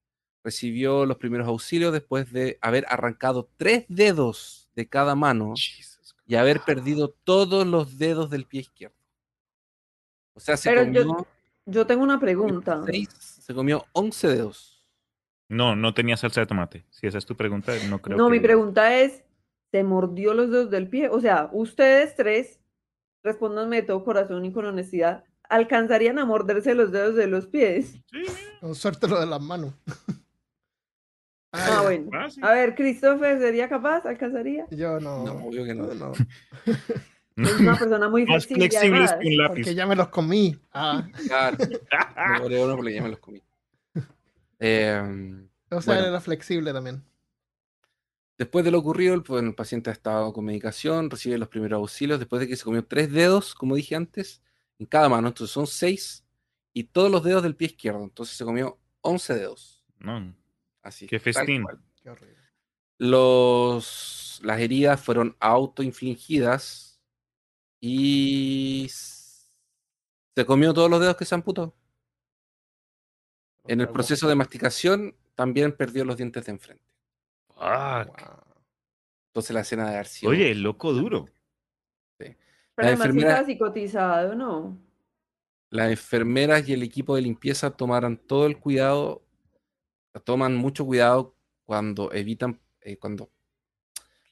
[0.44, 5.56] Recibió los primeros auxilios después de haber arrancado tres dedos de cada mano
[6.28, 8.96] y haber perdido todos los dedos del pie izquierdo.
[10.34, 11.28] O sea, se Pero comió, yo,
[11.66, 12.82] yo tengo una pregunta.
[12.86, 14.88] seis- se comió 11 dedos.
[15.50, 16.86] No, no tenía salsa de tomate.
[16.92, 18.32] Si esa es tu pregunta, no creo No, que...
[18.34, 19.24] mi pregunta es,
[19.72, 21.10] ¿se mordió los dedos del pie?
[21.10, 22.60] O sea, ustedes tres,
[23.24, 27.96] respóndanme de todo corazón y con honestidad, ¿alcanzarían a morderse los dedos de los pies?
[28.12, 28.26] Sí,
[28.76, 29.74] suerte lo de las manos.
[31.58, 31.82] Ah, ya.
[31.82, 32.10] bueno.
[32.14, 32.28] Ah.
[32.42, 34.06] A ver, ¿Christopher sería capaz?
[34.06, 34.66] ¿Alcanzaría?
[34.72, 35.26] Yo no.
[35.26, 35.94] No, obvio que no.
[35.94, 36.12] no,
[37.38, 38.68] Es una persona muy Más flexible.
[38.70, 39.12] flexibles además.
[39.22, 39.76] que un Porque lápiz.
[39.76, 40.58] ya me los comí.
[40.74, 41.58] Ah, Claro,
[42.66, 43.44] uno porque ya me los comí.
[44.60, 46.08] Em, o sea, Bueno.
[46.10, 47.04] era flexible también.
[48.38, 51.78] Después de lo ocurrido, el, pues, el paciente ha estado con medicación, recibe los primeros
[51.78, 54.44] auxilios, después de que se comió tres dedos, como dije antes,
[54.80, 56.24] en cada mano, entonces son seis,
[56.74, 59.84] y todos los dedos del pie izquierdo, entonces se comió 11 dedos.
[60.00, 60.34] No,
[60.88, 61.06] Así.
[61.08, 61.64] Qué festín.
[61.64, 61.80] cual.
[62.02, 62.38] Qué horrible.
[63.00, 67.00] Los, las heridas fueron autoinfligidas
[67.80, 71.76] y se comió todos los dedos que se amputó.
[73.66, 76.84] En el proceso de masticación también perdió los dientes de enfrente.
[77.50, 77.58] Fuck.
[77.58, 78.44] Wow.
[79.30, 81.26] Entonces la escena de sido- Oye, el loco duro.
[82.18, 82.36] Pero
[82.78, 84.78] La sí enfermera- estaba psicotizado, ¿no?
[85.70, 89.27] Las enfermeras y el equipo de limpieza tomaron todo el cuidado,
[90.20, 91.36] toman mucho cuidado
[91.66, 93.30] cuando evitan, eh, cuando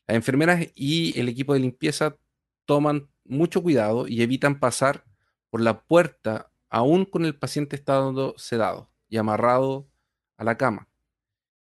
[0.07, 2.17] las enfermeras y el equipo de limpieza
[2.65, 5.03] toman mucho cuidado y evitan pasar
[5.49, 9.87] por la puerta aún con el paciente estando sedado y amarrado
[10.37, 10.87] a la cama.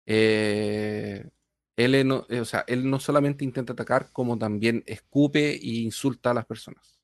[0.07, 1.29] Eh,
[1.77, 6.31] él, no, eh, o sea, él no solamente intenta atacar, como también escupe e insulta
[6.31, 7.00] a las personas.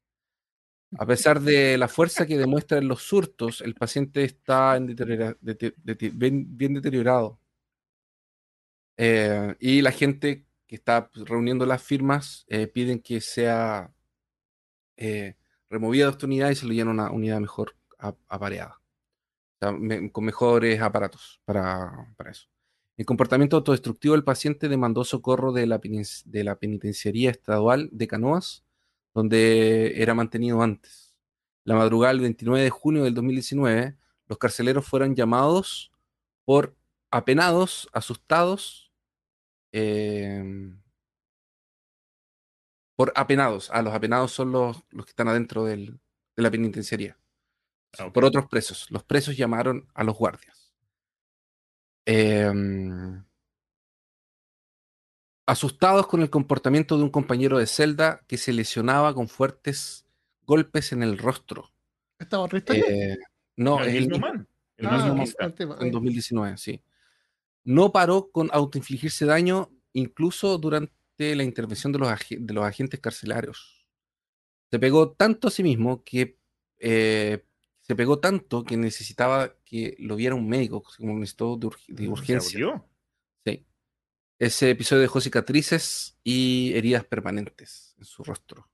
[0.99, 5.37] A pesar de la fuerza que demuestra en los surtos, el paciente está en deteriora-
[5.41, 7.39] dete- dete- bien, bien deteriorado.
[8.97, 13.93] Eh, y la gente que está pues, reuniendo las firmas eh, piden que sea
[14.97, 15.37] eh,
[15.69, 17.77] removida de esta unidad y se lo llene a una unidad mejor
[18.29, 18.81] apareada.
[18.81, 22.49] O sea, me- con mejores aparatos para, para eso.
[22.97, 25.79] El comportamiento autodestructivo del paciente demandó socorro de la,
[26.25, 28.66] de la penitenciaría estadual de Canoas,
[29.17, 31.15] donde era mantenido antes.
[31.65, 33.97] La madrugada del 29 de junio del 2019,
[34.29, 35.91] los carceleros fueron llamados
[36.45, 36.77] por
[37.11, 38.93] apenados, asustados,
[39.73, 40.45] eh,
[42.97, 43.71] por apenados.
[43.73, 45.99] Ah, los apenados son los, los que están adentro del-
[46.37, 47.19] de la penitenciaría.
[47.99, 48.13] Ah.
[48.13, 48.91] Por otros presos.
[48.91, 50.75] Los presos llamaron a los guardias.
[52.07, 53.26] Em,
[55.47, 60.05] asustados con el comportamiento de un compañero de celda que se lesionaba con fuertes
[60.45, 61.73] golpes en el rostro.
[62.19, 62.85] ¿Esta otra historia?
[62.89, 63.17] Eh,
[63.57, 64.49] no, el el man.
[64.77, 65.25] El Ah,
[65.57, 65.91] tema, en ahí.
[65.91, 66.83] 2019, sí.
[67.65, 73.01] No paró con autoinfligirse daño incluso durante la intervención de los, ag- de los agentes
[73.01, 73.87] carcelarios.
[74.71, 76.37] Se pegó tanto a sí mismo que
[76.79, 77.43] eh,
[77.81, 82.03] se pegó tanto que necesitaba que lo viera un médico, como necesitó de, urg- de
[82.05, 82.59] se urgencia.
[82.59, 82.83] Se.
[84.39, 88.69] Ese episodio dejó cicatrices y heridas permanentes en su rostro.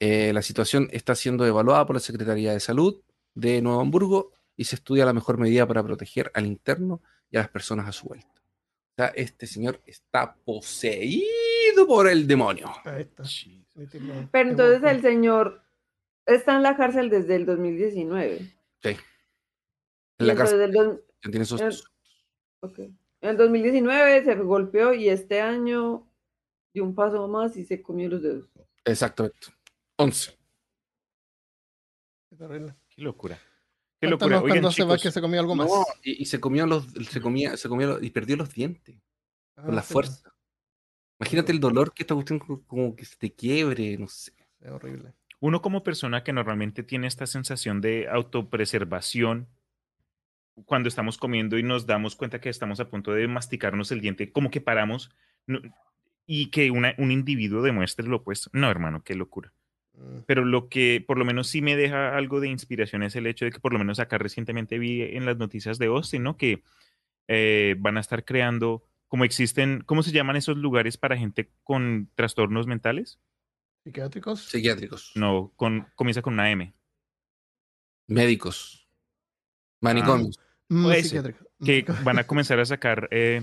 [0.00, 3.00] Eh, la situación está siendo evaluada por la Secretaría de Salud
[3.34, 7.40] de Nuevo Hamburgo y se estudia la mejor medida para proteger al interno y a
[7.40, 8.28] las personas a su vuelta.
[8.36, 12.70] O sea, este señor está poseído por el demonio.
[12.84, 13.24] Ahí está.
[13.24, 13.64] Sí.
[13.74, 15.62] Mi tipo- Pero entonces el señor
[16.26, 18.38] está en la cárcel desde el 2019.
[18.82, 18.96] Sí.
[20.18, 21.74] En la cárcel tiene sus- el-
[22.60, 22.78] ok.
[23.24, 26.06] En el 2019 se golpeó y este año
[26.74, 28.50] dio un paso más y se comió los dedos.
[28.84, 29.46] Exactamente.
[29.96, 30.36] 11.
[32.28, 32.74] Qué terrible.
[32.90, 33.38] Qué locura.
[33.98, 34.36] Qué locura.
[34.42, 35.68] Oigan, cuando chicos, que se comió algo más.
[35.70, 38.96] No, y, y se comió los, se comía, se comía los- y perdió los dientes.
[39.54, 40.34] con Ah, la sí, fuerza.
[41.18, 44.32] Imagínate el dolor que esta cuestión co- como que se te quiebre, no sé.
[44.60, 45.14] Es horrible.
[45.40, 49.48] uno como persona que normalmente tiene esta sensación de autopreservación,
[50.66, 54.30] cuando estamos comiendo y nos damos cuenta que estamos a punto de masticarnos el diente,
[54.32, 55.10] como que paramos
[55.46, 55.60] no-
[56.26, 58.50] y que una- un individuo demuestre lo opuesto.
[58.52, 59.52] No, hermano, qué locura.
[59.94, 60.20] Mm.
[60.26, 63.44] Pero lo que por lo menos sí me deja algo de inspiración es el hecho
[63.44, 66.36] de que por lo menos acá recientemente vi en las noticias de Austin, ¿no?
[66.36, 66.62] Que
[67.28, 72.10] eh, van a estar creando, como existen, ¿cómo se llaman esos lugares para gente con
[72.14, 73.18] trastornos mentales?
[73.84, 74.40] ¿Psiquiátricos?
[74.44, 76.74] Psiquiátricos, No, con, comienza con una M.
[78.06, 78.83] médicos,
[79.84, 80.38] manicomios.
[80.68, 81.02] Ser.
[81.04, 81.46] psiquiátricos.
[81.64, 83.42] Que van a comenzar a sacar eh,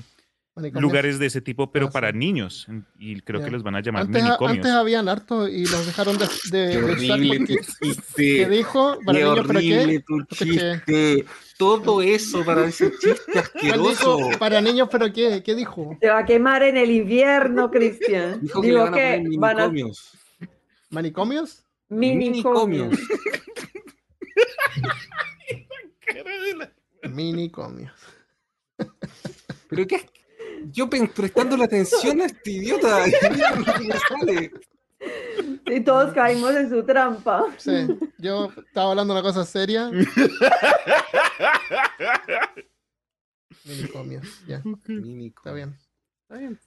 [0.55, 0.81] Manicomios.
[0.81, 2.17] lugares de ese tipo, pero Ah, para sí.
[2.17, 2.67] niños.
[2.99, 3.45] Y creo Ya.
[3.45, 4.57] que los van a llamar Antes, minicomios.
[4.57, 8.03] antes habían harto y los dejaron de, de- Qué de usar horrible porque tu chiste.
[8.15, 8.97] ¿qué dijo?
[9.05, 9.77] Para Qué niños, ¿pero qué?
[9.77, 11.25] horrible tu chiste.
[11.57, 14.17] Todo eso para ese chiste ¿Cuál asqueroso.
[14.17, 14.39] dijo?
[14.39, 15.41] Para niños, ¿pero qué?
[15.43, 15.95] ¿Qué dijo?
[16.01, 18.41] Se va a quemar en el invierno, Cristian.
[18.41, 19.67] Dijo que le Digo van a que van a.
[19.69, 20.17] ¿Manicomios?
[20.89, 21.63] minicomios.
[21.87, 22.97] Minicomios.
[29.69, 30.09] Pero qué.
[30.71, 33.05] Yo prestando la atención a este idiota.
[35.65, 37.45] y todos caímos en su trampa.
[37.57, 39.89] Sí, yo estaba hablando de una cosa seria.
[43.63, 45.37] Minicomios, ya, Minicomios.
[45.37, 45.77] está bien.
[46.23, 46.59] Está bien.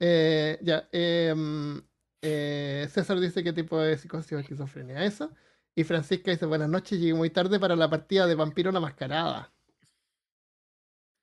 [0.00, 1.80] Eh, ya, em,
[2.20, 5.32] eh, César dice qué tipo de psicosis o esquizofrenia es eso.
[5.74, 9.52] Y Francisca dice, buenas noches, llegué muy tarde para la partida de Vampiro la Mascarada.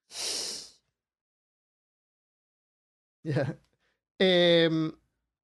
[3.22, 3.60] Ya.
[4.18, 4.94] Em,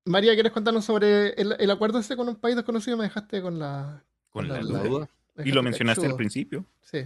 [0.06, 2.96] María, ¿quieres contarnos sobre el, el acuerdo ese con un país desconocido?
[2.96, 4.02] Me dejaste con la...
[4.30, 5.10] Con la La duda.
[5.44, 6.66] Y lo mencionaste al principio.
[6.82, 7.06] Sí.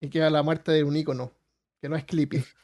[0.00, 1.32] Y queda la muerte de un ícono,
[1.80, 2.42] que no es Clippy.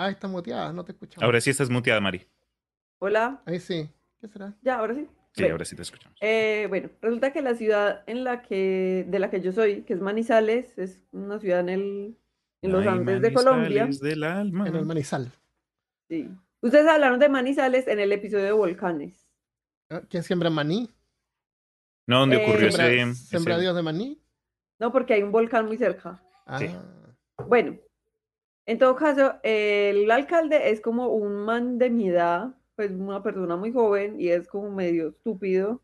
[0.00, 1.24] Ah, está muteada, no te escuchamos.
[1.24, 2.24] Ahora sí estás muteada, Mari.
[3.00, 3.42] Hola.
[3.46, 3.88] Ahí sí.
[4.20, 4.54] ¿Qué será?
[4.62, 5.06] Ya, ahora sí.
[5.32, 5.54] Sí, Bueno.
[5.54, 6.18] ahora sí te escuchamos.
[6.20, 9.92] Eh, bueno, resulta que la ciudad en la que, de la que yo soy, que
[9.94, 12.16] es Manizales, es una ciudad en, el,
[12.62, 13.88] en los Ay, Andes de Colombia.
[14.00, 14.66] Del alma.
[14.66, 15.30] En el Manizal.
[16.08, 16.28] Sí.
[16.60, 19.28] Ustedes hablaron de Manizales en el episodio de volcanes.
[19.90, 20.90] Ah, ¿Quién siembra maní?
[22.08, 24.20] No, ¿dónde Eh, ocurrió ¿Siembra, ese, Dios de maní?
[24.80, 26.20] No, porque hay un volcán muy cerca.
[26.46, 26.66] Ah, Sí.
[27.46, 27.78] Bueno,
[28.66, 33.56] en todo caso, el alcalde es como un man de mi edad, pues una persona
[33.56, 35.82] muy joven y es como medio estúpido.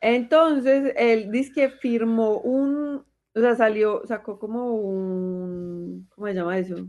[0.00, 6.58] Entonces, él dice que firmó un, o sea, salió, sacó como un, ¿cómo se llama
[6.58, 6.88] eso?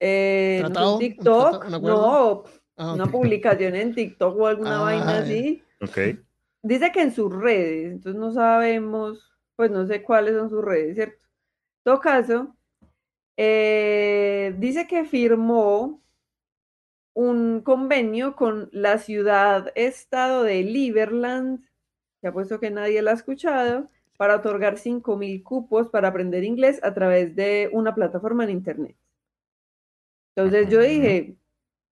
[0.00, 0.88] Eh, no ¿Tratado?
[0.88, 1.80] un ¿Un TikTok, acuerdo?
[1.82, 2.44] no,
[2.78, 5.62] ah, una publicación en TikTok o alguna Ah, vaina así.
[5.82, 5.98] Ok.
[6.62, 10.94] Dice que en sus redes, entonces no sabemos, pues no sé cuáles son sus redes,
[10.94, 11.22] ¿cierto?
[11.22, 12.56] En todo caso,
[13.36, 16.00] eh, dice que firmó
[17.20, 21.62] un convenio con la ciudad-estado de Liberland,
[22.22, 26.94] que apuesto que nadie la ha escuchado, para otorgar 5.000 cupos para aprender inglés a
[26.94, 28.96] través de una plataforma en Internet.
[30.34, 31.36] Entonces yo dije,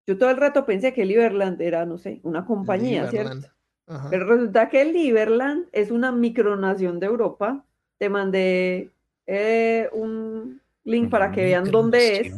[0.06, 3.40] yo todo el rato pensé que Liberland era, no sé, una compañía, Liberland.
[3.42, 3.56] ¿cierto?
[3.86, 4.08] Ajá.
[4.10, 7.64] Pero resulta que Liberland es una micronación de Europa.
[7.98, 8.90] Te mandé
[9.26, 12.34] eh, un link para que vean dónde es.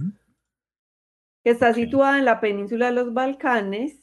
[1.43, 3.97] Que está situada en la península de los Balcanes.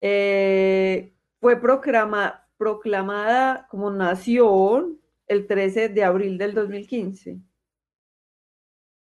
[0.00, 7.38] Eh, fue proclama- proclamada como nación el 13 de abril del 2015.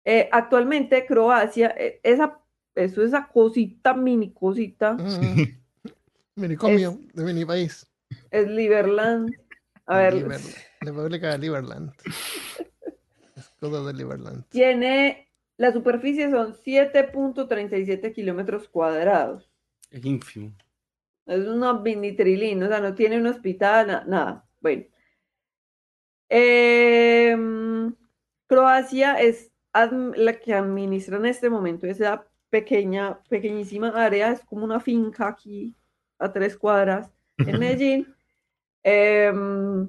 [0.06, 2.40] Eh, actualmente Croacia, eh, esa,
[2.76, 5.44] eso esa cosita, mini cosita, Mm.
[6.36, 7.86] Minicomio de mini país.
[8.32, 9.30] es Liberland.
[9.86, 10.42] A ver, Liber-
[10.82, 11.92] República de Liberland.
[13.36, 14.46] Escudo de Liberland.
[14.50, 15.27] Tiene,
[15.58, 19.52] la superficie son 7.37 kilómetros cuadrados.
[19.92, 20.54] Es ínfimo.
[21.26, 24.46] Es una mini trilín, o sea, no tiene un hospital, na- nada.
[24.62, 24.84] Bueno.
[26.30, 27.94] Em,
[28.48, 34.80] Croacia es la que administra en este momento esa pequeña, pequeñísima área, es como una
[34.80, 35.76] finca aquí
[36.20, 38.16] a tres cuadras en Medellín.
[38.84, 39.88] Em,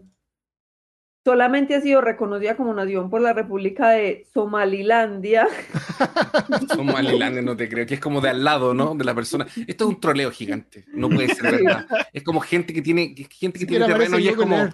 [1.28, 5.46] solamente ha sido reconocida como nación por la República de Somalilandia.
[6.74, 8.94] Somalilandia, no te creo, que es como de al lado, ¿no?
[8.94, 9.46] De la persona.
[9.66, 10.86] Esto es un troleo gigante.
[10.94, 11.86] No puede ser verdad.
[12.14, 14.70] Es como gente que tiene, gente que tiene terreno y es como,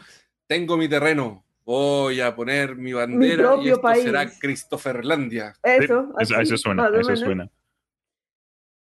[0.47, 4.39] tengo mi terreno, voy a poner mi bandera y propio esto será país.
[4.41, 5.55] Christopherlandia.
[5.61, 7.19] Eso, Eso, así, eso suena, eso menos.
[7.19, 7.51] suena.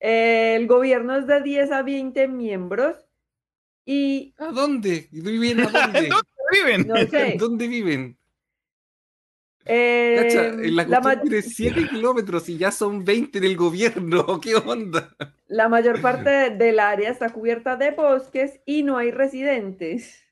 [0.02, 2.98] El gobierno es de 10 a 20 miembros
[3.86, 5.08] y ¿A dónde?
[5.12, 6.10] ¿Viven a dónde?
[6.54, 6.88] viven?
[6.88, 8.18] no sé, ¿Dónde viven?
[9.66, 14.40] eh, Cacha, la la, ma- tiene 7 kilómetros y ya son 20 del gobierno.
[14.42, 15.16] ¿Qué onda?
[15.48, 20.24] la mayor parte de- del área está cubierta de bosques y no hay residentes.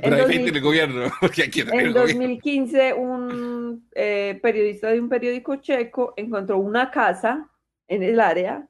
[0.00, 2.00] Pero hay 20 2000 del gobierno, porque aquí En gobierno.
[2.00, 7.48] 2015, un eh, periodista de un periódico checo encontró una casa
[7.86, 8.68] en el área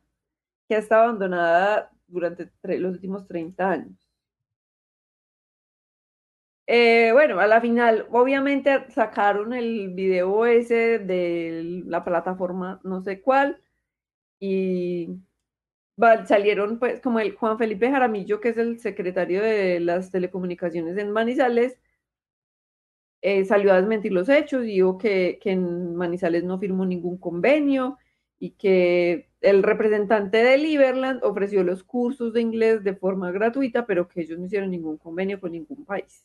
[0.69, 4.08] que ha estado abandonada durante los últimos 30 años.
[6.71, 13.23] Eh, bueno, a la final, obviamente sacaron el video ese de la plataforma no sé
[13.23, 13.63] cuál
[14.41, 15.09] y
[16.27, 21.11] salieron pues como el Juan Felipe Jaramillo, que es el secretario de las telecomunicaciones en
[21.13, 21.79] Manizales,
[23.23, 27.99] eh, salió a desmentir los hechos dijo que, que en Manizales no firmó ningún convenio
[28.39, 34.09] y que el representante de Liberland ofreció los cursos de inglés de forma gratuita, pero
[34.09, 36.23] que ellos no hicieron ningún convenio con ningún país.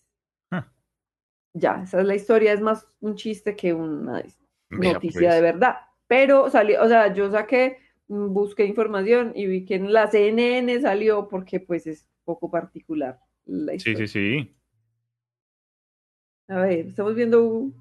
[1.54, 4.24] Ya, esa es la historia, es más un chiste que una
[4.70, 5.36] noticia pues.
[5.36, 5.76] de verdad.
[6.08, 7.78] Pero salió, o sea, yo saqué,
[8.08, 13.20] mm, busqué información y vi que en la CNN salió porque pues es poco particular
[13.46, 14.08] la Sí, historia.
[14.08, 14.56] sí, sí.
[16.50, 17.72] A ver, estamos viendo Google,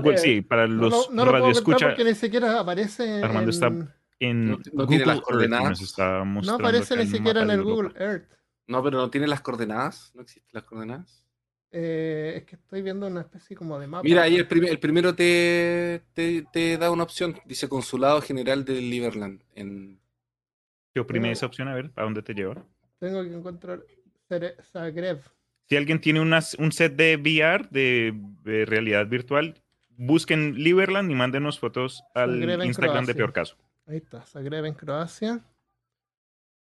[0.00, 0.22] Google, Earth.
[0.24, 3.50] sí, para No, los lo- no lo puedo contar radioescucha, porque ni siquiera aparece Armando
[3.50, 3.90] está en...
[4.20, 5.80] en No- no tiene las Google Earth coordenadas.
[5.80, 7.74] está No aparece ni siquiera en el Europa.
[7.94, 8.28] Google Earth.
[8.66, 10.12] No, pero no tiene las coordenadas.
[10.14, 11.23] No existen las coordenadas.
[11.76, 14.04] Eh, es que estoy viendo una especie como de mapa.
[14.04, 17.36] Mira, ahí el, prim- el primero te, te, te da una opción.
[17.46, 19.42] Dice Consulado General de Liberland.
[19.56, 19.98] En...
[20.94, 22.64] Yo oprimí esa opción, a ver, ¿a dónde te lleva?
[23.00, 23.82] Tengo que encontrar
[24.62, 25.20] Zagreb.
[25.68, 28.12] Si alguien tiene unas- un set de VR, de,
[28.44, 29.60] de realidad virtual,
[29.96, 33.14] busquen Liberland y mándenos fotos al Instagram de.
[33.16, 33.56] Peor Caso.
[33.86, 35.44] Ahí está, Zagreb en Croacia.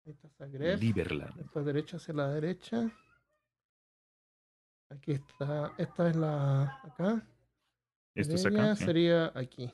[0.06, 0.80] Ahí está Zagreb.
[0.80, 1.36] Liberland.
[1.36, 2.90] Después derecha hacia la derecha.
[4.90, 5.74] Aquí está.
[5.78, 6.82] Esta es la.
[6.84, 7.28] Acá.
[8.14, 8.76] Esto es acá.
[8.76, 8.86] sí.
[8.86, 9.74] Sería aquí.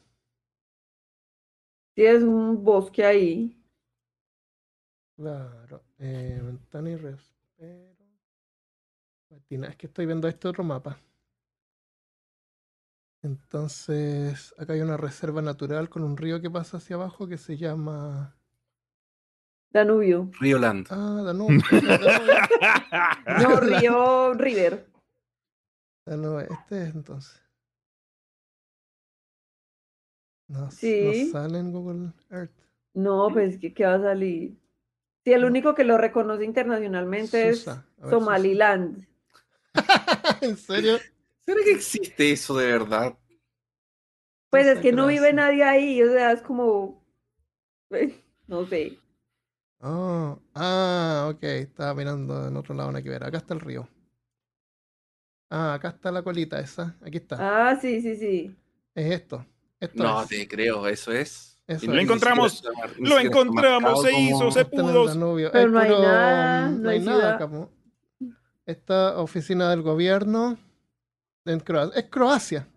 [1.93, 3.57] Tienes un bosque ahí.
[5.15, 5.83] Claro.
[5.99, 7.95] Eh, ventana y respiro.
[9.29, 9.67] Patina.
[9.67, 10.99] Es que estoy viendo este otro mapa.
[13.23, 17.55] Entonces, acá hay una reserva natural con un río que pasa hacia abajo que se
[17.55, 18.35] llama.
[19.69, 20.31] Danubio.
[20.39, 20.87] Río Land.
[20.89, 21.61] Ah, Danubio.
[21.71, 22.31] Danubio.
[23.41, 24.90] No, Río River.
[26.11, 26.47] Danubio.
[26.49, 27.41] Este es entonces.
[30.47, 31.25] No, Sí.
[31.25, 32.51] no sale en Google Earth.
[32.93, 34.57] No, pues que ¿qué va a salir?
[35.23, 37.85] Sí, el único que lo reconoce internacionalmente Susa.
[37.97, 39.07] Es ver, Somaliland.
[40.41, 40.97] ¿En serio?
[41.45, 43.17] ¿Será que existe eso de verdad?
[44.49, 47.01] Pues es que no vive nadie ahí, o sea, es como,
[48.47, 48.97] no sé.
[49.79, 51.43] Oh, ah, ok.
[51.43, 53.23] Estaba mirando en otro lado, nada que ver.
[53.23, 53.87] Acá está el río.
[55.53, 56.95] Ah, acá está la colita esa.
[57.05, 57.35] Aquí está.
[57.39, 58.55] Ah, sí, sí, sí.
[58.95, 59.45] Es esto.
[59.79, 60.29] Esto No es.
[60.29, 61.61] te creo, eso es.
[61.67, 61.89] Eso Y es.
[61.89, 62.63] ni Lo encontramos,
[62.99, 65.05] lo encontramos, se hizo, se pudo.
[65.51, 67.49] Pero Es no hay nada, no no hay nada acá.
[68.65, 70.57] Esta oficina del gobierno
[71.45, 71.99] en Croacia.
[71.99, 72.67] Es Croacia.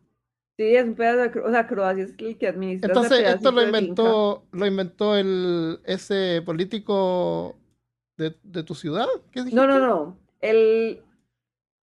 [0.57, 3.53] Sí, es un pedazo de, Cro- o sea, Croacia es el que administra Entonces, esto
[3.53, 7.57] lo inventó, lo inventó el ese político
[8.17, 9.07] de, de tu ciudad.
[9.31, 10.19] ¿Qué No, no, no.
[10.41, 11.03] El...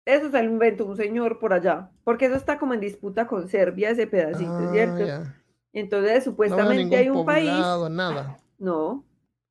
[0.08, 3.46] Eso se lo inventó un señor por allá, porque eso está como en disputa con
[3.48, 5.06] Serbia, ese pedacito, Ah, ¿cierto?
[5.06, 5.34] ya.
[5.72, 8.36] Entonces, No supuestamente ningún hay un país, poblado, nada.
[8.58, 9.04] no,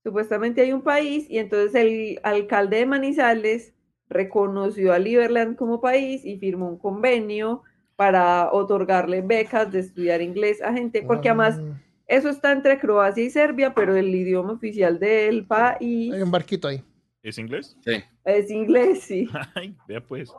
[0.04, 3.74] supuestamente hay un país, y entonces el alcalde de Manizales
[4.10, 7.62] reconoció a Liberland como país y firmó un convenio
[7.96, 13.24] para otorgarle becas de estudiar inglés a gente, porque además Ah, eso está entre Croacia
[13.24, 16.82] y Serbia, pero el idioma oficial del país hay un barquito ahí.
[17.28, 17.76] ¿Es inglés?
[17.84, 18.02] Sí.
[18.24, 19.28] es inglés, sí.
[19.56, 20.30] Ay, vea pues.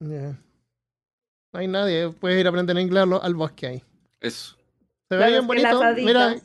[0.00, 0.36] No
[1.52, 2.08] hay nadie.
[2.10, 3.82] Puedes ir a aprender inglés al, al bosque ahí.
[4.20, 4.56] Eso.
[5.10, 5.80] Se ve bien bonito.
[5.96, 6.36] Mira,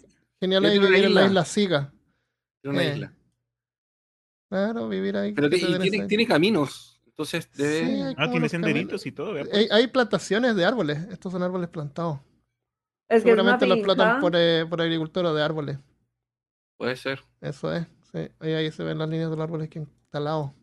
[0.42, 1.46] genial ahí vivir en la isla.
[1.46, 1.94] Siga.
[2.66, 3.14] Una Eh, isla.
[4.50, 5.32] Claro, vivir ahí.
[5.34, 7.02] Pero ¿qué ti- te y tiene, caminos.
[7.06, 8.16] Entonces Sí, debe.
[8.18, 9.58] Ah, tiene senderitos y todo, vea caminos.
[9.68, 9.72] pues.
[9.72, 10.98] Hay, hay plantaciones de árboles.
[11.12, 12.20] Estos son árboles plantados.
[13.08, 14.22] Es que es una Seguramente lo explotan finca.
[14.22, 15.78] por, eh, por agricultura de árboles.
[16.78, 17.22] Puede ser.
[17.42, 17.88] Eso es.
[18.12, 18.20] Sí.
[18.40, 20.54] Ahí, ahí se ven las líneas de los árboles que han talado.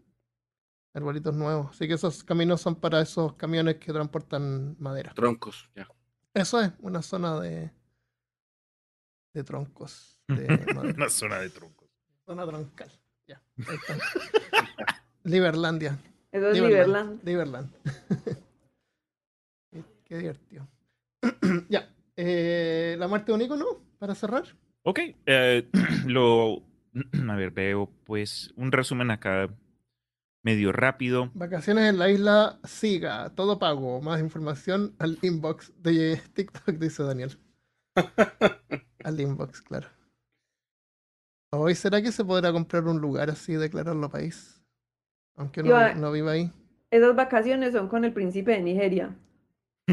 [0.95, 1.71] Arbolitos nuevos.
[1.71, 5.13] Así que esos caminos son para esos camiones que transportan madera.
[5.15, 5.87] Troncos, ya.
[6.33, 7.71] Eso es, una zona de,
[9.35, 10.19] de troncos.
[10.29, 10.95] De madera.
[10.97, 11.89] Una zona de troncos.
[12.25, 12.91] zona troncal.
[13.29, 13.99] Ya, ahí está.
[15.25, 15.99] Liberlandia.
[16.33, 17.23] Eso es Liberland.
[17.25, 17.71] Liberland.
[17.75, 18.37] Liberland.
[19.71, 20.67] Qué- Qué divertido.
[21.69, 21.93] ya.
[22.17, 23.67] eh, la muerte de un ícono,
[23.99, 24.45] para cerrar.
[24.83, 25.69] Ok, eh,
[26.07, 26.63] lo...
[27.31, 29.49] A ver, veo pues un resumen acá
[30.43, 31.31] medio rápido.
[31.35, 34.01] Vacaciones en la isla Siga, todo pago.
[34.01, 37.39] Más información al inbox de TikTok, dice Daniel.
[39.05, 39.89] al inbox, claro.
[41.53, 44.63] Hoy, ¿será que se podrá comprar un lugar así y declararlo país?
[45.37, 46.53] Aunque uno Iba- no viva ahí.
[46.91, 49.17] Esas vacaciones son con el príncipe de Nigeria.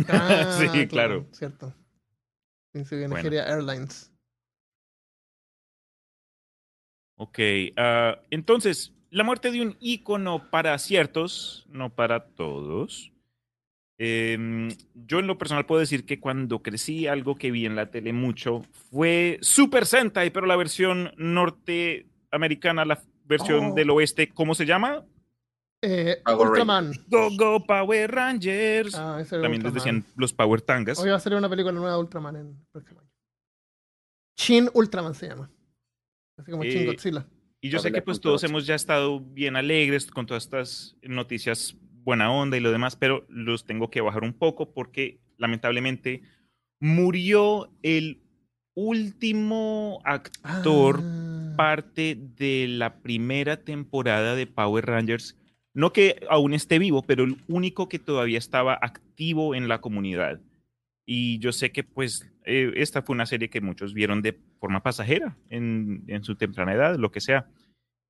[0.07, 1.27] Ah, sí, claro.
[1.31, 1.73] Cierto.
[2.71, 3.15] Príncipe de Bueno.
[3.17, 4.12] Nigeria Airlines.
[7.15, 7.39] Ok,
[7.77, 13.11] ah, entonces, la muerte de un ícono para ciertos, no para todos.
[13.99, 17.91] Em, yo en lo personal puedo decir que cuando crecí algo que vi en la
[17.91, 23.73] tele mucho fue Super Sentai, pero la versión norteamericana, la versión Oh.
[23.75, 25.05] del oeste, ¿cómo se llama?
[25.83, 26.91] Eh, Ultraman.
[27.07, 28.95] Go Go Power Rangers.
[28.95, 30.97] Ah, ese También les decían los Power Tangas.
[30.99, 33.09] Hoy va a salir una película nueva de Ultraman en el próximo año.
[34.37, 35.51] Shin Ultraman se llama.
[36.37, 37.27] Así como Shin Eh, Godzilla.
[37.61, 41.77] Y yo sé que pues todos hemos ya estado bien alegres con todas estas noticias
[42.03, 46.23] buena onda y lo demás, pero los tengo que bajar un poco porque lamentablemente
[46.81, 48.21] murió el
[48.75, 55.37] último actor Ah, parte de la primera temporada de Power Rangers.
[55.73, 60.41] No que aún esté vivo, pero el único que todavía estaba activo en la comunidad.
[61.05, 64.83] Y yo sé que pues eh, esta fue una serie que muchos vieron de forma
[64.83, 67.47] pasajera en, en su temprana edad, lo que sea.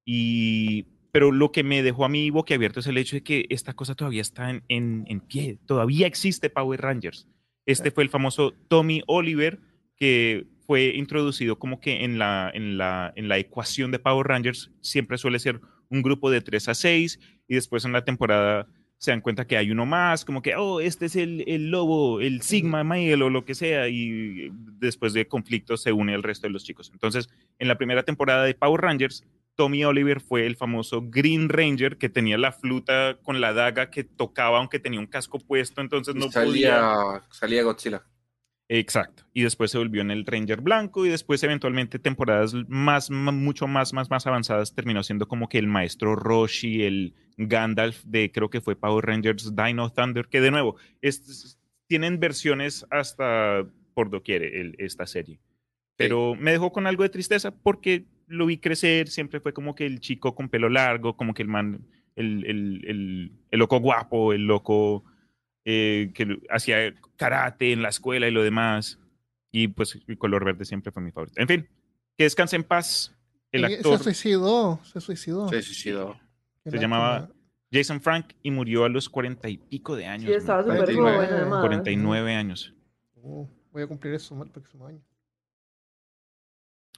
[0.05, 3.73] Y, pero lo que me dejó a mí boquiabierto es el hecho de que esta
[3.73, 7.27] cosa todavía está en, en, en pie, todavía existe Power Rangers.
[7.65, 9.59] Este fue el famoso Tommy Oliver
[9.95, 14.71] que fue introducido como que en la, en la, en la ecuación de Power Rangers
[14.81, 18.67] siempre suele ser un grupo de 3 a 6 y después en la temporada
[19.03, 22.21] se dan cuenta que hay uno más, como que, oh, este es el, el lobo,
[22.21, 24.49] el Sigma Male o lo que sea, y
[24.79, 26.89] después de conflictos se une el resto de los chicos.
[26.93, 27.27] Entonces,
[27.59, 29.25] en la primera temporada de Power Rangers,
[29.55, 34.05] Tommy Oliver fue el famoso Green Ranger que tenía la fluta con la daga que
[34.05, 36.79] tocaba aunque tenía un casco puesto, entonces no podía...
[36.79, 38.03] salía, salía Godzilla.
[38.75, 39.23] Exacto.
[39.35, 43.93] Y después se volvió en el Ranger blanco y después eventualmente temporadas más, mucho más,
[43.93, 48.61] más, más avanzadas terminó siendo como que el maestro Roshi, el Gandalf de creo que
[48.61, 53.63] fue Power Rangers Dino Thunder, que de nuevo, es- tienen versiones hasta
[53.93, 55.39] por doquier el- esta serie.
[55.95, 59.85] Pero me dejó con algo de tristeza porque lo vi crecer, siempre fue como que
[59.85, 61.85] el chico con pelo largo, como que el man,
[62.15, 65.05] el, el, el loco guapo, el loco
[65.65, 68.99] eh, que hacía karate en la escuela y lo demás.
[69.51, 71.39] Y pues el color verde siempre fue mi favorito.
[71.39, 71.69] En fin,
[72.17, 73.15] que descanse en paz
[73.51, 75.47] el actor Se suicidó, se suicidó.
[75.49, 76.19] Se suicidó.
[76.65, 77.29] Se llamaba
[77.71, 80.27] Jason Frank y murió a los cuarenta y pico de años.
[80.27, 81.17] Sí, estaba súper 49.
[81.17, 81.59] joven además.
[81.61, 82.73] 49 años.
[83.15, 85.01] Uh, voy a cumplir eso el próximo año.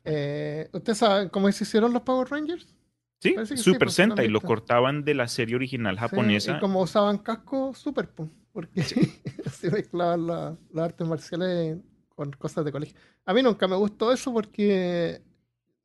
[0.04, 2.74] Eh, ¿Ustedes saben cómo se hicieron los Power Rangers?
[3.20, 6.58] Sí, sí, Super sí Sentai, lo cortaban de la serie original Sí, japonesa.
[6.58, 11.77] y como usaban casco, super, po, porque así mezclaban la- las artes marciales
[12.15, 12.98] con cosas de colegio.
[13.26, 15.22] A mí nunca me gustó eso porque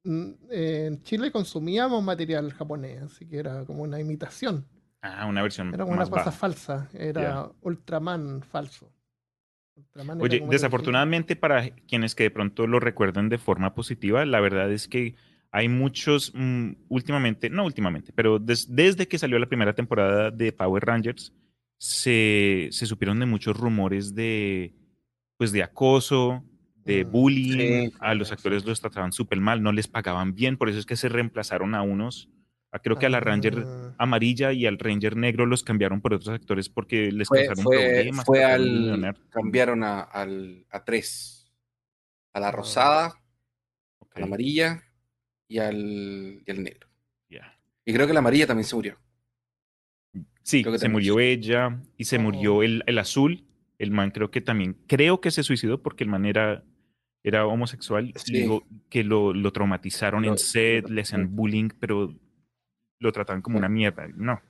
[0.05, 4.64] mm, en Chile consumíamos material japonés, así que era como una imitación.
[5.02, 6.38] Ah, una versión Era como una más cosa baja.
[6.38, 7.51] falsa, era Ya.
[7.62, 8.92] Ultraman falso.
[9.76, 14.70] Ultraman Oye, desafortunadamente para quienes que de pronto lo recuerdan de forma positiva, la verdad
[14.70, 15.14] es que
[15.52, 20.52] hay muchos mm, últimamente, no últimamente, pero des- desde que salió la primera temporada de
[20.52, 21.32] Power Rangers,
[21.81, 24.74] se, se supieron de muchos rumores de,
[25.39, 26.44] pues, de acoso,
[26.85, 30.59] de Mm, bullying, sí, a los actores los trataban súper mal, no les pagaban bien,
[30.59, 32.28] por eso es que se reemplazaron a unos,
[32.70, 36.12] a- creo que a la Ranger Ah, amarilla y al Ranger negro los cambiaron por
[36.12, 38.27] otros actores porque les Fue, causaron fue, problemas.
[38.27, 39.16] fue al.
[39.31, 41.51] Cambiaron a, al, a tres:
[42.35, 42.52] a la Ah.
[42.52, 43.07] rosada,
[44.15, 44.82] a la amarilla
[45.48, 46.89] y al, y al negro.
[47.86, 48.98] Y creo que la amarilla también se murió.
[50.51, 52.22] Sí, Creo que se murió ella y se Oh.
[52.22, 53.44] murió el, el azul.
[53.78, 56.64] El man creo que también, creo que se suicidó porque el man era,
[57.22, 58.47] era homosexual Sí.
[58.47, 62.12] lo, que lo, lo traumatizaron en set, lo- le hacían bullying, pero
[63.01, 64.06] lo trataban como una mierda.
[64.14, 64.40] No,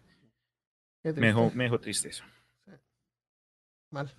[1.05, 1.56] me dejó, triste.
[1.59, 2.24] me dejó triste eso.
[3.93, 4.10] Mal.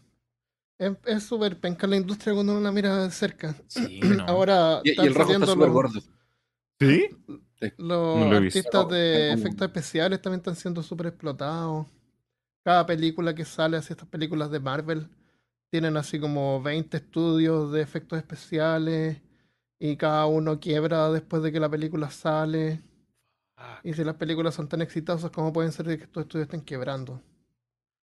[1.06, 3.56] Es súper penca la industria cuando uno la mira de cerca.
[3.68, 4.24] Sí, no.
[4.26, 6.00] Ahora Y, el rojo está súper gordo.
[6.80, 7.10] ¿Sí?
[7.78, 11.88] Los No lo artistas de efectos especiales también están siendo súper explotados.
[12.64, 15.08] Cada película que sale, así estas películas de Marvel,
[15.70, 19.22] tienen así como 20 estudios de efectos especiales
[19.80, 22.82] y cada uno quiebra después de que la película sale.
[23.84, 27.22] Y si las películas son tan exitosas, ¿cómo pueden ser que estos estudios estén quebrando?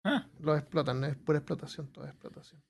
[0.04, 0.28] Ah.
[0.40, 2.62] Los explotan, es pura explotación, toda explotación.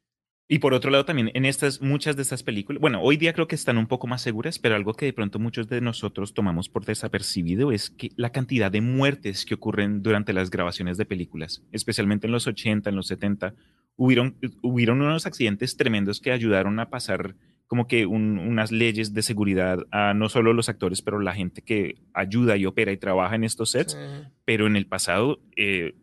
[0.48, 3.48] Y por otro lado también, en estas, muchas de estas películas, bueno, hoy día creo
[3.48, 6.70] que están un poco más seguras, pero algo que de pronto muchos de nosotros tomamos
[6.70, 11.64] por desapercibido es que la cantidad de muertes que ocurren durante las grabaciones de películas,
[11.72, 13.56] especialmente en los 80, en los 70,
[13.96, 17.36] hubieron, hubieron unos accidentes tremendos que ayudaron a pasar
[17.66, 21.64] como que un- unas leyes de seguridad a no solo los actores, pero la gente
[21.64, 24.28] que ayuda y opera y trabaja en estos sets, Sí.
[24.46, 25.96] pero en el pasado, eh,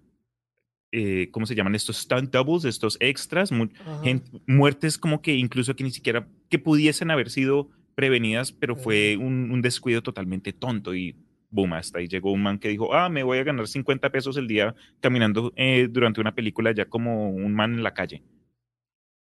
[0.93, 3.51] eh, ¿cómo se llaman estos stunt doubles, estos extras?
[3.52, 4.01] Mu- Ajá.
[4.05, 9.16] gen- muertes como que incluso que ni siquiera que pudiesen haber sido prevenidas, pero fue
[9.16, 11.16] un, un descuido totalmente tonto y
[11.51, 14.36] boom, hasta ahí llegó un man que dijo, ah, me voy a ganar 50 pesos
[14.39, 18.23] el día caminando eh, durante una película ya como un man en la calle.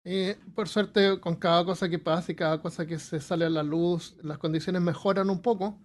[0.05, 3.49] Y por suerte, con cada cosa que pasa y cada cosa que se sale a
[3.49, 5.79] la luz, las condiciones mejoran un poco.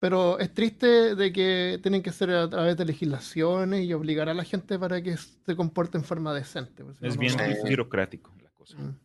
[0.00, 4.34] Pero es triste de que tienen que ser a través de legislaciones y obligar a
[4.34, 6.84] la gente para que se comporte en forma decente.
[6.84, 7.36] pues, Es no bien
[7.68, 8.76] burocrático la cosa.
[8.78, 8.96] Mm.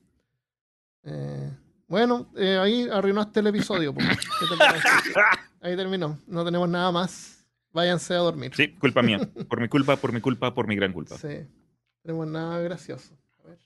[1.06, 1.52] Eh,
[1.88, 3.94] bueno, eh, ahí arruinaste el episodio.
[3.94, 4.08] pues.
[5.62, 6.20] Ahí terminó.
[6.28, 7.46] No tenemos nada más.
[7.72, 8.52] Váyanse a dormir.
[8.54, 9.20] Sí, culpa mía.
[9.48, 11.18] Por mi culpa, por mi culpa, por mi gran culpa.
[11.18, 11.28] Sí.
[11.28, 13.18] No tenemos nada gracioso.
[13.44, 13.60] A ver.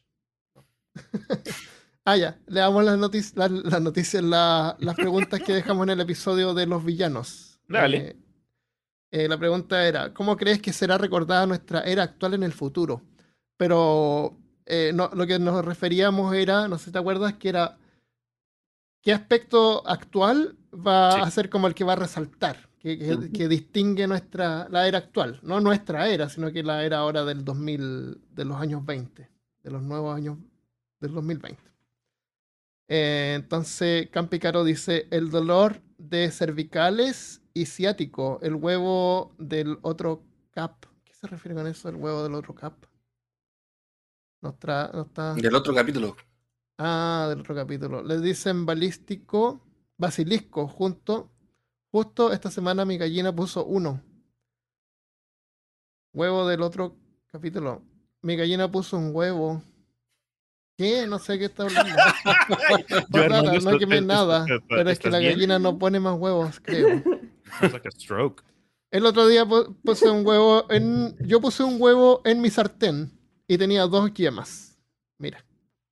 [2.10, 2.40] Ah, ya.
[2.48, 6.54] Le damos las, notic- las, las noticias, la- las preguntas que dejamos en el episodio
[6.54, 7.60] de los villanos.
[7.68, 7.98] Dale.
[7.98, 8.16] Eh,
[9.12, 13.02] eh, la pregunta era, ¿cómo crees que será recordada nuestra era actual en el futuro?
[13.58, 17.78] Pero eh, no, lo que nos referíamos era, no sé si te acuerdas, que era
[19.02, 21.20] qué aspecto actual va Sí.
[21.24, 25.40] a ser como el que va a resaltar, que, que distingue nuestra, la era actual,
[25.44, 29.30] no nuestra era, sino que la era ahora del 2000, de los años 20,
[29.64, 30.38] de los nuevos años
[31.02, 31.62] del 2020.
[32.88, 40.86] Eh, entonces, Campicaro dice, el dolor de cervicales y ciático, el huevo del otro cap.
[41.04, 42.74] ¿Qué se refiere con eso, el huevo del otro cap?
[44.42, 45.34] No está, no está...
[45.34, 46.16] Del otro capítulo.
[46.78, 48.04] Ah, del otro capítulo.
[48.04, 49.62] Le dicen balístico,
[49.98, 51.32] basilisco, junto.
[51.92, 54.02] Justo esta semana mi gallina puso uno.
[56.14, 56.96] Huevo del otro
[57.32, 57.82] capítulo.
[58.22, 59.64] Mi gallina puso un huevo.
[60.78, 61.08] ¿Qué?
[61.08, 61.96] No sé qué está hablando.
[63.10, 65.34] No esto- quemé nada, pero es que ¿estás la bien?
[65.34, 67.02] gallina no pone más huevos, creo.
[67.62, 68.44] Like a stroke.
[68.92, 71.16] El otro día pu- puse un huevo en.
[71.26, 73.12] Yo puse un huevo en mi sartén
[73.48, 74.78] y tenía dos yemas.
[75.18, 75.44] Mira.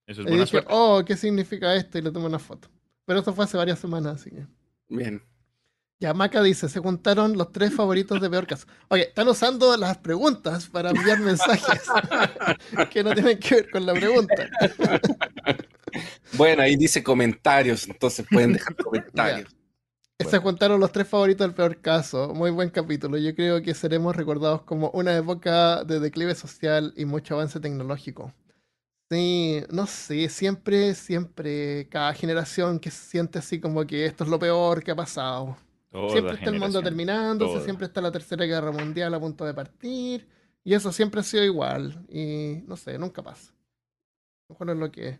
[0.08, 0.70] Eso es Y buena dije, suerte.
[0.72, 1.98] oh, ¿qué significa esto?
[1.98, 2.70] Y le tomé una foto.
[3.06, 4.46] Pero esto fue hace varias semanas, así que.
[4.88, 5.22] Bien.
[6.06, 8.68] Ya, Maca dice, se juntaron los tres favoritos de peor caso.
[8.90, 11.82] Oye, están usando las preguntas para enviar mensajes
[12.92, 14.48] que no tienen que ver con la pregunta.
[16.34, 19.56] Bueno, ahí dice comentarios, entonces pueden dejar comentarios.
[20.20, 22.36] Se juntaron los tres favoritos del peor caso.
[22.36, 23.18] Muy buen capítulo.
[23.18, 28.32] Yo creo que seremos recordados como una época de declive social y mucho avance tecnológico.
[29.10, 34.30] Sí, no sé, siempre, siempre, cada generación que se siente así como que esto es
[34.30, 35.58] lo peor que ha pasado.
[35.96, 37.64] Toda siempre está el mundo terminándose, toda.
[37.64, 40.28] siempre está la tercera guerra mundial a punto de partir,
[40.64, 43.52] y eso siempre ha sido igual, y no sé, nunca pasa.
[43.52, 43.56] A
[44.50, 45.20] lo mejor es lo que es.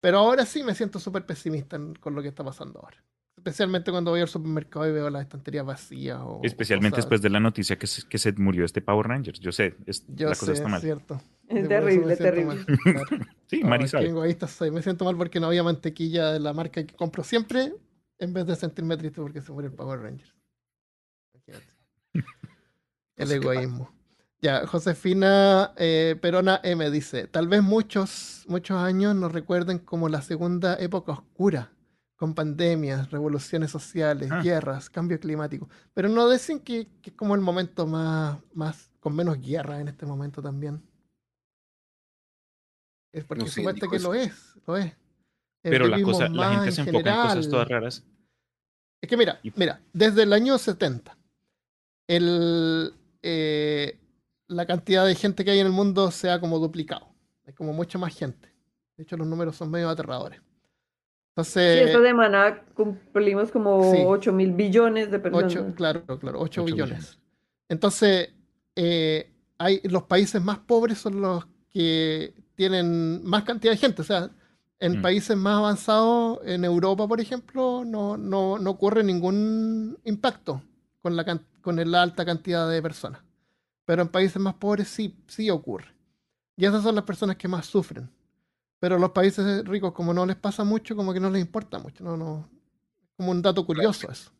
[0.00, 3.02] Pero ahora sí me siento súper pesimista con lo que está pasando ahora.
[3.36, 6.18] Especialmente cuando voy al supermercado y veo las estanterías vacías.
[6.22, 9.38] O Especialmente cosas- después de la noticia que se, que se murió este Power Rangers.
[9.40, 10.80] Yo sé, es, Yo la sé, cosa está es mal.
[10.80, 11.14] cierto.
[11.14, 12.44] Es por eso terrible, terrible.
[12.56, 13.06] mal, claro.
[13.46, 14.08] Sí, Ay, Mari qué sabe.
[14.08, 14.70] egoísta soy.
[14.70, 17.72] Me siento mal porque no había mantequilla de la marca que compro siempre,
[18.18, 20.34] en vez de sentirme triste porque se murió el Power Rangers.
[21.34, 21.72] Imagínate.
[23.16, 23.92] El egoísmo.
[24.40, 30.22] Ya, Josefina eh, Perona M dice, tal vez muchos, muchos años nos recuerden como la
[30.22, 31.72] segunda época oscura,
[32.14, 34.40] con pandemias, revoluciones sociales, Ah.
[34.40, 35.68] guerras, cambio climático.
[35.94, 39.88] Pero no dicen que, que es como el momento más, más, con menos guerra en
[39.88, 40.80] este momento también.
[43.12, 44.08] Es porque No supuesto dijo que eso.
[44.08, 44.92] lo es, lo es.
[45.62, 47.50] Pero la cosa, la más gente en se enfoca en cosas general.
[47.50, 48.04] todas raras.
[49.00, 51.16] Es que mira, mira, desde el año 70,
[52.08, 53.98] el, eh,
[54.48, 57.08] la cantidad de gente que hay en el mundo se ha como duplicado.
[57.46, 58.52] Hay como mucha más gente.
[58.96, 60.40] De hecho, los números son medio aterradores.
[60.40, 60.44] Sí,
[61.36, 64.02] Entonces, esta semana cumplimos como Sí.
[64.04, 65.74] 8 mil billones de personas.
[65.76, 66.88] claro, claro, 8 Ocho billones.
[66.98, 67.18] billones.
[67.68, 68.30] Entonces,
[68.74, 74.02] eh, hay, los países más pobres son los que tienen más cantidad de gente.
[74.02, 74.30] O sea,
[74.80, 75.02] en Mm.
[75.02, 80.62] países más avanzados, en Europa, por ejemplo, no, no, no ocurre ningún impacto
[81.02, 83.20] con la, con la alta cantidad de personas.
[83.84, 85.88] Pero en países más pobres sí, sí ocurre.
[86.56, 88.08] Y esas son las personas que más sufren.
[88.80, 92.04] Pero los países ricos, como no les pasa mucho, como que no les importa mucho.
[92.04, 92.48] No, no.
[93.16, 94.30] Como un dato curioso eso.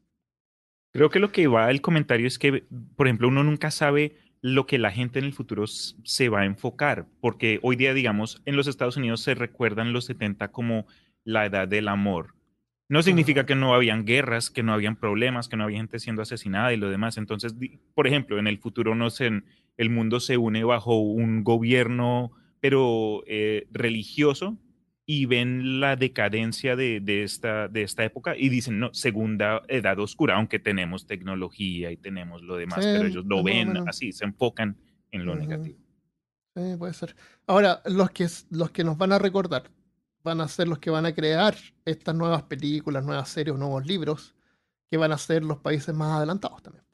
[0.92, 2.64] Creo que lo que va el comentario es que,
[2.96, 6.44] por ejemplo, uno nunca sabe lo que la gente en el futuro se va a
[6.44, 10.86] enfocar, porque hoy día, digamos, en los Estados Unidos se recuerdan los 70 como
[11.24, 12.34] la edad del amor.
[12.88, 16.22] No significa que no habían guerras, que no habían problemas, que no había gente siendo
[16.22, 17.18] asesinada y lo demás.
[17.18, 17.54] Entonces,
[17.94, 19.42] por ejemplo, en el futuro no sé,
[19.76, 24.56] el mundo se une bajo un gobierno, pero eh, religioso,
[25.10, 29.98] y ven la decadencia de, de esta, de esta época y dicen, no, segunda edad
[30.00, 33.88] oscura, aunque tenemos tecnología y tenemos lo demás, Sí, pero ellos lo ven menos.
[33.88, 34.76] así, se enfocan
[35.10, 35.40] en lo Ujú.
[35.40, 35.78] negativo.
[36.54, 37.16] Sí, puede ser.
[37.46, 39.70] Ahora, los que, los que nos van a recordar
[40.22, 41.56] van a ser los que van a crear
[41.86, 44.34] estas nuevas películas, nuevas series, nuevos libros,
[44.90, 46.84] que van a ser los países más adelantados también.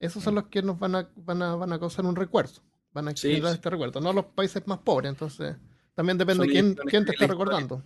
[0.00, 0.36] Esos son Mm.
[0.36, 2.60] los que nos van a, van a, van a causar un recuerdo,
[2.92, 3.54] van a generar sí.
[3.54, 5.56] este recuerdo, no los países más pobres, entonces
[5.96, 7.82] también depende Son quién, quién te está recordando.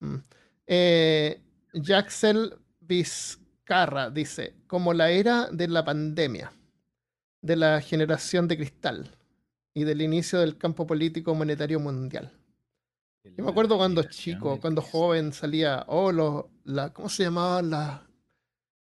[0.00, 0.16] Mm.
[0.66, 1.40] Eh,
[1.72, 6.52] Jaxel Vizcarra dice, como la era de la pandemia,
[7.40, 9.10] de la generación de cristal
[9.72, 12.32] y del inicio del campo político monetario mundial.
[13.24, 17.62] Yo me acuerdo cuando chico, cuando joven salía, oh, los, la, ¿cómo se llamaba?
[17.62, 18.06] La,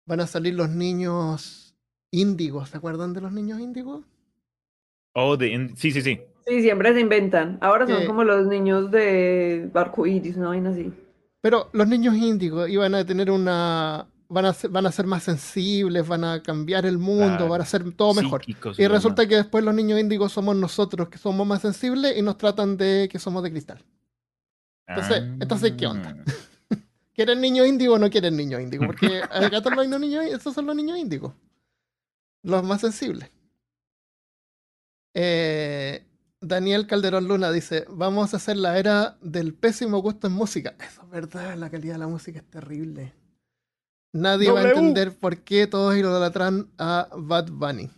[0.06, 1.74] van a salir los niños
[2.12, 4.04] índigos, ¿se acuerdan de los niños índigos?
[5.14, 6.20] Oh, de, sí, sí, sí.
[6.46, 7.58] Sí, siempre se inventan.
[7.60, 10.92] Ahora son como los niños de arcoíris, una vaina así.
[11.40, 15.22] Pero los niños índigos iban a tener una, van a ser, van a ser más
[15.24, 17.48] sensibles, van a cambiar el mundo, Claro.
[17.48, 18.40] van a ser todo mejor.
[18.44, 19.28] Psíquicos Y resulta demás.
[19.30, 23.08] que después los niños índigos somos nosotros, que somos más sensibles y nos tratan de
[23.10, 23.84] que somos de cristal.
[24.86, 26.16] entonces- entonces, ¿qué onda?
[26.16, 26.24] Ah,
[27.14, 28.86] ¿Quieren niños índigos o no quieren niños índigos?
[28.86, 31.32] Porque acá están los niños, esos son los niños índigos.
[32.42, 33.30] Los más sensibles.
[35.14, 36.04] Eh,
[36.42, 40.74] Daniel Calderón Luna dice, vamos a hacer la era del pésimo gusto en música.
[40.80, 43.12] Eso es verdad, la calidad de la música es terrible.
[44.12, 44.78] Nadie va a W.
[44.78, 47.88] entender por qué todos idolatran a Bad Bunny.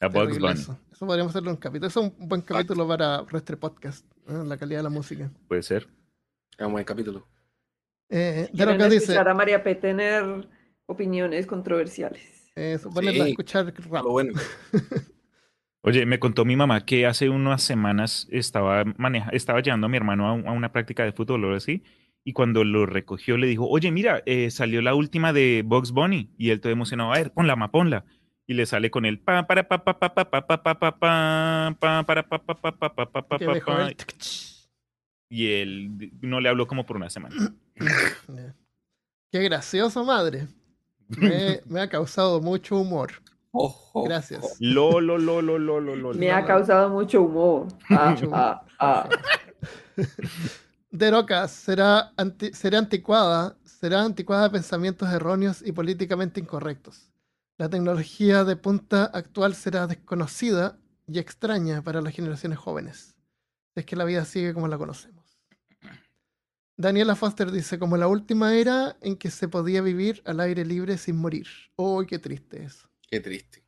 [0.00, 0.78] A Terrible Bunny, Eso.
[0.92, 1.88] Eso podríamos hacerlo un capítulo.
[1.88, 4.04] Eso es un buen capítulo para Restre Podcast.
[4.28, 4.42] ¿eh?
[4.46, 5.30] La calidad de la música.
[5.48, 5.88] puede ser.
[6.58, 7.26] Vamos al capítulo.
[8.10, 10.48] Eh, de lo que dice, escuchar a María P tener
[10.86, 12.50] opiniones controversiales.
[12.56, 14.04] eh, ponerla a Sí, escuchar rap.
[14.04, 14.32] Lo bueno.
[15.88, 19.96] Oye, me contó mi mamá que hace unas semanas estaba, maneja, estaba llevando a mi
[19.96, 21.82] hermano a, un- a una práctica de fútbol o así,
[22.24, 26.30] y cuando lo recogió le dijo, oye, mira, eh, salió la última de Bugs Bunny,
[26.36, 28.04] y él todo emocionado, a ver, ponla, ma, ponla.
[28.46, 30.98] Y le sale con el pa para pa pa pa pa pa pa pa pa
[30.98, 33.90] pa pa para pa pa pa pa pa pa pa pa
[35.30, 37.36] y él no le habló como por una semana.
[39.30, 40.48] Qué gracioso, madre.
[41.08, 43.12] Me, me ha causado mucho humor.
[43.52, 44.02] Ojo.
[44.04, 44.56] Gracias.
[44.60, 46.14] Lo, lo, lo, lo, lo, lo, lo.
[46.14, 47.66] Me ha causado mucho humor.
[47.90, 49.08] Ah, ah, ah.
[50.90, 57.12] De Rocas será, anti- será anticuada, será anticuada de pensamientos erróneos y políticamente incorrectos.
[57.58, 63.14] La tecnología de punta actual será desconocida y extraña para las generaciones jóvenes.
[63.74, 65.38] Es que la vida sigue como la conocemos.
[66.76, 70.96] Daniela Foster dice, como la última era en que se podía vivir al aire libre
[70.96, 71.48] sin morir.
[71.76, 72.87] ¡Uy, qué triste eso!
[73.10, 73.64] Qué triste.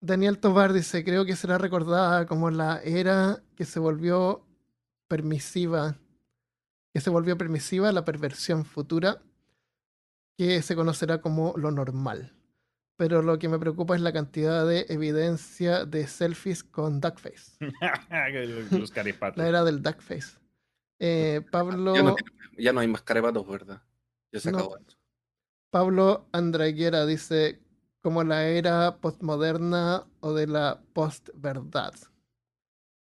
[0.00, 4.44] Daniel Tobar dice, creo que será recordada como la era que se volvió
[5.08, 5.96] permisiva,
[6.92, 9.22] que se volvió permisiva la perversión futura,
[10.36, 12.34] que se conocerá como lo normal.
[12.96, 17.52] Pero lo que me preocupa es la cantidad de evidencia de selfies con duckface.
[18.70, 19.38] Los caripatos.
[19.38, 20.36] La era del duckface.
[20.98, 22.16] Eh, Pablo, Ya no,
[22.58, 23.82] ya no hay más carepatos, ¿verdad?
[24.32, 24.58] Ya se No.
[24.58, 24.98] acabó eso.
[25.70, 27.61] Pablo Andraguera dice,
[28.02, 31.94] como la era postmoderna o de la postverdad.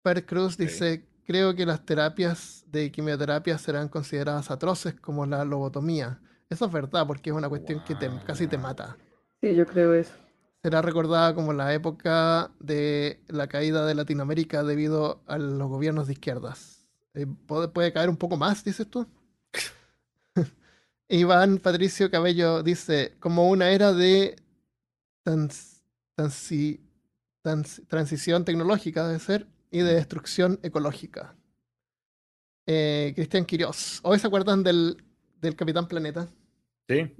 [0.02, 6.20] Per Cruz dice, creo que las terapias de quimioterapia serán consideradas atroces como la lobotomía.
[6.50, 8.98] Eso es verdad porque es una cuestión que te- casi te mata.
[9.42, 10.14] Sí, yo creo eso.
[10.64, 16.14] Será recordada como la época de la caída de Latinoamérica debido a los gobiernos de
[16.14, 16.88] izquierdas.
[17.14, 19.06] Eh, ¿puede, puede caer un poco más, dices tú?
[21.10, 24.36] Iván Patricio Cabello dice, como una era de
[25.28, 25.82] trans-
[26.16, 26.80] transi-
[27.42, 31.36] trans- transición tecnológica, debe ser, y de destrucción ecológica.
[32.66, 34.98] Eh, Cristian Quirós, ¿hoy se acuerdan del,
[35.42, 36.28] del Capitán Planeta?
[36.88, 37.14] Sí.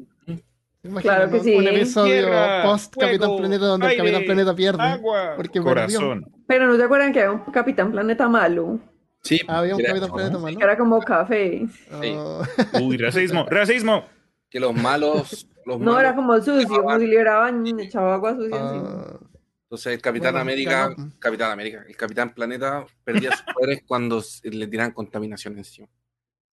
[0.82, 1.56] ¿Se imaginan Claro que un- sí.
[1.56, 4.84] Un episodio Tierra, post Capitán fuego, Planeta donde el Capitán Planeta pierde.
[4.84, 5.34] Agua.
[5.36, 5.64] Porque perdió.
[6.00, 6.32] Corazón.
[6.48, 8.80] Pero no se acuerdan que había un Capitán Planeta malo,
[9.24, 10.16] Sí, Había un era- Capitán ¿no?
[10.16, 10.60] Planeta que malo.
[10.62, 11.66] era como café.
[11.92, 12.44] Oh,
[12.82, 14.06] Uy, racismo, racismo.
[14.50, 15.46] Que los malos.
[15.68, 19.20] Los No, era malos- como sucio, como si liberaban, echaba agua sucia ah,
[19.64, 21.12] Entonces el Capitán Bueno, América, ganó.
[21.20, 25.88] Capitán América, el Capitán Planeta perdía sus poderes cuando le tiran contaminación encima.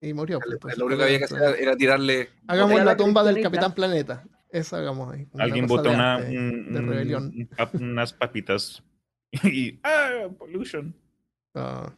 [0.01, 0.39] y murió.
[0.41, 2.29] pues, entonces, Lo único que había que hacer era, era tirarle.
[2.49, 3.41] Hagamos Era la la tumba del.
[3.41, 4.25] Capitán Planeta.
[4.51, 5.29] Eso hagamos ahí.
[5.39, 7.33] Alguien de una, arte, un- de rebelión.
[7.73, 8.83] un unas papitas
[9.45, 10.29] y ¡ah!
[10.39, 10.95] Pollution.
[11.55, 11.93] Ah.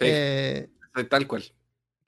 [0.00, 0.68] Sí, Eh,
[1.08, 1.42] tal cual.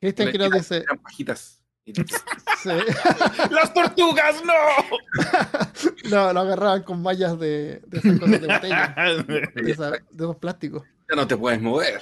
[0.00, 0.84] Cristian Le Quiroz dice.
[1.02, 1.62] pajitas.
[2.64, 2.70] Sí.
[3.50, 6.10] ¡Las tortugas, no!
[6.10, 8.94] no, lo agarraban con mallas de, de esas cosas de botella.
[9.54, 10.82] De, esa- de esos plásticos.
[11.10, 12.00] Ya no te puedes mover.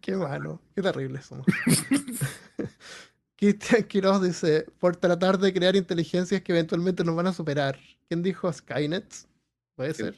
[0.00, 1.46] Qué malo, qué terrible somos.
[3.36, 7.78] Cristian Quiroz dice, por tratar de crear inteligencias que eventualmente nos van a superar.
[8.08, 9.04] ¿Quién dijo Skynet?
[9.74, 10.16] Puede ser.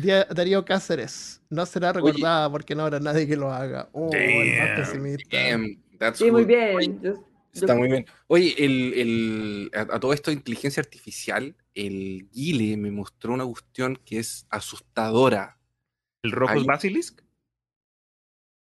[0.00, 3.88] Darío Cáceres, no será recordada porque no habrá nadie que lo haga.
[3.92, 5.28] Oh, el más pesimista.
[5.36, 7.00] Damn, that's Sí, muy bien.
[7.02, 8.04] Yo- Está muy bien.
[8.26, 13.46] Oye, el, el- a, a todo esto de inteligencia artificial, el Guile me mostró una
[13.46, 15.58] cuestión que es asustadora.
[16.22, 17.22] ¿El Rojos Ahí- Basilisk?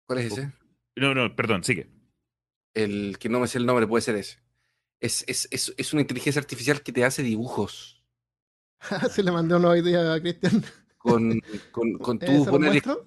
[0.07, 0.53] ¿Cuál es ese?
[0.97, 1.89] No, no, perdón, sigue.
[2.75, 4.41] El que no me sé el nombre, puede ser ese.
[5.01, 8.05] Es, es, es, es una inteligencia artificial que te hace dibujos.
[9.11, 10.63] Se le mandé una idea a Cristian.
[11.03, 11.41] Con,
[11.73, 12.45] con, con Eh, tú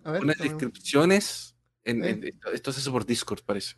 [0.03, 1.55] déjame- descripciones.
[1.83, 2.23] En, en-
[2.53, 3.75] esto, se hace por Discord, parece.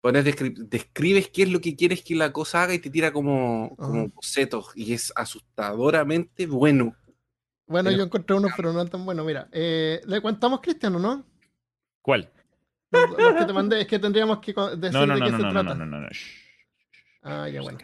[0.00, 3.12] Pones descri- describes qué es lo que quieres que la cosa haga y te tira
[3.12, 4.70] como, como bocetos.
[4.74, 6.96] Y es asustadoramente bueno.
[7.66, 9.24] Bueno, Pero- yo encontré uno, pero no tan bueno.
[9.24, 11.26] Mira, eh, ¿le contamos Cristian o no?
[12.00, 12.30] ¿Cuál?
[12.92, 15.36] Los, que te mandé, es que tendríamos que decir No, no, de no, qué no,
[15.38, 15.74] se no, no, trata.
[15.74, 16.08] no, no, no.
[16.08, 16.42] Shh.
[17.22, 17.78] Ah, ya bueno.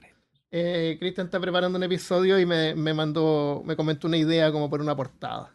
[0.54, 4.68] Eh, Cristian está preparando un episodio y me, me mandó, me comentó una idea como
[4.68, 5.50] por una portada.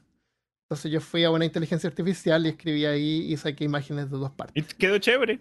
[0.63, 4.31] Entonces yo fui a una inteligencia artificial y escribí ahí y saqué imágenes de dos
[4.31, 4.65] partes.
[4.65, 5.39] Y quedó chévere.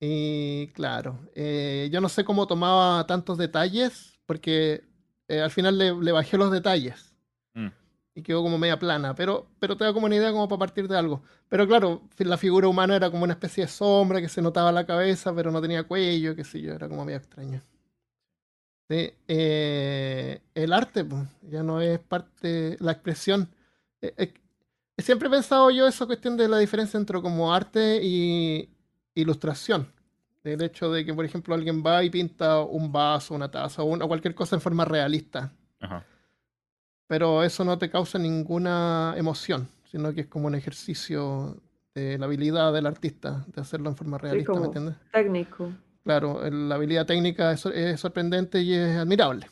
[0.00, 4.84] Y claro, eh, yo no sé cómo tomaba tantos detalles porque
[5.28, 7.14] eh, al final le, le bajé los detalles
[7.54, 7.68] Mm.
[8.14, 10.88] y quedó como media plana, pero, pero te da como una idea como para partir
[10.88, 11.22] de algo.
[11.48, 14.84] Pero claro, la figura humana era como una especie de sombra que se notaba la
[14.84, 17.62] cabeza, pero no tenía cuello, qué sé yo, era como medio extraño.
[18.88, 23.48] Sí, eh, el arte, pues, ya no es parte, la expresión.
[24.00, 24.34] Eh, eh,
[24.98, 28.68] siempre he pensado yo esa cuestión de la diferencia entre como arte y
[29.14, 29.90] ilustración.
[30.44, 33.86] El hecho de que, por ejemplo, alguien va y pinta un vaso, una taza o
[33.86, 35.52] una- cualquier cosa en forma realista.
[35.80, 36.04] Ajá.
[37.08, 41.56] pero eso no te causa ninguna emoción, sino que es como un ejercicio
[41.94, 44.96] de la habilidad del artista de hacerlo en forma Sí, realista, ¿me como entiendes?
[45.12, 45.70] técnico.
[46.06, 49.50] Claro, la habilidad técnica es, es sorprendente y es admirable,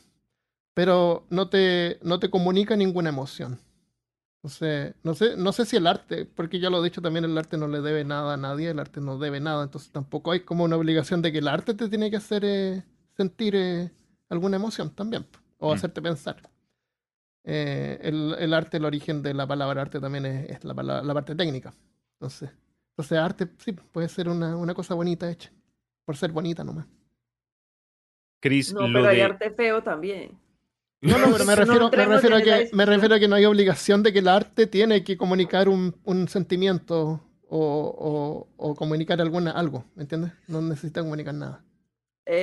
[0.73, 3.59] pero no te, no te comunica ninguna emoción.
[4.37, 7.37] Entonces, no sé, no sé si el arte, porque ya lo he dicho también, el
[7.37, 10.41] arte no le debe nada a nadie, el arte no debe nada, entonces tampoco hay
[10.45, 12.83] como una obligación de que el arte te tiene que hacer eh,
[13.17, 13.91] sentir eh,
[14.29, 15.25] alguna emoción también,
[15.57, 15.73] o Mm.
[15.73, 16.37] hacerte pensar.
[17.43, 20.73] Eh, el, el arte, el origen de la palabra arte también es, es la,
[21.03, 21.73] la parte técnica.
[22.13, 22.49] Entonces,
[22.91, 25.51] entonces arte sí puede ser una, una cosa bonita hecha,
[26.05, 26.85] por ser bonita nomás.
[28.41, 29.23] Chris, No, lo pero hay de...
[29.23, 30.37] arte feo también.
[31.01, 33.35] No, no, pero me No refiero, me refiero, a que, me refiero a que no
[33.35, 38.75] hay obligación de que el arte tiene que comunicar un, un sentimiento o, o- o
[38.75, 40.31] comunicar alguna, algo, ¿me entiendes?
[40.47, 41.63] No necesita comunicar nada.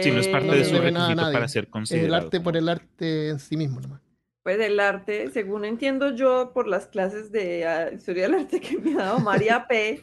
[0.03, 2.07] Si no es parte no de su requisito para ser Es considerado.
[2.07, 4.01] el arte por el arte en sí mismo nomás.
[4.43, 8.77] Pues el arte, según entiendo yo por las clases de ah, historia del arte que
[8.79, 10.03] me ha dado María P,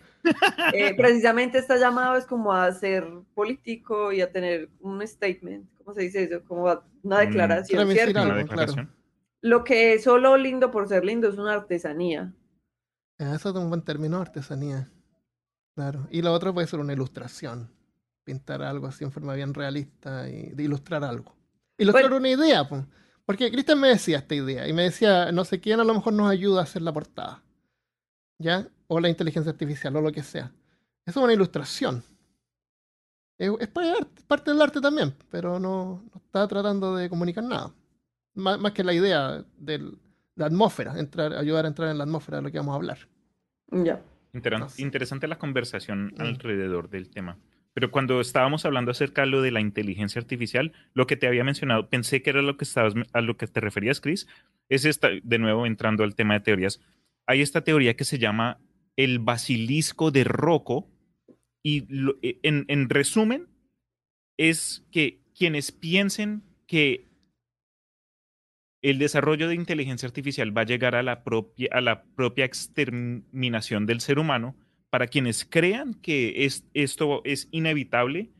[0.74, 5.94] eh, precisamente está llamado es como a ser político y a tener un statement, ¿cómo
[5.94, 6.41] se dice eso?
[6.45, 8.22] Como a- una Mm, declaración, decir ¿cierto?
[8.24, 8.90] Una claro.
[9.41, 12.34] Lo que es solo lindo por ser lindo es una artesanía.
[13.20, 14.88] Ah, Eso es un buen término, artesanía.
[15.76, 16.07] Claro.
[16.11, 17.70] Y lo otro puede ser una ilustración.
[18.24, 21.36] Pintar algo así en forma bien realista y de ilustrar algo.
[21.78, 22.18] Ilustrar Bueno.
[22.18, 22.84] una idea, pues.
[23.30, 26.14] Porque Cristian me decía esta idea y me decía, no sé quién a lo mejor
[26.14, 27.44] nos ayuda a hacer la portada.
[28.40, 28.68] ¿Ya?
[28.88, 30.52] O la inteligencia artificial o lo que sea.
[31.06, 32.04] Eso es una ilustración.
[33.38, 37.08] Es, es parte, del arte- parte del arte también, pero no, no está tratando de
[37.08, 37.72] comunicar nada.
[38.34, 39.92] Más, más que la idea de
[40.36, 42.98] la atmósfera, entrar, ayudar a entrar en la atmósfera de lo que vamos a hablar.
[43.72, 44.02] Ya.
[44.34, 44.82] No sé.
[44.82, 46.22] Interesante la conversación Mm.
[46.22, 47.38] alrededor del tema.
[47.80, 51.46] Pero cuando estábamos hablando acerca de lo de la inteligencia artificial, lo que te había
[51.46, 54.28] mencionado, pensé que era lo que estabas, a lo que te referías, Chris,
[54.68, 56.82] es esta, de nuevo entrando al tema de teorías.
[57.26, 58.60] Hay esta teoría que se llama
[58.98, 60.90] el basilisco de Rocco
[61.64, 61.86] y
[62.22, 63.48] e- en, en resumen
[64.38, 67.08] es que quienes piensen que
[68.82, 73.86] el desarrollo de inteligencia artificial va a llegar a la propia, a la propia exterminación
[73.86, 74.58] del ser humano,
[74.90, 78.32] para quienes crean que es, esto es inevitable,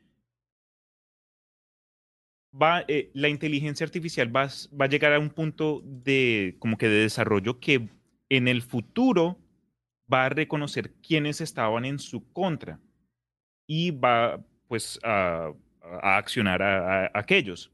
[2.52, 4.48] va, eh, la inteligencia artificial va,
[4.80, 7.90] va a llegar a un punto de, como que de desarrollo que
[8.30, 9.38] en el futuro
[10.12, 12.80] va a reconocer quiénes estaban en su contra
[13.68, 17.72] y va pues a, a accionar a, a aquellos.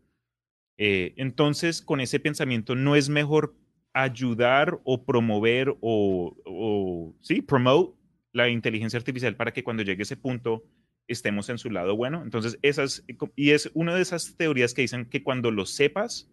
[0.77, 3.55] Eh, entonces, con ese pensamiento, ¿no es mejor
[3.93, 7.94] ayudar o promover o, o, sí, promote
[8.35, 10.63] la inteligencia artificial para que cuando llegue ese punto
[11.07, 12.21] estemos en su lado bueno?
[12.21, 13.03] Entonces, esas,
[13.35, 16.29] y es una de esas teorías que dicen que cuando lo sepas,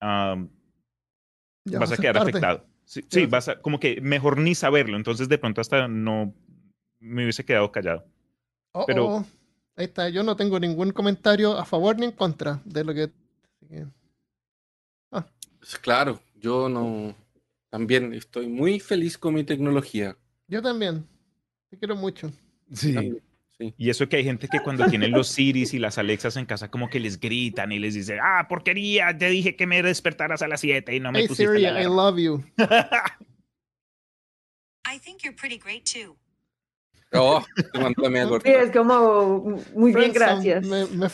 [0.00, 2.30] Ya vas va a quedar tarde.
[2.30, 2.66] afectado.
[2.84, 4.96] Sí, sí, vas a, como que mejor ni saberlo.
[4.96, 6.34] Entonces, de pronto hasta no
[7.00, 8.04] me hubiese quedado callado.
[8.72, 9.26] Oh, Pero- oh,
[9.76, 13.10] ahí está, yo no tengo ningún comentario a favor ni en contra de lo que.
[15.10, 17.14] Pues Claro, yo no.
[17.70, 20.16] También estoy muy feliz con mi tecnología.
[20.52, 21.06] Yo también.
[21.70, 22.30] Te quiero mucho.
[22.80, 23.20] También,
[23.58, 23.74] sí.
[23.78, 26.70] Y eso que hay gente que cuando tienen los Siris y las Alexas en casa
[26.70, 30.48] como que les gritan y les dicen, ah, porquería, te dije que me despertaras a
[30.48, 31.94] las 7 y no me Hey pusiste Siri, la I alarma".
[32.10, 32.44] love you.
[34.84, 36.16] I think you're pretty great too.
[37.14, 37.44] Oh,
[38.42, 40.64] Sí, es como muy bien, gracias.
[40.66, 41.08] Me, me.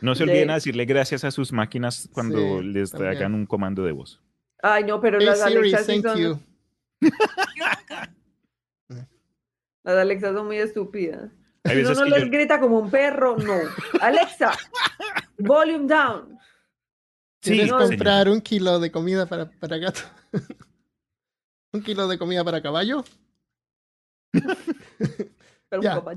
[0.00, 3.16] No se De- olviden a decirle gracias a sus máquinas cuando Sí, les también.
[3.16, 4.22] hagan un comando de voz.
[4.62, 6.40] Ay, no, pero Hey las Siri, Alexas sí thank son, you.
[9.84, 11.30] Las Alexas son muy estúpidas.
[11.64, 13.54] Si uno no les yo- grita como un perro, no.
[14.00, 14.52] Alexa,
[15.38, 16.38] volume down.
[17.42, 20.00] Sí, ¿Quieres no, comprar un kilo de comida para, para gato?
[21.72, 23.04] ¿Un kilo de comida para caballo?
[25.68, 25.94] Pero Ya.
[25.96, 26.14] papá,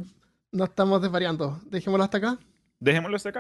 [0.52, 1.60] No estamos desvariando.
[1.66, 2.40] Dejémoslo hasta acá.
[2.80, 3.40] Dejémoslo hasta acá.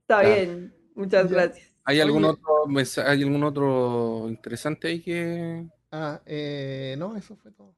[0.00, 0.28] Está Ya.
[0.34, 1.36] bien, muchas Ya.
[1.36, 1.68] gracias.
[1.84, 2.34] ¿Hay algún, Oye.
[2.34, 5.66] otro ¿Hay algún otro interesante ahí que.?
[5.90, 7.74] Ah, eh, no, eso fue todo.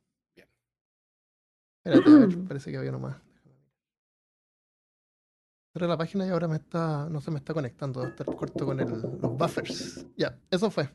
[1.84, 3.16] Espérate, a ver, parece que había uno más.
[5.72, 8.66] Cerré la página y ahora me está, no se me está conectando, debe estar corto
[8.66, 10.04] con el- los buffers.
[10.16, 10.88] Ya, eso fue.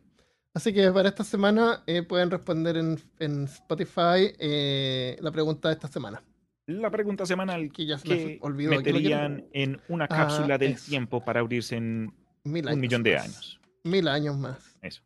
[0.54, 5.74] Así que para esta semana eh, pueden responder en, en Spotify eh, la pregunta de
[5.76, 6.22] esta semana.
[6.68, 8.72] La pregunta semanal Que ya se me que olvidó.
[8.72, 10.90] meterían en una Ah, cápsula del eso.
[10.90, 12.14] tiempo para abrirse en
[12.44, 13.24] Mil un millón de más.
[13.26, 13.62] años.
[13.84, 14.78] Mil años más.
[14.82, 15.04] Eso.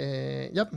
[0.00, 0.68] Eh, ya.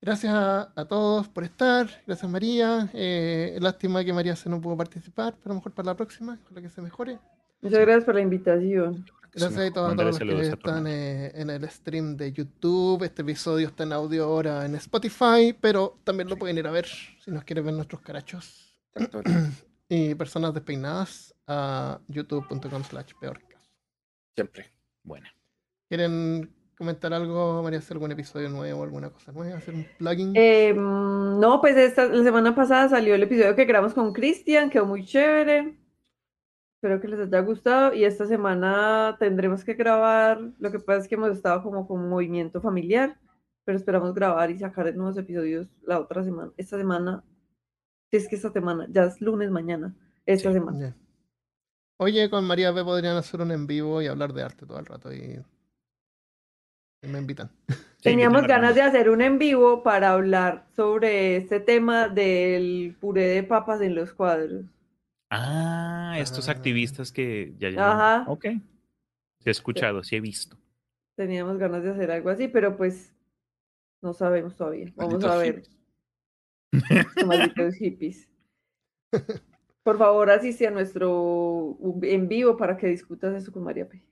[0.00, 1.88] Gracias a, a todos por estar.
[2.06, 2.88] Gracias María.
[2.92, 6.38] Eh, lástima que María se no pudo participar, pero a lo mejor para la próxima,
[6.44, 7.18] ojalá que se mejore.
[7.60, 9.04] Muchas gracias por la invitación.
[9.32, 13.02] Gracias a todos, a Mándale todos los que están eh, en el stream de YouTube.
[13.02, 16.86] Este episodio está en audio ahora en Spotify, pero también lo pueden ir a ver
[16.86, 18.80] si nos quieren ver nuestros carachos
[19.88, 23.70] y personas despeinadas a youtube.com slash peorcast.
[24.34, 24.72] Siempre.
[25.02, 25.28] Bueno.
[25.88, 27.78] ¿Quieren comentar algo, María?
[27.78, 29.56] ¿Hacer algún episodio nuevo, alguna cosa nueva?
[29.58, 30.32] ¿Hacer un plugin?
[30.34, 34.70] Eh, mm, no, pues esta, la semana pasada salió el episodio que grabamos con Cristian,
[34.70, 35.78] quedó muy chévere.
[36.76, 37.94] Espero que les haya gustado.
[37.94, 40.38] Y esta semana tendremos que grabar.
[40.58, 43.18] Lo que pasa es que hemos estado como con movimiento familiar,
[43.64, 46.52] pero esperamos grabar y sacar nuevos episodios la otra semana.
[46.56, 47.24] Esta semana,
[48.10, 49.96] si es que esta semana, ya es lunes mañana,
[50.26, 50.54] esta Sí.
[50.54, 50.78] semana.
[50.78, 50.96] Ya.
[51.98, 54.84] Oye, con María B podrían hacer un en vivo y hablar de arte todo el
[54.84, 55.42] rato y
[57.02, 57.50] me invitan.
[58.02, 63.42] Teníamos ganas de hacer un en vivo para hablar sobre este tema del puré de
[63.42, 64.64] papas en los cuadros.
[65.30, 66.52] Ah, estos Ah.
[66.52, 67.92] activistas que ya ya.
[67.92, 68.30] Ajá.
[68.30, 68.44] Ok.
[68.44, 68.60] Sí
[69.46, 70.56] he escuchado, sí he visto.
[71.16, 73.12] Teníamos ganas de hacer algo así, pero pues
[74.02, 74.92] no sabemos todavía.
[74.94, 75.62] Vamos Malditos a ver,
[76.72, 77.26] hippies.
[77.26, 78.28] malditos hippies.
[79.82, 84.02] Por favor, asiste a nuestro en vivo para que discutas eso con María P.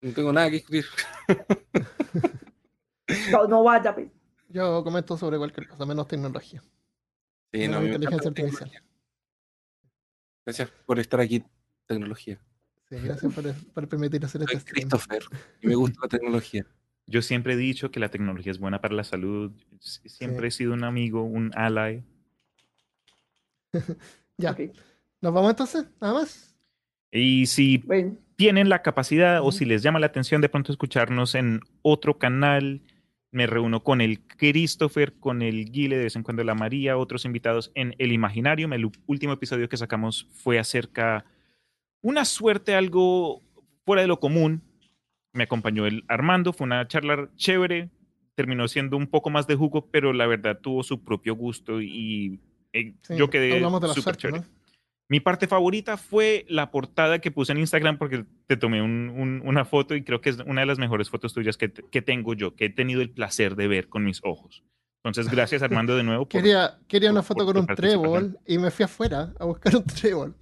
[0.00, 0.86] No tengo nada que discutir.
[3.32, 4.10] No, no vaya, pues.
[4.50, 6.62] Yo comento sobre cualquier cosa, menos tecnología.
[7.52, 8.70] Sí, Menos no, inteligencia artificial.
[10.44, 11.42] Gracias por estar aquí,
[11.86, 12.38] tecnología.
[12.90, 14.88] Sí, gracias por, por permitir hacer este Soy stream.
[14.90, 15.22] Christopher
[15.62, 16.66] y me gusta la tecnología.
[17.06, 19.52] Yo siempre he dicho que la tecnología es buena para la salud.
[19.80, 22.04] Siempre he sido un amigo, un ally.
[24.36, 24.56] Ya,
[25.20, 25.86] ¿nos vamos entonces?
[26.00, 26.54] ¿Nada más?
[27.10, 31.34] Y si Bueno, tienen la capacidad o si les llama la atención de pronto escucharnos
[31.34, 32.82] en otro canal,
[33.32, 37.24] me reúno con el Christopher, con el Guile, de vez en cuando la María, otros
[37.24, 38.72] invitados en El Imaginarium.
[38.74, 41.24] El último episodio que sacamos fue acerca
[42.00, 43.42] una suerte algo
[43.84, 44.62] fuera de lo común.
[45.32, 47.90] Me acompañó el Armando, fue una charla chévere,
[48.36, 52.38] terminó siendo un poco más de jugo, pero la verdad tuvo su propio gusto y
[52.72, 54.42] eh, Sí, yo quedé hablamos de la súper chévere.
[54.42, 54.57] ¿no?
[55.10, 59.40] Mi parte favorita fue la portada que puse en Instagram porque te tomé un- un-
[59.44, 62.34] una foto y creo que es una de las mejores fotos tuyas que, que tengo
[62.34, 64.62] yo, que he tenido el placer de ver con mis ojos.
[65.04, 66.24] Entonces, gracias Armando de nuevo.
[66.28, 69.74] por- Quería, quería una foto por con un trébol y me fui afuera a buscar
[69.76, 70.34] un trébol.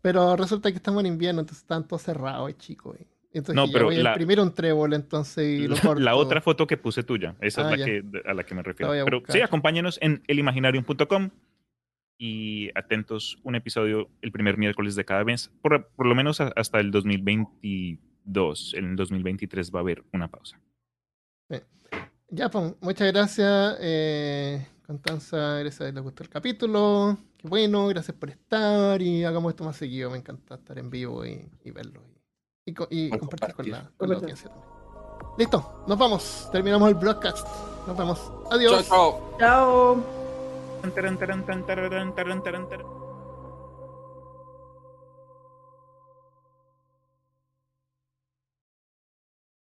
[0.00, 2.96] Pero resulta que estamos en invierno, entonces están todos cerrados y chicos.
[3.00, 3.06] y-
[3.38, 6.00] Entonces No, pero voy a la- imprimir un trébol entonces y lo corto.
[6.00, 7.84] la otra foto que puse tuya, esa Ah, es la ya.
[7.86, 8.92] que, a la que me refiero.
[8.92, 11.30] a Pero sí, acompáñenos en elimaginarium.com
[12.18, 16.52] y atentos un episodio el primer miércoles de cada mes, por, por lo menos a-
[16.56, 18.74] hasta el 2022.
[18.74, 20.58] En el 2023 va a haber una pausa.
[22.30, 23.76] Ya, pues, muchas gracias.
[23.80, 27.16] Eh, Constanza, gracias, les gustó el capítulo.
[27.36, 30.10] Qué bueno, gracias por estar y hagamos esto más seguido.
[30.10, 32.00] Me encanta estar en vivo y, y verlo
[32.66, 32.74] y, y
[33.06, 33.96] y Con compartir con la, compartir.
[33.98, 34.68] con la audiencia también.
[35.38, 36.48] Listo, nos vamos.
[36.50, 37.46] Terminamos el broadcast.
[37.86, 38.32] Nos vemos.
[38.50, 38.88] Adiós.
[38.88, 39.38] Chao, chao.
[39.38, 40.23] chao.
[40.92, 42.93] Taran, taran, taran, taran, taran, taran, taran.